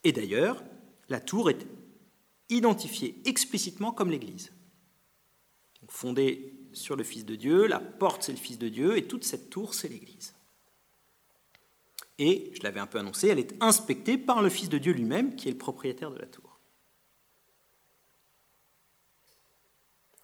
Et 0.03 0.11
d'ailleurs, 0.11 0.63
la 1.09 1.19
tour 1.19 1.49
est 1.49 1.65
identifiée 2.49 3.21
explicitement 3.25 3.91
comme 3.91 4.11
l'Église. 4.11 4.51
Fondée 5.87 6.53
sur 6.73 6.95
le 6.95 7.03
Fils 7.03 7.25
de 7.25 7.35
Dieu, 7.35 7.67
la 7.67 7.79
porte 7.79 8.23
c'est 8.23 8.31
le 8.31 8.37
Fils 8.37 8.57
de 8.57 8.69
Dieu, 8.69 8.97
et 8.97 9.07
toute 9.07 9.23
cette 9.23 9.49
tour 9.49 9.73
c'est 9.73 9.87
l'Église. 9.87 10.33
Et, 12.17 12.51
je 12.55 12.63
l'avais 12.63 12.79
un 12.79 12.87
peu 12.87 12.97
annoncé, 12.97 13.27
elle 13.27 13.39
est 13.39 13.61
inspectée 13.61 14.17
par 14.17 14.41
le 14.41 14.49
Fils 14.49 14.69
de 14.69 14.77
Dieu 14.77 14.93
lui-même, 14.93 15.35
qui 15.35 15.47
est 15.49 15.51
le 15.51 15.57
propriétaire 15.57 16.11
de 16.11 16.17
la 16.17 16.27
tour. 16.27 16.59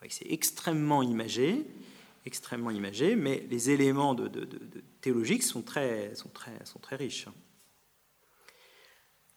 C'est 0.10 0.32
extrêmement 0.32 1.04
imagé, 1.04 1.64
extrêmement 2.26 2.72
imagé, 2.72 3.16
mais 3.16 3.46
les 3.50 3.70
éléments 3.70 4.16
de, 4.16 4.30
théologiques 5.00 5.44
sont 5.44 5.60
sont, 5.60 6.30
très, 6.30 6.66
sont 6.66 6.80
très 6.80 6.96
riches. 6.96 7.28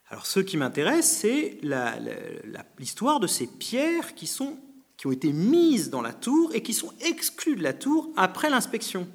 Alors, 0.08 0.26
ce 0.26 0.40
qui 0.40 0.56
m'intéresse, 0.56 1.10
c'est 1.10 1.58
l'histoire 2.78 3.20
de 3.20 3.26
ces 3.26 3.46
pierres 3.46 4.14
qui, 4.14 4.26
sont, 4.26 4.58
qui 4.96 5.06
ont 5.06 5.12
été 5.12 5.32
mises 5.32 5.90
dans 5.90 6.02
la 6.02 6.12
tour 6.12 6.54
et 6.54 6.62
qui 6.62 6.74
sont 6.74 6.92
exclues 7.00 7.56
de 7.56 7.62
la 7.62 7.72
tour 7.72 8.10
après 8.16 8.50
l'inspection. 8.50 9.08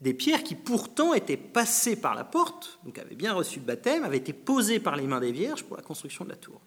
Des 0.00 0.14
pierres 0.14 0.44
qui 0.44 0.54
pourtant 0.54 1.12
étaient 1.14 1.36
passées 1.36 1.96
par 1.96 2.14
la 2.14 2.24
porte, 2.24 2.80
donc 2.84 2.98
avaient 2.98 3.14
bien 3.14 3.34
reçu 3.34 3.60
le 3.60 3.66
baptême, 3.66 4.04
avaient 4.04 4.16
été 4.16 4.32
posées 4.32 4.80
par 4.80 4.96
les 4.96 5.06
mains 5.06 5.20
des 5.20 5.32
vierges 5.32 5.64
pour 5.64 5.76
la 5.76 5.82
construction 5.82 6.24
de 6.24 6.30
la 6.30 6.36
tour. 6.36 6.60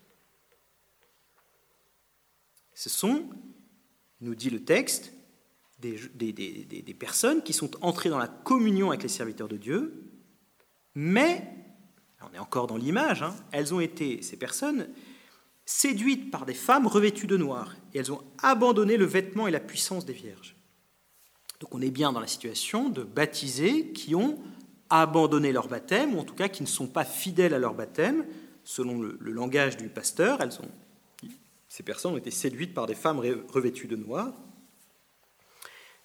Ce 2.76 2.90
sont, 2.90 3.30
nous 4.22 4.36
dit 4.36 4.50
le 4.50 4.64
texte, 4.64 5.14
des, 5.80 6.96
personnes 6.98 7.44
qui 7.44 7.54
sont 7.54 7.72
entrées 7.84 8.10
dans 8.10 8.18
la 8.18 8.28
communion 8.28 8.90
avec 8.90 9.04
les 9.04 9.10
serviteurs 9.10 9.48
de 9.48 9.58
Dieu, 9.58 10.04
mais, 10.96 11.63
on 12.30 12.36
est 12.36 12.40
encore 12.40 12.68
dans 12.68 12.78
l'image, 12.78 13.24
hein, 13.24 13.36
elles 13.52 13.74
ont 13.74 13.80
été, 13.80 14.22
ces 14.22 14.38
personnes, 14.38 14.90
séduites 15.66 16.32
par 16.32 16.46
des 16.46 16.54
femmes 16.54 16.88
revêtues 16.88 17.28
de 17.28 17.38
noir, 17.38 17.76
et 17.94 18.00
elles 18.00 18.12
ont 18.12 18.22
abandonné 18.42 18.98
le 18.98 19.06
vêtement 19.06 19.48
et 19.48 19.52
la 19.52 19.60
puissance 19.60 20.06
des 20.06 20.14
vierges. 20.14 20.56
Donc 21.60 21.74
on 21.74 21.82
est 21.82 21.92
bien 21.92 22.12
dans 22.12 22.20
la 22.20 22.28
situation 22.28 22.90
de 22.90 23.04
baptisés 23.04 23.92
qui 23.92 24.16
ont 24.16 24.40
abandonné 24.90 25.52
leur 25.52 25.68
baptême, 25.68 26.16
ou 26.16 26.20
en 26.20 26.24
tout 26.24 26.36
cas 26.36 26.50
qui 26.50 26.64
ne 26.64 26.68
sont 26.68 26.88
pas 26.88 27.06
fidèles 27.06 27.54
à 27.54 27.60
leur 27.60 27.74
baptême, 27.74 28.26
selon 28.64 29.02
le, 29.02 29.18
le 29.20 29.32
langage 29.32 29.78
du 29.78 29.90
pasteur, 29.90 30.42
elles 30.42 30.60
ont 30.62 30.72
ces 31.74 31.82
personnes 31.82 32.14
ont 32.14 32.18
été 32.18 32.30
séduites 32.30 32.76
par 32.76 32.86
des 32.86 32.94
femmes 32.94 33.18
revêtues 33.18 33.88
de 33.88 33.96
noir, 33.96 34.32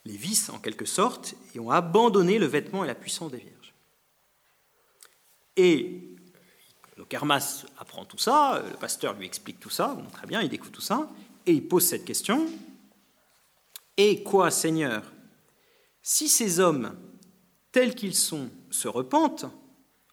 les 0.07 0.16
vices 0.16 0.49
en 0.49 0.59
quelque 0.59 0.87
sorte, 0.87 1.35
et 1.55 1.61
ont 1.61 1.71
abandonné 1.71 2.39
le 2.39 2.47
vêtement 2.47 2.85
et 2.85 2.87
la 2.87 2.95
puissance 2.95 3.31
des 3.31 3.37
vierges. 3.37 3.58
Et 5.59 6.17
donc 6.97 7.13
Hermas 7.13 7.67
apprend 7.79 8.05
tout 8.05 8.17
ça, 8.17 8.63
le 8.71 8.77
pasteur 8.77 9.15
lui 9.15 9.27
explique 9.27 9.59
tout 9.61 9.71
ça, 9.71 9.99
très 10.13 10.27
bien, 10.27 10.41
il 10.41 10.49
découvre 10.49 10.71
tout 10.71 10.81
ça, 10.81 11.11
et 11.47 11.53
il 11.53 11.67
pose 11.67 11.85
cette 11.85 12.05
question. 12.05 12.47
Et 13.97 14.23
quoi, 14.23 14.51
Seigneur? 14.53 15.03
Si 16.01 16.29
ces 16.29 16.61
hommes, 16.61 16.97
tels 17.73 17.97
qu'ils 17.97 18.15
sont, 18.15 18.51
se 18.71 18.87
repentent, 18.87 19.47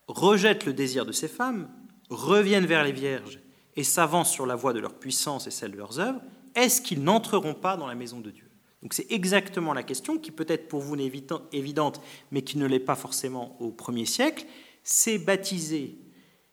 rejettent 0.08 0.66
le 0.66 0.74
désir 0.74 1.06
de 1.06 1.12
ces 1.12 1.28
femmes, 1.28 1.70
reviennent 2.10 2.66
vers 2.66 2.84
les 2.84 2.92
vierges 2.92 3.40
et 3.76 3.84
s'avancent 3.84 4.32
sur 4.32 4.48
la 4.48 4.56
voie 4.56 4.74
de 4.74 4.80
leur 4.80 4.96
puissance 4.96 5.46
et 5.46 5.52
celle 5.52 5.72
de 5.72 5.78
leurs 5.78 6.00
œuvres, 6.00 6.22
est-ce 6.56 6.82
qu'ils 6.82 7.04
n'entreront 7.04 7.54
pas 7.54 7.78
dans 7.78 7.88
la 7.88 7.96
maison 7.96 8.20
de 8.20 8.32
Dieu? 8.32 8.50
Donc 8.82 8.94
c'est 8.94 9.12
exactement 9.12 9.74
la 9.74 9.84
question 9.84 10.18
qui 10.18 10.32
peut-être 10.32 10.68
pour 10.68 10.82
vous 10.82 10.96
évidente, 10.96 12.02
mais 12.32 12.44
qui 12.44 12.58
ne 12.58 12.66
l'est 12.66 12.80
pas 12.80 12.96
forcément 12.96 13.56
au 13.60 13.72
premier 13.72 14.06
siècle. 14.06 14.46
Ces 14.88 15.18
baptisés, 15.18 15.98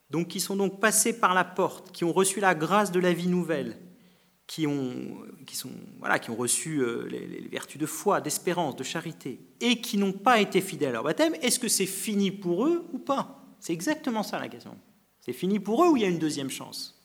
donc 0.09 0.29
qui 0.29 0.41
sont 0.41 0.57
donc 0.57 0.81
passés 0.81 1.13
par 1.13 1.35
la 1.35 1.45
porte, 1.45 1.93
qui 1.93 2.03
ont 2.03 2.15
reçu 2.15 2.41
la 2.41 2.55
grâce 2.55 2.91
de 2.91 2.99
la 2.99 3.13
vie 3.13 3.29
nouvelle, 3.29 3.79
qui 4.47 4.67
ont, 4.67 5.19
qui 5.47 5.55
sont, 5.55 5.71
voilà, 5.99 6.19
qui 6.19 6.31
ont 6.31 6.35
reçu 6.35 6.79
euh, 6.79 7.07
les, 7.09 7.47
vertus 7.49 7.79
de 7.79 7.85
foi, 7.85 8.23
d'espérance, 8.23 8.75
de 8.75 8.85
charité, 8.85 9.39
et 9.61 9.83
qui 9.83 9.99
n'ont 9.99 10.15
pas 10.15 10.41
été 10.41 10.63
fidèles 10.63 10.89
à 10.89 10.93
leur 10.93 11.05
baptême, 11.05 11.35
est-ce 11.43 11.59
que 11.59 11.69
c'est 11.69 11.87
fini 11.87 12.31
pour 12.31 12.67
eux 12.67 12.87
ou 12.95 12.99
pas? 12.99 13.45
C'est 13.61 13.75
exactement 13.75 14.23
ça 14.23 14.39
la 14.39 14.49
question. 14.49 14.79
C'est 15.21 15.35
fini 15.35 15.61
pour 15.61 15.85
eux 15.85 15.89
ou 15.91 15.97
il 15.99 16.03
y 16.03 16.07
a 16.07 16.09
une 16.09 16.19
deuxième 16.19 16.51
chance? 16.51 16.99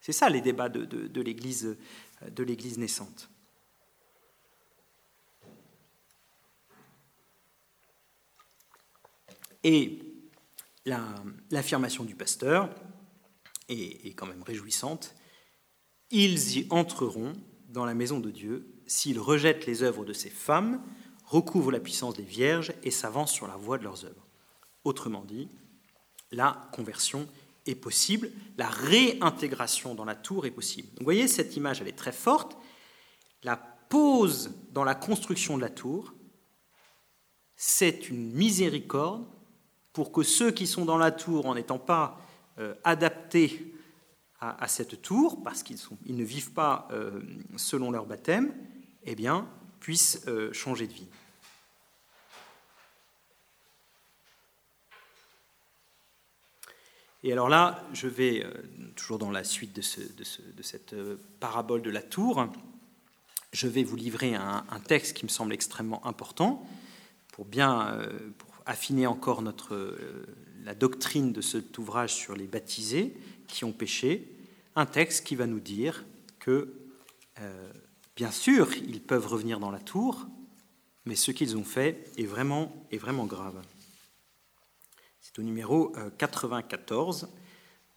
C'est 0.00 0.12
ça 0.12 0.28
les 0.28 0.42
débats 0.42 0.68
de, 0.68 0.84
de, 0.84 1.08
de 1.08 1.22
l'Église 1.22 2.78
naissante. 2.78 3.30
Et 9.64 10.05
l'affirmation 10.86 12.04
du 12.04 12.14
pasteur 12.14 12.70
est, 13.68 14.14
quand 14.14 14.26
même 14.26 14.42
réjouissante. 14.42 15.14
Ils 16.10 16.58
y 16.58 16.66
entreront 16.70 17.32
dans 17.68 17.84
la 17.84 17.94
maison 17.94 18.20
de 18.20 18.30
Dieu 18.30 18.72
s'ils 18.86 19.18
rejettent 19.18 19.66
les 19.66 19.82
œuvres 19.82 20.04
de 20.04 20.12
ces 20.12 20.30
femmes, 20.30 20.80
recouvrent 21.24 21.72
la 21.72 21.80
puissance 21.80 22.14
des 22.14 22.22
vierges 22.22 22.72
et 22.84 22.92
s'avancent 22.92 23.32
sur 23.32 23.48
la 23.48 23.56
voie 23.56 23.78
de 23.78 23.84
leurs 23.84 24.04
œuvres. 24.04 24.26
Autrement 24.84 25.24
dit, 25.24 25.48
la 26.30 26.68
conversion 26.72 27.28
est 27.66 27.74
possible, 27.74 28.30
la 28.56 28.68
réintégration 28.68 29.96
dans 29.96 30.04
la 30.04 30.14
tour 30.14 30.46
est 30.46 30.52
possible. 30.52 30.88
vous 30.98 31.04
voyez, 31.04 31.26
cette 31.26 31.56
image, 31.56 31.80
elle 31.80 31.88
est 31.88 31.98
très 31.98 32.12
forte. 32.12 32.56
La 33.42 33.56
pause 33.56 34.54
dans 34.70 34.84
la 34.84 34.94
construction 34.94 35.56
de 35.56 35.62
la 35.62 35.68
tour, 35.68 36.14
c'est 37.56 38.08
une 38.08 38.32
miséricorde 38.32 39.26
pour 39.96 40.12
que 40.12 40.22
ceux 40.22 40.50
qui 40.50 40.66
sont 40.66 40.84
dans 40.84 40.98
la 40.98 41.10
tour, 41.10 41.46
en 41.46 41.54
n'étant 41.54 41.78
pas 41.78 42.20
euh, 42.58 42.74
adaptés 42.84 43.72
à, 44.40 44.68
cette 44.68 45.00
tour, 45.00 45.42
parce 45.42 45.62
qu'ils 45.62 45.78
ils 46.04 46.14
ne 46.14 46.22
vivent 46.22 46.52
pas 46.52 46.86
euh, 46.90 47.22
selon 47.56 47.90
leur 47.90 48.04
baptême, 48.04 48.54
eh 49.04 49.14
bien, 49.14 49.48
puissent 49.80 50.20
euh, 50.28 50.52
changer 50.52 50.86
de 50.86 50.92
vie. 50.92 51.08
Et 57.22 57.32
alors 57.32 57.48
là, 57.48 57.82
je 57.94 58.06
vais, 58.06 58.46
toujours 58.96 59.16
dans 59.16 59.30
la 59.30 59.44
suite 59.44 59.74
de, 59.74 59.80
ce, 59.80 60.02
de, 60.12 60.24
ce, 60.24 60.42
de, 60.42 60.62
cette 60.62 60.94
parabole 61.40 61.80
de 61.80 61.90
la 61.90 62.02
tour, 62.02 62.46
je 63.54 63.66
vais 63.66 63.82
vous 63.82 63.96
livrer 63.96 64.34
un, 64.34 64.80
texte 64.86 65.16
qui 65.16 65.24
me 65.24 65.30
semble 65.30 65.54
extrêmement 65.54 66.06
important 66.06 66.68
pour 67.32 67.46
bien 67.46 67.98
affiner 68.66 69.06
encore 69.06 69.42
notre, 69.42 69.96
la 70.64 70.74
doctrine 70.74 71.32
de 71.32 71.40
cet 71.40 71.78
ouvrage 71.78 72.14
sur 72.14 72.36
les 72.36 72.46
baptisés 72.46 73.14
qui 73.46 73.64
ont 73.64 73.72
péché. 73.72 74.32
Un 74.74 74.86
texte 74.86 75.26
qui 75.26 75.36
va 75.36 75.46
nous 75.46 75.60
dire 75.60 76.04
que, 76.38 76.74
euh, 77.40 77.72
bien 78.16 78.30
sûr, 78.30 78.72
ils 78.74 79.00
peuvent 79.00 79.26
revenir 79.26 79.60
dans 79.60 79.70
la 79.70 79.80
tour, 79.80 80.26
mais 81.04 81.14
ce 81.14 81.30
qu'ils 81.30 81.56
ont 81.56 81.64
fait 81.64 82.10
est 82.18 82.26
vraiment, 82.26 82.72
grave 82.90 83.62
au 85.38 85.42
numéro 85.42 85.92
94, 86.18 87.28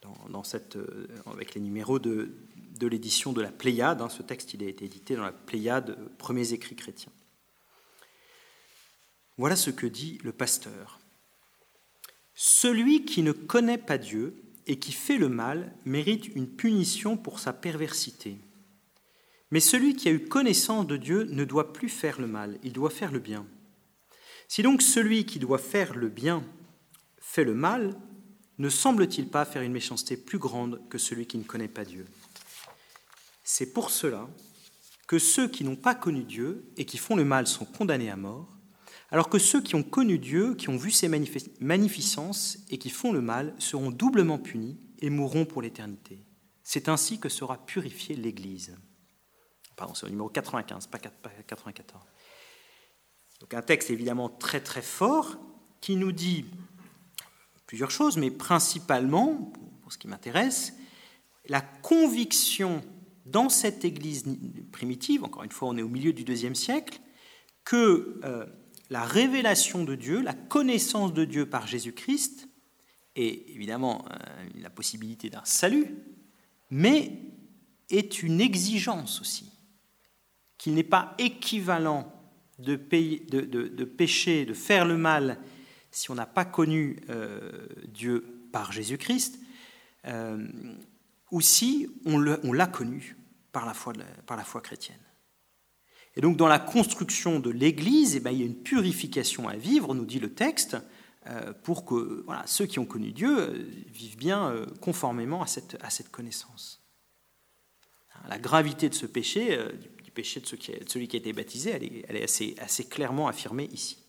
euh, 0.06 0.08
dans, 0.30 0.44
cette, 0.44 0.76
euh, 0.76 1.08
avec 1.32 1.56
les 1.56 1.62
numéros 1.62 2.00
de, 2.00 2.32
de 2.78 2.88
l'édition 2.88 3.34
de 3.34 3.42
la 3.42 3.52
Pléiade. 3.52 4.02
Hein. 4.02 4.10
Ce 4.10 4.22
texte 4.24 4.54
il 4.54 4.64
a 4.64 4.68
été 4.68 4.86
édité 4.86 5.16
dans 5.16 5.24
la 5.24 5.32
Pléiade, 5.32 5.98
premiers 6.18 6.54
écrits 6.54 6.76
chrétiens. 6.76 7.12
Voilà 9.40 9.56
ce 9.56 9.70
que 9.70 9.88
dit 9.88 10.20
le 10.26 10.34
pasteur. 10.34 11.00
Celui 12.36 13.06
qui 13.06 13.24
ne 13.24 13.32
connaît 13.32 13.78
pas 13.78 13.98
Dieu 13.98 14.36
et 14.68 14.80
qui 14.80 14.92
fait 14.92 15.18
le 15.18 15.30
mal 15.30 15.74
mérite 15.86 16.28
une 16.36 16.50
punition 16.50 17.16
pour 17.16 17.40
sa 17.40 17.54
perversité. 17.54 18.38
Mais 19.52 19.62
celui 19.62 19.96
qui 19.96 20.10
a 20.10 20.12
eu 20.12 20.28
connaissance 20.28 20.86
de 20.88 20.98
Dieu 20.98 21.24
ne 21.24 21.46
doit 21.46 21.72
plus 21.72 21.88
faire 21.88 22.20
le 22.20 22.28
mal, 22.28 22.60
il 22.64 22.74
doit 22.74 22.90
faire 22.90 23.14
le 23.14 23.20
bien. 23.20 23.48
Si 24.50 24.62
donc 24.62 24.82
celui 24.82 25.26
qui 25.26 25.40
doit 25.40 25.58
faire 25.58 25.96
le 25.96 26.10
bien 26.10 26.44
fait 27.22 27.46
le 27.46 27.54
mal, 27.54 27.98
ne 28.58 28.68
semble-t-il 28.68 29.30
pas 29.30 29.46
faire 29.46 29.62
une 29.62 29.72
méchanceté 29.72 30.18
plus 30.18 30.38
grande 30.38 30.82
que 30.90 30.98
celui 30.98 31.28
qui 31.28 31.38
ne 31.38 31.46
connaît 31.46 31.70
pas 31.70 31.86
Dieu? 31.86 32.06
C'est 33.46 33.72
pour 33.72 33.90
cela 33.90 34.28
que 35.08 35.18
ceux 35.18 35.48
qui 35.48 35.64
n'ont 35.64 35.78
pas 35.78 35.96
connu 35.96 36.24
Dieu 36.24 36.70
et 36.76 36.84
qui 36.84 36.98
font 36.98 37.16
le 37.16 37.24
mal 37.24 37.48
sont 37.48 37.64
condamnés 37.64 38.12
à 38.12 38.18
mort, 38.18 38.59
alors 39.12 39.30
que 39.30 39.40
ceux 39.40 39.62
qui 39.62 39.76
ont 39.76 39.84
connu 39.84 40.20
Dieu, 40.20 40.56
qui 40.56 40.70
ont 40.70 40.78
vu 40.78 40.92
ses 40.92 41.10
magnificences 41.60 42.60
et 42.70 42.78
qui 42.78 42.90
font 42.90 43.12
le 43.12 43.22
mal 43.22 43.56
seront 43.58 43.90
doublement 43.90 44.38
punis 44.38 44.80
et 45.00 45.10
mourront 45.10 45.46
pour 45.46 45.62
l'éternité. 45.62 46.24
C'est 46.64 46.90
ainsi 46.90 47.20
que 47.20 47.30
sera 47.30 47.66
purifiée 47.66 48.16
l'Église. 48.16 48.78
Pardon, 49.76 49.96
c'est 49.96 50.06
au 50.06 50.10
numéro 50.10 50.30
95, 50.30 50.88
pas 50.88 51.00
94. 51.00 52.04
Donc 53.40 53.54
un 53.54 53.62
texte 53.62 53.90
évidemment 53.90 54.30
très 54.30 54.60
très 54.60 54.82
fort 54.82 55.38
qui 55.82 55.96
nous 55.96 56.12
dit 56.12 56.46
plusieurs 57.66 57.92
choses, 57.92 58.18
mais 58.18 58.30
principalement, 58.30 59.52
pour 59.82 59.94
ce 59.94 59.98
qui 59.98 60.08
m'intéresse, 60.08 60.74
la 61.48 61.62
conviction 61.62 62.82
dans 63.26 63.50
cette 63.50 63.86
Église 63.86 64.26
primitive, 64.72 65.24
encore 65.24 65.44
une 65.44 65.52
fois 65.52 65.70
on 65.70 65.78
est 65.78 65.82
au 65.82 65.88
milieu 65.88 66.14
du 66.14 66.24
deuxième 66.24 66.56
siècle, 66.56 67.00
que 67.64 68.20
euh, 68.24 68.46
la 68.90 69.04
révélation 69.04 69.84
de 69.84 69.96
Dieu, 69.96 70.22
la 70.22 70.34
connaissance 70.34 71.14
de 71.14 71.26
Dieu 71.26 71.46
par 71.46 71.68
Jésus-Christ, 71.68 72.48
est 73.16 73.50
évidemment 73.50 74.06
euh, 74.06 74.16
la 74.62 74.70
possibilité 74.70 75.30
d'un 75.30 75.44
salut, 75.44 75.96
mais 76.70 77.12
est 77.90 78.24
une 78.24 78.42
exigence 78.42 79.22
aussi, 79.22 79.52
qu'il 80.58 80.74
n'est 80.74 80.84
pas 80.84 81.16
équivalent 81.18 82.14
de, 82.60 82.76
pécher, 82.76 84.46
de 84.46 84.54
faire 84.54 84.86
le 84.86 84.98
mal 84.98 85.40
si 85.92 86.12
on 86.12 86.16
n'a 86.16 86.26
pas 86.26 86.46
connu 86.46 87.00
euh, 87.10 87.68
Dieu 87.88 88.48
par 88.52 88.72
Jésus-Christ, 88.72 89.40
euh, 90.06 90.48
ou 91.32 91.42
si 91.42 91.88
on 92.06 92.20
l'a 92.20 92.68
connu 92.68 93.18
par 93.52 93.66
la 93.66 93.74
foi 93.74 94.62
chrétienne. 94.62 95.00
Et 96.20 96.22
donc 96.22 96.36
dans 96.36 96.50
la 96.50 96.60
construction 96.60 97.40
de 97.40 97.50
l'Église, 97.50 98.18
eh 98.18 98.20
bien, 98.20 98.34
il 98.34 98.40
y 98.40 98.44
a 98.44 98.46
une 98.46 98.62
purification 98.62 99.48
à 99.48 99.56
vivre, 99.56 99.96
nous 99.96 100.04
dit 100.04 100.20
le 100.20 100.34
texte, 100.34 100.76
euh, 101.28 101.54
pour 101.64 101.86
que 101.86 102.26
ceux 102.46 102.66
qui 102.66 102.78
ont 102.78 102.86
connu 102.86 103.14
Dieu 103.14 103.40
euh, 103.40 103.66
vivent 103.88 104.18
bien 104.18 104.50
euh, 104.50 104.66
conformément 104.82 105.42
à 105.42 105.48
cette, 105.48 106.12
connaissance. 106.12 106.84
La 108.28 108.38
gravité 108.38 108.90
de 108.90 108.96
ce 108.96 109.06
péché, 109.06 109.58
du 110.04 110.12
péché 110.12 110.42
de, 110.42 110.46
celui 110.46 111.08
qui 111.08 111.16
a 111.16 111.20
été 111.20 111.32
baptisé, 111.32 112.04
elle 112.10 112.18
est, 112.18 112.60
assez, 112.60 112.84
clairement 112.84 113.30
affirmée 113.30 113.70
ici. 113.72 114.04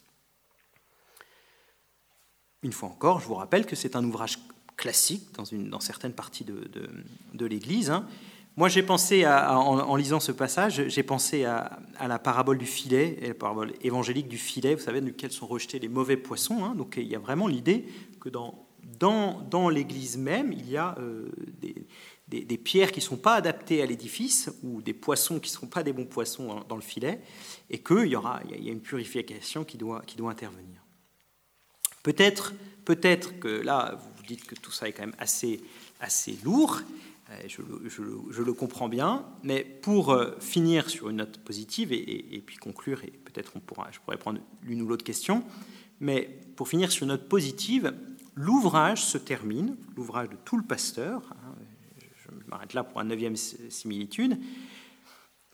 Une 2.64 2.72
fois 2.72 2.88
encore, 2.88 3.20
je 3.20 3.26
vous 3.26 3.36
rappelle 3.36 3.66
que 3.66 3.76
c'est 3.76 3.94
un 3.94 4.02
ouvrage 4.02 4.36
classique 4.76 5.28
dans, 5.34 5.78
certaines 5.78 6.14
parties 6.14 6.44
de 6.44 7.46
l'Église. 7.46 7.90
Hein. 7.90 8.08
Moi, 8.60 8.68
j'ai 8.68 8.82
pensé, 8.82 9.24
à, 9.24 9.58
en, 9.58 9.96
lisant 9.96 10.20
ce 10.20 10.32
passage, 10.32 10.86
j'ai 10.88 11.02
pensé 11.02 11.46
à, 11.46 11.80
la 12.06 12.18
parabole 12.18 12.58
du 12.58 12.66
filet, 12.66 13.16
et 13.22 13.28
la 13.28 13.34
parabole 13.34 13.72
évangélique 13.80 14.28
du 14.28 14.36
filet, 14.36 14.74
vous 14.74 14.82
savez, 14.82 15.00
duquel 15.00 15.32
sont 15.32 15.46
rejetés 15.46 15.78
les 15.78 15.88
mauvais 15.88 16.18
poissons. 16.18 16.62
Hein. 16.62 16.74
Donc, 16.74 16.96
il 16.98 17.06
y 17.06 17.14
a 17.14 17.18
vraiment 17.18 17.46
l'idée 17.46 17.86
que 18.20 18.28
dans, 18.28 19.70
l'Église 19.70 20.18
même, 20.18 20.52
il 20.52 20.68
y 20.68 20.76
a 20.76 20.94
euh, 20.98 21.30
des, 22.28 22.58
pierres 22.58 22.92
qui 22.92 22.98
ne 22.98 23.04
sont 23.04 23.16
pas 23.16 23.32
adaptées 23.36 23.80
à 23.80 23.86
l'édifice, 23.86 24.50
ou 24.62 24.82
des 24.82 24.92
poissons 24.92 25.40
qui 25.40 25.50
ne 25.50 25.56
sont 25.56 25.66
pas 25.66 25.82
des 25.82 25.94
bons 25.94 26.04
poissons 26.04 26.62
dans 26.68 26.76
le 26.76 26.82
filet, 26.82 27.22
et 27.70 27.78
qu'il 27.78 28.08
y, 28.08 28.14
aura, 28.14 28.40
a 28.40 28.56
une 28.56 28.82
purification 28.82 29.64
qui 29.64 29.78
doit, 29.78 30.04
intervenir. 30.28 30.84
Peut-être 32.02 32.52
peut 32.84 32.96
que 33.40 33.48
là, 33.48 33.98
vous 34.18 34.22
dites 34.24 34.44
que 34.44 34.54
tout 34.54 34.70
ça 34.70 34.86
est 34.86 34.92
quand 34.92 35.06
même 35.06 35.16
assez, 35.18 35.62
assez 35.98 36.36
lourd, 36.44 36.82
je, 37.46 38.42
le 38.42 38.52
comprends 38.52 38.88
bien, 38.88 39.24
mais 39.42 39.64
pour 39.64 40.10
euh, 40.10 40.36
finir 40.40 40.90
sur 40.90 41.08
une 41.08 41.16
note 41.16 41.38
positive 41.38 41.92
et, 41.92 42.42
puis 42.44 42.56
conclure, 42.56 43.04
et 43.04 43.10
peut-être 43.10 43.52
on 43.56 43.60
pourra, 43.60 43.88
je 43.92 44.00
pourrais 44.00 44.16
prendre 44.16 44.40
l'une 44.62 44.82
ou 44.82 44.86
l'autre 44.86 45.04
question, 45.04 45.44
mais 46.00 46.40
pour 46.56 46.68
finir 46.68 46.90
sur 46.90 47.04
une 47.04 47.10
note 47.10 47.28
positive, 47.28 47.94
l'ouvrage 48.34 49.04
se 49.04 49.18
termine, 49.18 49.76
l'ouvrage 49.96 50.28
de 50.30 50.36
tout 50.44 50.56
le 50.56 50.64
pasteur, 50.64 51.22
hein, 51.30 51.54
je 52.16 52.50
m'arrête 52.50 52.74
là 52.74 52.84
pour 52.84 53.00
un 53.00 53.04
neuvième 53.04 53.36
similitude, 53.36 54.38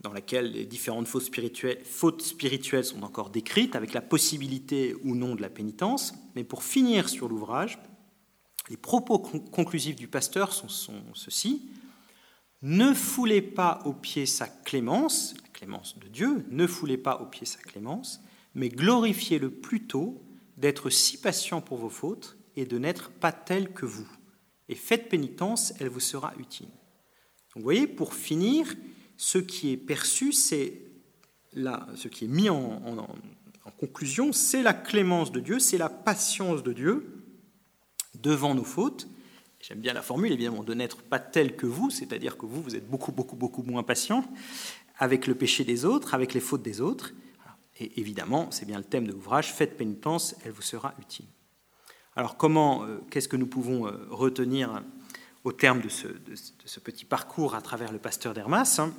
dans 0.03 0.13
laquelle 0.13 0.53
les 0.53 0.67
différentes 0.67 1.09
fautes 1.09 2.23
spirituelles 2.23 2.85
sont 2.85 3.03
encore 3.03 3.31
décrites, 3.31 3.75
avec 3.77 3.93
la 3.93 4.03
possibilité 4.03 4.95
ou 5.05 5.15
non 5.15 5.35
de 5.35 5.43
la 5.43 5.49
pénitence. 5.49 6.15
Mais 6.35 6.45
pour 6.45 6.63
finir 6.63 7.09
sur 7.09 7.29
l'ouvrage, 7.29 7.79
les 8.69 8.77
propos 8.77 9.19
conclusifs 9.19 9.97
du 9.97 10.09
pasteur 10.09 10.53
sont, 10.53 10.69
sont 10.69 11.03
ceux-ci. 11.15 11.71
Ne 12.63 12.95
foulez 12.95 13.43
pas 13.43 13.81
au 13.85 13.93
pied 13.93 14.27
sa 14.27 14.49
clémence, 14.49 15.35
la 15.43 15.49
clémence 15.51 15.99
de 15.99 16.09
Dieu, 16.09 16.45
ne 16.51 16.67
foulez 16.67 16.97
pas 16.97 17.21
au 17.21 17.27
pied 17.27 17.47
sa 17.47 17.61
clémence, 17.61 18.21
mais 18.55 18.69
glorifiez-le 18.69 19.51
plutôt 19.51 20.23
d'être 20.57 20.91
si 20.91 21.21
patient 21.21 21.61
pour 21.61 21.79
vos 21.79 21.91
fautes 21.91 22.37
et 22.57 22.65
de 22.65 22.79
n'être 22.79 23.11
pas 23.11 23.33
tel 23.33 23.73
que 23.73 23.87
vous. 23.87 24.09
Et 24.69 24.75
faites 24.75 25.09
pénitence, 25.09 25.75
elle 25.79 25.91
vous 25.91 26.01
sera 26.01 26.33
utile. 26.39 26.71
Vous 27.55 27.63
voyez, 27.63 27.87
pour 27.87 28.15
finir, 28.15 28.75
ce 29.17 29.39
qui 29.39 29.71
est 29.71 29.77
perçu, 29.77 30.33
c'est 30.33 30.81
là, 31.53 31.87
ce 31.95 32.09
qui 32.09 32.25
est 32.25 32.29
mis 32.29 32.49
en 32.51 32.75
conclusion, 33.79 34.33
c'est 34.33 34.63
la 34.63 34.75
clémence 34.75 35.31
de 35.31 35.41
Dieu, 35.41 35.59
c'est 35.59 35.79
la 35.79 35.89
patience 35.89 36.63
de 36.63 36.73
Dieu 36.73 37.16
devant 38.23 38.55
nos 38.55 38.65
fautes. 38.65 39.09
J'aime 39.61 39.81
bien 39.81 39.93
la 39.93 40.03
formule, 40.03 40.33
évidemment, 40.33 40.63
de 40.63 40.75
n'être 40.75 41.03
pas 41.03 41.19
tel 41.19 41.57
que 41.57 41.67
vous, 41.67 41.91
c'est-à-dire 41.91 42.37
que 42.37 42.47
vous, 42.47 42.63
vous 42.63 42.77
êtes 42.77 42.89
beaucoup, 42.89 43.13
beaucoup, 43.13 43.37
beaucoup 43.37 43.63
moins 43.63 43.83
patient 43.83 44.25
avec 44.99 45.27
le 45.27 45.35
péché 45.35 45.65
des 45.65 45.85
autres, 45.85 46.15
avec 46.15 46.35
les 46.35 46.41
fautes 46.41 46.63
des 46.63 46.81
autres. 46.81 47.13
Et 47.79 48.01
évidemment, 48.01 48.51
c'est 48.51 48.65
bien 48.65 48.79
le 48.79 48.85
thème 48.85 49.07
de 49.07 49.13
l'ouvrage, 49.13 49.53
faites 49.53 49.77
pénitence, 49.77 50.35
elle 50.45 50.53
vous 50.53 50.63
sera 50.63 50.95
utile. 51.01 51.27
Alors 52.15 52.37
comment, 52.37 52.85
euh, 52.85 52.99
qu'est-ce 53.11 53.29
que 53.29 53.37
nous 53.37 53.47
pouvons 53.47 53.87
euh, 53.87 54.07
retenir 54.09 54.83
au 55.45 55.53
terme 55.53 55.81
de 55.81 55.89
ce, 55.89 56.09
petit 56.81 57.05
parcours 57.05 57.55
à 57.55 57.61
travers 57.61 57.93
le 57.93 57.99
pasteur 57.99 58.35
d'Hermas, 58.35 58.79
hein, 58.79 58.93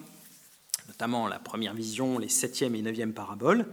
notamment 0.87 1.27
la 1.27 1.39
première 1.39 1.73
vision, 1.73 2.19
les 2.19 2.29
septième 2.29 2.75
et 2.75 2.81
neuvième 2.81 3.13
paraboles 3.13 3.65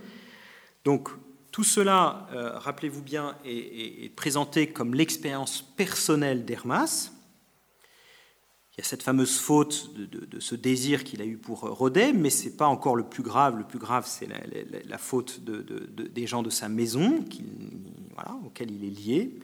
Donc 0.85 1.11
tout 1.55 1.63
cela, 1.63 2.27
euh, 2.33 2.59
rappelez-vous 2.59 3.01
bien, 3.01 3.37
est, 3.45 4.13
présenté 4.17 4.67
comme 4.67 4.93
l'expérience 4.93 5.63
personnelle 5.63 6.45
d'Hermas. 6.45 7.13
Il 8.73 8.79
y 8.79 8.81
a 8.81 8.85
cette 8.85 9.05
fameuse 9.05 9.39
faute 9.39 9.95
de, 9.95 10.41
ce 10.41 10.57
désir 10.57 11.05
qu'il 11.05 11.23
a 11.23 11.25
eu 11.25 11.37
pour 11.37 11.61
Rodet, 11.61 12.13
mais 12.13 12.31
ce 12.31 12.47
n'est 12.47 12.57
pas 12.57 12.67
encore 12.67 12.97
le 12.97 13.05
plus 13.05 13.23
grave. 13.23 13.57
Le 13.57 13.63
plus 13.63 13.79
grave, 13.79 14.05
c'est 14.05 14.27
la, 14.85 14.99
faute 14.99 15.43
des 15.45 16.27
gens 16.27 16.43
de 16.43 16.51
sa 16.51 16.69
maison, 16.69 17.25
auquel 18.45 18.73
il 18.73 18.85
est 18.85 18.91
lié. 18.91 19.39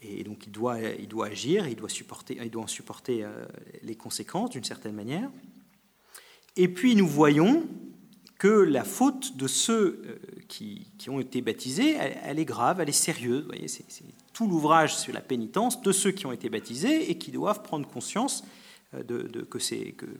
Et 0.00 0.24
donc 0.24 0.46
il 0.46 0.52
doit, 0.52 0.78
agir, 1.26 1.68
il 1.68 1.76
doit, 1.76 1.90
il 2.30 2.50
doit 2.50 2.62
en 2.62 2.66
supporter 2.66 3.24
euh, 3.24 3.44
les 3.82 3.94
conséquences 3.94 4.48
d'une 4.48 4.64
certaine 4.64 4.94
manière. 4.94 5.28
Et 6.56 6.68
puis 6.68 6.96
nous 6.96 7.06
voyons 7.06 7.68
que 8.38 8.48
la 8.48 8.84
faute 8.84 9.36
de 9.36 9.46
ceux 9.46 10.18
euh, 10.60 10.76
qui, 10.98 11.10
ont 11.10 11.20
été 11.20 11.40
baptisés, 11.40 11.96
elle, 12.22 12.38
est 12.38 12.44
grave, 12.44 12.80
elle 12.80 12.88
est 12.88 12.92
sérieuse. 12.92 13.42
Vous 13.42 13.48
voyez, 13.48 13.68
c'est, 13.68 13.84
tout 14.32 14.46
l'ouvrage 14.46 14.96
sur 14.96 15.12
la 15.12 15.20
pénitence 15.20 15.80
de 15.82 15.92
ceux 15.92 16.10
qui 16.10 16.26
ont 16.26 16.32
été 16.32 16.48
baptisés 16.48 17.10
et 17.10 17.18
qui 17.18 17.30
doivent 17.30 17.62
prendre 17.62 17.88
conscience 17.88 18.44
euh, 18.94 19.02
de, 19.02 19.42
que, 19.42 19.58
c'est, 19.58 19.92
que, 19.92 20.10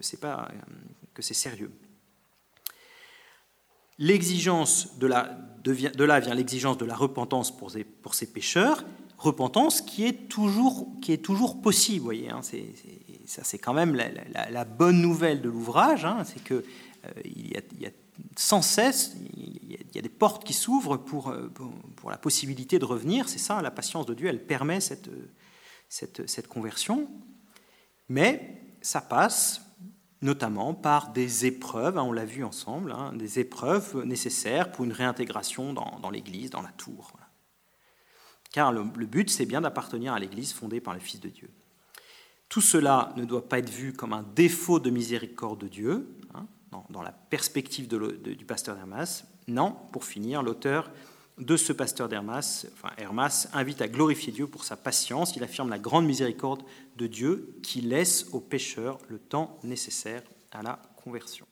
c'est 0.00 0.20
pas, 0.20 0.48
que 1.14 1.22
c'est 1.22 1.34
sérieux. 1.34 1.70
L'exigence 3.98 4.98
de, 4.98 5.06
là 5.06 6.20
vient 6.20 6.34
l'exigence 6.34 6.78
de 6.78 6.84
la 6.84 6.96
repentance 6.96 7.56
pour 7.56 7.70
ces, 7.70 7.84
pour 7.84 8.14
ces 8.14 8.26
pécheurs, 8.26 8.84
repentance 9.18 9.80
qui 9.80 10.04
est 10.04 10.28
toujours, 10.28 10.88
qui 11.00 11.12
est 11.12 11.22
toujours 11.22 11.60
possible. 11.62 11.98
Vous 11.98 12.04
voyez, 12.04 12.30
hein, 12.30 12.40
c'est, 12.42 12.64
ça 13.26 13.44
c'est 13.44 13.58
quand 13.58 13.74
même 13.74 13.94
la, 13.94 14.64
bonne 14.64 15.00
nouvelle 15.00 15.40
de 15.40 15.48
l'ouvrage, 15.48 16.04
hein, 16.04 16.24
c'est 16.24 16.42
que 16.42 16.54
euh, 16.54 17.10
il, 17.24 17.52
y 17.52 17.86
a, 17.86 17.90
sans 18.36 18.62
cesse, 18.62 19.14
il 19.36 19.78
y 19.94 19.98
a 19.98 20.02
des 20.02 20.08
portes 20.08 20.44
qui 20.44 20.52
s'ouvrent 20.52 20.96
pour, 20.96 21.30
euh, 21.30 21.48
pour, 21.96 22.10
la 22.10 22.18
possibilité 22.18 22.78
de 22.78 22.84
revenir. 22.84 23.28
C'est 23.28 23.38
ça, 23.38 23.62
la 23.62 23.70
patience 23.70 24.06
de 24.06 24.14
Dieu, 24.14 24.28
elle 24.28 24.44
permet 24.44 24.80
cette, 24.80 25.10
cette, 25.88 26.28
cette 26.28 26.48
conversion. 26.48 27.08
Mais 28.08 28.76
ça 28.80 29.00
passe 29.00 29.62
notamment 30.20 30.72
par 30.72 31.12
des 31.12 31.46
épreuves, 31.46 31.98
hein, 31.98 32.04
on 32.04 32.12
l'a 32.12 32.24
vu 32.24 32.44
ensemble, 32.44 32.92
hein, 32.92 33.12
des 33.12 33.40
épreuves 33.40 34.04
nécessaires 34.04 34.70
pour 34.70 34.84
une 34.84 34.92
réintégration 34.92 35.72
dans, 35.72 35.98
dans 36.00 36.10
l'Église, 36.10 36.50
dans 36.50 36.62
la 36.62 36.70
tour. 36.70 37.12
Car 38.52 38.70
le 38.72 39.06
but, 39.06 39.30
c'est 39.30 39.46
bien 39.46 39.62
d'appartenir 39.62 40.12
à 40.12 40.18
l'Église 40.18 40.52
fondée 40.52 40.80
par 40.80 40.94
le 40.94 41.00
Fils 41.00 41.20
de 41.20 41.28
Dieu. 41.28 41.50
Tout 42.48 42.60
cela 42.60 43.14
ne 43.16 43.24
doit 43.24 43.48
pas 43.48 43.58
être 43.58 43.70
vu 43.70 43.94
comme 43.94 44.12
un 44.12 44.22
défaut 44.22 44.78
de 44.78 44.90
miséricorde 44.90 45.60
de 45.60 45.68
Dieu, 45.68 46.06
dans, 46.90 47.02
la 47.02 47.12
perspective 47.12 47.88
du 47.88 48.44
pasteur 48.44 48.76
d'Hermas. 48.76 49.24
Non, 49.48 49.76
pour 49.92 50.04
finir, 50.04 50.42
l'auteur 50.42 50.90
de 51.38 51.56
ce 51.56 51.72
pasteur 51.72 52.08
d'Hermas, 52.08 52.66
Hermas, 52.98 53.48
invite 53.52 53.80
à 53.80 53.88
glorifier 53.88 54.32
Dieu 54.32 54.46
pour 54.46 54.64
sa 54.64 54.76
patience. 54.76 55.34
Il 55.36 55.42
affirme 55.42 55.70
la 55.70 55.78
grande 55.78 56.06
miséricorde 56.06 56.62
de 56.96 57.06
Dieu 57.06 57.56
qui 57.62 57.80
laisse 57.80 58.26
aux 58.32 58.40
pécheurs 58.40 58.98
le 59.08 59.18
temps 59.18 59.58
nécessaire 59.62 60.22
à 60.50 60.62
la 60.62 60.80
conversion. 60.96 61.46